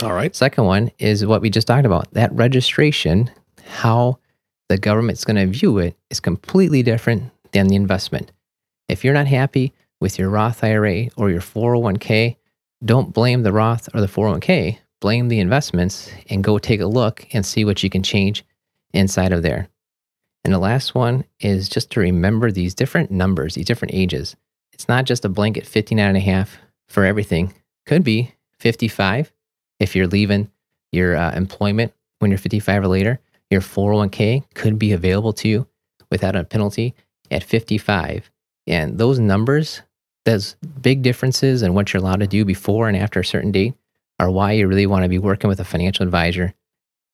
All 0.01 0.13
right. 0.13 0.35
Second 0.35 0.63
one 0.63 0.91
is 0.97 1.25
what 1.25 1.41
we 1.41 1.49
just 1.49 1.67
talked 1.67 1.85
about. 1.85 2.11
That 2.13 2.31
registration, 2.33 3.29
how 3.65 4.19
the 4.69 4.77
government's 4.77 5.25
going 5.25 5.35
to 5.35 5.45
view 5.47 5.77
it 5.79 5.97
is 6.09 6.19
completely 6.19 6.83
different 6.83 7.31
than 7.51 7.67
the 7.67 7.75
investment. 7.75 8.31
If 8.87 9.03
you're 9.03 9.13
not 9.13 9.27
happy 9.27 9.73
with 9.99 10.17
your 10.17 10.29
Roth 10.29 10.63
IRA 10.63 11.09
or 11.17 11.29
your 11.29 11.41
401k, 11.41 12.37
don't 12.83 13.13
blame 13.13 13.43
the 13.43 13.51
Roth 13.51 13.89
or 13.93 13.99
the 13.99 14.07
401k. 14.07 14.77
Blame 15.01 15.27
the 15.27 15.39
investments 15.39 16.11
and 16.29 16.43
go 16.43 16.57
take 16.57 16.81
a 16.81 16.85
look 16.85 17.27
and 17.33 17.45
see 17.45 17.65
what 17.65 17.83
you 17.83 17.89
can 17.89 18.03
change 18.03 18.45
inside 18.93 19.33
of 19.33 19.43
there. 19.43 19.67
And 20.43 20.53
the 20.53 20.59
last 20.59 20.95
one 20.95 21.25
is 21.39 21.67
just 21.67 21.91
to 21.91 21.99
remember 21.99 22.51
these 22.51 22.73
different 22.73 23.11
numbers, 23.11 23.55
these 23.55 23.65
different 23.65 23.93
ages. 23.93 24.35
It's 24.71 24.87
not 24.87 25.05
just 25.05 25.25
a 25.25 25.29
blanket 25.29 25.65
59 25.65 26.07
and 26.07 26.17
a 26.17 26.21
half 26.21 26.57
for 26.89 27.05
everything. 27.05 27.53
Could 27.85 28.03
be 28.03 28.33
55 28.59 29.31
if 29.79 29.95
you're 29.95 30.07
leaving 30.07 30.51
your 30.91 31.15
uh, 31.15 31.31
employment 31.33 31.93
when 32.19 32.31
you're 32.31 32.37
55 32.37 32.83
or 32.83 32.87
later. 32.87 33.19
Your 33.49 33.61
401k 33.61 34.43
could 34.53 34.77
be 34.77 34.91
available 34.91 35.33
to 35.33 35.47
you 35.47 35.67
without 36.11 36.35
a 36.35 36.43
penalty 36.43 36.93
at 37.31 37.43
55. 37.43 38.29
And 38.67 38.97
those 38.97 39.17
numbers, 39.19 39.81
those 40.25 40.55
big 40.81 41.01
differences 41.01 41.61
in 41.63 41.73
what 41.73 41.91
you're 41.93 42.01
allowed 42.01 42.19
to 42.19 42.27
do 42.27 42.45
before 42.45 42.87
and 42.87 42.97
after 42.97 43.19
a 43.19 43.25
certain 43.25 43.51
date 43.51 43.73
are 44.19 44.29
why 44.29 44.51
you 44.51 44.67
really 44.67 44.85
want 44.85 45.03
to 45.03 45.09
be 45.09 45.17
working 45.17 45.47
with 45.47 45.59
a 45.59 45.65
financial 45.65 46.03
advisor. 46.03 46.53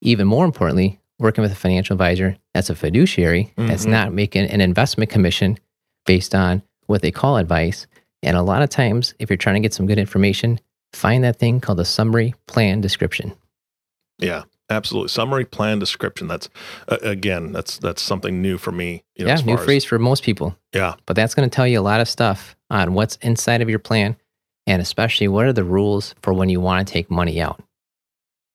Even 0.02 0.28
more 0.28 0.44
importantly, 0.44 1.00
working 1.20 1.42
with 1.42 1.52
a 1.52 1.56
financial 1.56 1.94
advisor 1.94 2.36
that's 2.54 2.70
a 2.70 2.76
fiduciary 2.76 3.54
that's 3.56 3.86
Mhm. 3.86 3.92
not 3.92 4.14
making 4.14 4.50
an 4.50 4.60
investment 4.60 5.10
commission 5.10 5.58
based 6.06 6.36
on 6.36 6.62
what 6.88 7.02
they 7.02 7.12
call 7.12 7.38
advice. 7.38 7.88
And 8.24 8.36
a 8.38 8.42
lot 8.42 8.62
of 8.62 8.70
times, 8.70 9.14
if 9.20 9.30
you're 9.30 9.38
trying 9.38 9.56
to 9.56 9.60
get 9.62 9.74
some 9.74 9.86
good 9.88 9.98
information, 10.00 10.60
find 10.94 11.24
that 11.24 11.38
thing 11.38 11.60
called 11.60 11.80
a 11.80 11.86
summary 11.86 12.34
plan 12.48 12.82
description. 12.82 13.34
Yeah. 14.18 14.44
absolutely. 14.70 15.10
Summary 15.10 15.46
plan 15.46 15.78
description. 15.80 16.28
That's 16.28 16.50
uh, 16.88 16.98
again, 17.02 17.52
that's 17.52 17.78
that's 17.78 18.02
something 18.02 18.42
new 18.42 18.58
for 18.58 18.72
me. 18.72 19.04
You 19.16 19.26
know, 19.26 19.32
yeah, 19.32 19.42
new 19.42 19.54
far 19.56 19.60
as- 19.60 19.66
phrase 19.66 19.86
for 19.86 20.00
most 20.00 20.24
people. 20.24 20.58
Yeah, 20.74 20.96
But 21.06 21.16
that's 21.16 21.36
going 21.36 21.50
to 21.50 21.54
tell 21.56 21.68
you 21.68 21.80
a 21.80 21.82
lot 21.82 22.02
of 22.02 22.10
stuff 22.10 22.56
on 22.70 22.94
what's 22.94 23.18
inside 23.18 23.62
of 23.62 23.70
your 23.70 23.80
plan 23.80 24.16
and 24.68 24.82
especially 24.82 25.28
what 25.28 25.46
are 25.46 25.54
the 25.54 25.64
rules 25.64 26.16
for 26.22 26.34
when 26.34 26.50
you 26.50 26.60
want 26.60 26.86
to 26.88 26.92
take 26.92 27.12
money 27.12 27.40
out. 27.40 27.62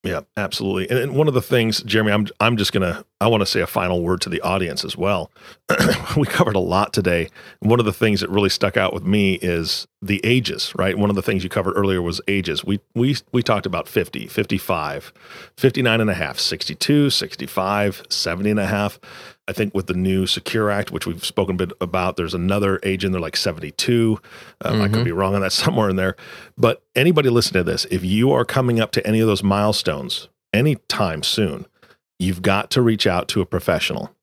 Yeah, 0.02 0.20
absolutely. 0.36 0.90
And, 0.90 0.98
and 0.98 1.14
one 1.14 1.28
of 1.28 1.34
the 1.34 1.42
things, 1.42 1.82
Jeremy, 1.82 2.12
I'm 2.12 2.26
I'm 2.40 2.56
just 2.56 2.72
gonna 2.72 3.04
I 3.22 3.26
want 3.28 3.42
to 3.42 3.46
say 3.46 3.60
a 3.60 3.66
final 3.66 4.02
word 4.02 4.22
to 4.22 4.30
the 4.30 4.40
audience 4.40 4.82
as 4.82 4.96
well. 4.96 5.30
we 6.16 6.26
covered 6.26 6.56
a 6.56 6.60
lot 6.60 6.94
today. 6.94 7.28
One 7.58 7.78
of 7.78 7.84
the 7.84 7.92
things 7.92 8.20
that 8.20 8.30
really 8.30 8.48
stuck 8.48 8.78
out 8.78 8.94
with 8.94 9.04
me 9.04 9.34
is 9.34 9.86
the 10.00 10.20
ages, 10.24 10.72
right? 10.76 10.96
One 10.96 11.10
of 11.10 11.16
the 11.16 11.22
things 11.22 11.44
you 11.44 11.50
covered 11.50 11.74
earlier 11.76 12.00
was 12.00 12.22
ages. 12.28 12.64
We 12.64 12.80
we 12.94 13.16
we 13.32 13.42
talked 13.42 13.66
about 13.66 13.88
50, 13.88 14.26
55, 14.26 15.12
59 15.58 16.00
and 16.00 16.08
a 16.08 16.14
half, 16.14 16.38
62, 16.38 17.10
65, 17.10 18.02
70 18.08 18.50
and 18.50 18.60
a 18.60 18.66
half. 18.66 18.98
I 19.46 19.52
think 19.52 19.74
with 19.74 19.86
the 19.88 19.94
new 19.94 20.26
Secure 20.26 20.70
Act, 20.70 20.90
which 20.90 21.06
we've 21.06 21.24
spoken 21.24 21.56
a 21.56 21.66
bit 21.66 21.72
about, 21.80 22.16
there's 22.16 22.34
another 22.34 22.80
age 22.84 23.04
in 23.04 23.12
there 23.12 23.20
like 23.20 23.36
72. 23.36 24.18
Um, 24.64 24.80
I 24.80 24.88
could 24.88 25.00
Mhm. 25.00 25.04
be 25.04 25.12
wrong 25.12 25.34
on 25.34 25.42
that 25.42 25.52
somewhere 25.64 25.90
in 25.90 25.96
there. 25.96 26.16
But 26.56 26.82
anybody 26.96 27.28
listening 27.28 27.64
to 27.64 27.70
this, 27.70 27.84
if 27.90 28.02
you 28.02 28.32
are 28.32 28.44
coming 28.46 28.80
up 28.80 28.92
to 28.92 29.06
any 29.06 29.20
of 29.20 29.26
those 29.26 29.42
milestones 29.42 30.28
anytime 30.54 31.22
soon, 31.22 31.66
you've 32.20 32.42
got 32.42 32.70
to 32.70 32.82
reach 32.82 33.06
out 33.06 33.26
to 33.28 33.40
a 33.40 33.46
professional. 33.46 34.14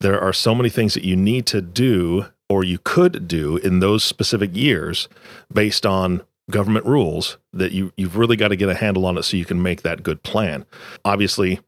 There 0.00 0.20
are 0.20 0.32
so 0.32 0.54
many 0.54 0.68
things 0.68 0.94
that 0.94 1.04
you 1.04 1.14
need 1.14 1.46
to 1.46 1.60
do 1.60 2.26
or 2.48 2.64
you 2.64 2.78
could 2.78 3.28
do 3.28 3.56
in 3.58 3.78
those 3.78 4.02
specific 4.02 4.56
years 4.56 5.08
based 5.52 5.86
on 5.86 6.22
government 6.50 6.84
rules 6.84 7.38
that 7.52 7.72
you 7.72 7.92
you've 7.96 8.16
really 8.16 8.36
got 8.36 8.48
to 8.48 8.56
get 8.56 8.68
a 8.68 8.74
handle 8.74 9.06
on 9.06 9.16
it 9.16 9.22
so 9.22 9.36
you 9.36 9.44
can 9.44 9.62
make 9.62 9.82
that 9.82 10.02
good 10.02 10.22
plan. 10.22 10.66
Obviously, 11.04 11.60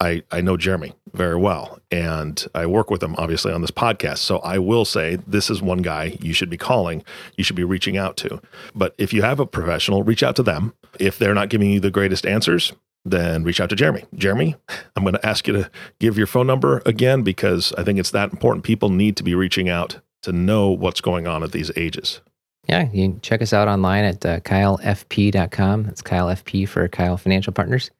I, 0.00 0.22
I 0.30 0.40
know 0.40 0.56
Jeremy 0.56 0.92
very 1.12 1.36
well, 1.36 1.78
and 1.90 2.44
I 2.54 2.66
work 2.66 2.90
with 2.90 3.02
him 3.02 3.14
obviously 3.18 3.52
on 3.52 3.62
this 3.62 3.70
podcast. 3.70 4.18
So 4.18 4.38
I 4.40 4.58
will 4.58 4.84
say 4.84 5.16
this 5.26 5.48
is 5.48 5.62
one 5.62 5.80
guy 5.80 6.18
you 6.20 6.32
should 6.32 6.50
be 6.50 6.56
calling, 6.58 7.04
you 7.36 7.44
should 7.44 7.56
be 7.56 7.64
reaching 7.64 7.96
out 7.96 8.16
to. 8.18 8.40
But 8.74 8.94
if 8.98 9.12
you 9.12 9.22
have 9.22 9.40
a 9.40 9.46
professional, 9.46 10.02
reach 10.02 10.22
out 10.22 10.36
to 10.36 10.42
them. 10.42 10.74
If 10.98 11.18
they're 11.18 11.34
not 11.34 11.48
giving 11.48 11.70
you 11.70 11.80
the 11.80 11.90
greatest 11.90 12.26
answers, 12.26 12.72
then 13.04 13.44
reach 13.44 13.60
out 13.60 13.70
to 13.70 13.76
Jeremy. 13.76 14.04
Jeremy, 14.14 14.54
I'm 14.96 15.02
going 15.02 15.14
to 15.14 15.26
ask 15.26 15.46
you 15.46 15.54
to 15.54 15.70
give 15.98 16.16
your 16.16 16.26
phone 16.26 16.46
number 16.46 16.82
again 16.86 17.22
because 17.22 17.72
I 17.76 17.84
think 17.84 17.98
it's 17.98 18.10
that 18.12 18.32
important. 18.32 18.64
People 18.64 18.90
need 18.90 19.16
to 19.16 19.22
be 19.22 19.34
reaching 19.34 19.68
out 19.68 20.00
to 20.22 20.32
know 20.32 20.70
what's 20.70 21.00
going 21.00 21.26
on 21.26 21.42
at 21.42 21.52
these 21.52 21.70
ages. 21.76 22.20
Yeah, 22.68 22.88
you 22.92 23.08
can 23.08 23.20
check 23.20 23.42
us 23.42 23.52
out 23.52 23.66
online 23.66 24.04
at 24.04 24.24
uh, 24.24 24.40
keilfp.com. 24.40 25.82
That's 25.82 26.02
Keil 26.02 26.32
FP 26.32 26.68
for 26.68 26.88
Keil 26.88 27.18
Financial 27.18 27.52
Partners, 27.52 27.90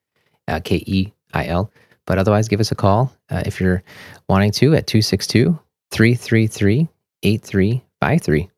uh, 0.47 0.61
K 0.63 0.85
E 0.87 1.13
I 1.35 1.47
L. 1.47 1.73
But 2.07 2.19
otherwise, 2.19 2.49
give 2.49 2.61
us 2.61 2.71
a 2.71 2.77
call 2.77 3.13
uh, 3.31 3.43
if 3.45 3.61
you're 3.61 3.83
wanting 4.29 4.53
to 4.53 4.75
at 4.75 4.87
262 4.87 5.59
333 5.91 6.89
8353. 7.25 8.51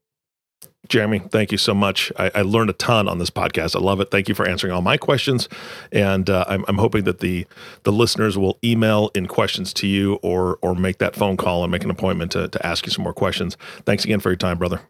Jeremy, 0.89 1.19
thank 1.19 1.51
you 1.53 1.59
so 1.59 1.75
much. 1.75 2.13
I, 2.17 2.31
I 2.35 2.43
learned 2.43 2.71
a 2.71 2.75
ton 2.75 3.09
on 3.09 3.19
this 3.19 3.31
podcast. 3.31 3.75
I 3.75 3.81
love 3.81 4.01
it. 4.01 4.11
Thank 4.11 4.29
you 4.29 4.35
for 4.35 4.47
answering 4.47 4.73
all 4.73 4.83
my 4.83 4.97
questions, 4.97 5.49
and 5.93 6.29
uh, 6.29 6.45
I'm, 6.47 6.65
I'm 6.69 6.79
hoping 6.79 7.05
that 7.05 7.21
the 7.21 7.47
the 7.85 7.93
listeners 7.93 8.37
will 8.37 8.59
email 8.63 9.11
in 9.15 9.27
questions 9.27 9.73
to 9.75 9.87
you 9.87 10.15
or 10.23 10.59
or 10.63 10.75
make 10.75 10.99
that 10.99 11.15
phone 11.17 11.37
call 11.37 11.63
and 11.63 11.73
make 11.73 11.85
an 11.85 11.91
appointment 11.91 12.33
to 12.33 12.49
to 12.49 12.67
ask 12.67 12.87
you 12.87 12.93
some 12.93 13.03
more 13.03 13.15
questions. 13.15 13.57
Thanks 13.87 14.05
again 14.05 14.21
for 14.21 14.31
your 14.31 14.37
time, 14.37 14.59
brother. 14.59 14.81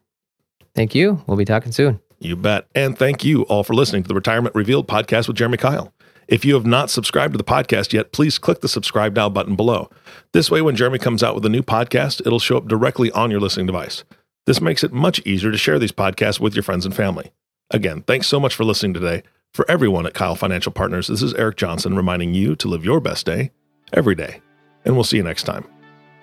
Thank 0.74 0.94
you. 0.94 1.22
We'll 1.26 1.36
be 1.36 1.44
talking 1.44 1.72
soon. 1.72 2.00
You 2.18 2.36
bet. 2.36 2.66
And 2.74 2.98
thank 2.98 3.24
you 3.24 3.42
all 3.42 3.62
for 3.62 3.74
listening 3.74 4.02
to 4.02 4.08
the 4.08 4.14
Retirement 4.14 4.54
Revealed 4.54 4.88
podcast 4.88 5.28
with 5.28 5.36
Jeremy 5.36 5.58
Keil. 5.58 5.92
If 6.26 6.44
you 6.44 6.54
have 6.54 6.66
not 6.66 6.90
subscribed 6.90 7.34
to 7.34 7.38
the 7.38 7.44
podcast 7.44 7.92
yet, 7.92 8.12
please 8.12 8.38
click 8.38 8.60
the 8.60 8.68
subscribe 8.68 9.14
now 9.14 9.28
button 9.28 9.56
below. 9.56 9.90
This 10.32 10.50
way, 10.50 10.62
when 10.62 10.74
Jeremy 10.74 10.98
comes 10.98 11.22
out 11.22 11.34
with 11.34 11.44
a 11.44 11.50
new 11.50 11.62
podcast, 11.62 12.26
it'll 12.26 12.38
show 12.38 12.56
up 12.56 12.66
directly 12.66 13.10
on 13.12 13.30
your 13.30 13.40
listening 13.40 13.66
device. 13.66 14.04
This 14.46 14.60
makes 14.60 14.84
it 14.84 14.92
much 14.92 15.20
easier 15.20 15.50
to 15.50 15.58
share 15.58 15.78
these 15.78 15.92
podcasts 15.92 16.38
with 16.38 16.54
your 16.54 16.62
friends 16.62 16.84
and 16.84 16.94
family. 16.94 17.32
Again, 17.70 18.02
thanks 18.02 18.26
so 18.26 18.38
much 18.38 18.54
for 18.54 18.64
listening 18.64 18.92
today. 18.92 19.22
For 19.54 19.64
everyone 19.70 20.04
at 20.04 20.12
Keil 20.12 20.36
Financial 20.36 20.72
Partners, 20.72 21.06
this 21.06 21.22
is 21.22 21.32
Eric 21.34 21.56
Johnson 21.56 21.96
reminding 21.96 22.34
you 22.34 22.54
to 22.56 22.68
live 22.68 22.84
your 22.84 23.00
best 23.00 23.24
day 23.24 23.52
every 23.92 24.14
day. 24.14 24.42
And 24.84 24.94
we'll 24.94 25.04
see 25.04 25.16
you 25.16 25.22
next 25.22 25.44
time. 25.44 25.64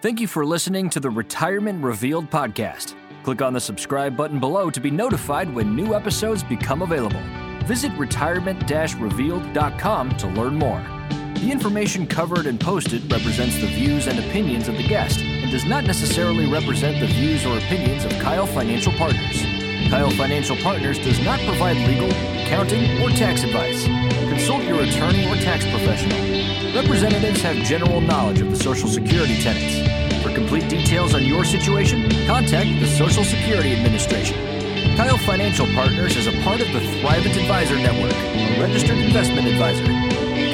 Thank 0.01 0.19
you 0.19 0.27
for 0.27 0.45
listening 0.45 0.89
to 0.91 0.99
the 0.99 1.10
Retirement 1.10 1.84
Revealed 1.84 2.29
podcast. 2.29 2.93
Click 3.23 3.41
on 3.41 3.53
the 3.53 3.60
subscribe 3.60 4.15
button 4.15 4.39
below 4.39 4.69
to 4.69 4.79
be 4.79 4.91
notified 4.91 5.53
when 5.53 5.75
new 5.75 5.95
episodes 5.95 6.43
become 6.43 6.81
available. 6.81 7.21
Visit 7.65 7.91
retirement 7.93 8.69
revealed.com 8.69 10.17
to 10.17 10.27
learn 10.27 10.55
more. 10.55 11.01
The 11.41 11.51
information 11.51 12.06
covered 12.06 12.45
and 12.45 12.60
posted 12.60 13.12
represents 13.12 13.60
the 13.60 13.65
views 13.65 14.06
and 14.06 14.19
opinions 14.19 14.67
of 14.67 14.77
the 14.77 14.88
guest 14.88 15.21
and 15.21 15.49
does 15.49 15.65
not 15.65 15.86
necessarily 15.86 16.45
represent 16.45 16.99
the 16.99 17.08
views 17.08 17.47
or 17.47 17.58
opinions 17.58 18.06
of 18.06 18.12
Keil 18.21 18.47
Financial 18.47 18.93
Partners. 18.93 19.41
Keil 19.89 20.15
Financial 20.15 20.56
Partners 20.58 20.99
does 20.99 21.19
not 21.25 21.39
provide 21.39 21.77
legal, 21.77 22.12
accounting, 22.45 23.01
or 23.01 23.10
tax 23.10 23.41
advice. 23.41 23.86
Consult 24.30 24.62
your 24.65 24.82
attorney 24.82 25.25
or 25.25 25.36
tax 25.38 25.65
professional. 25.65 26.15
Representatives 26.75 27.41
have 27.41 27.56
general 27.65 28.01
knowledge 28.01 28.39
of 28.39 28.51
the 28.51 28.56
Social 28.56 28.88
Security 28.88 29.41
tenets. 29.41 30.23
For 30.23 30.32
complete 30.36 30.69
details 30.69 31.15
on 31.15 31.25
your 31.25 31.43
situation, 31.43 32.08
contact 32.27 32.69
the 32.80 32.88
Social 32.88 33.23
Security 33.23 33.73
Administration. 33.73 34.38
Keil 34.95 35.17
Financial 35.25 35.65
Partners 35.73 36.15
is 36.15 36.27
a 36.27 36.39
part 36.43 36.62
of 36.62 36.71
the 36.71 36.82
Thrivent 37.01 37.36
Advisor 37.36 37.77
Network, 37.77 38.13
a 38.13 38.62
registered 38.62 38.99
investment 38.99 39.47
advisor. 39.47 40.11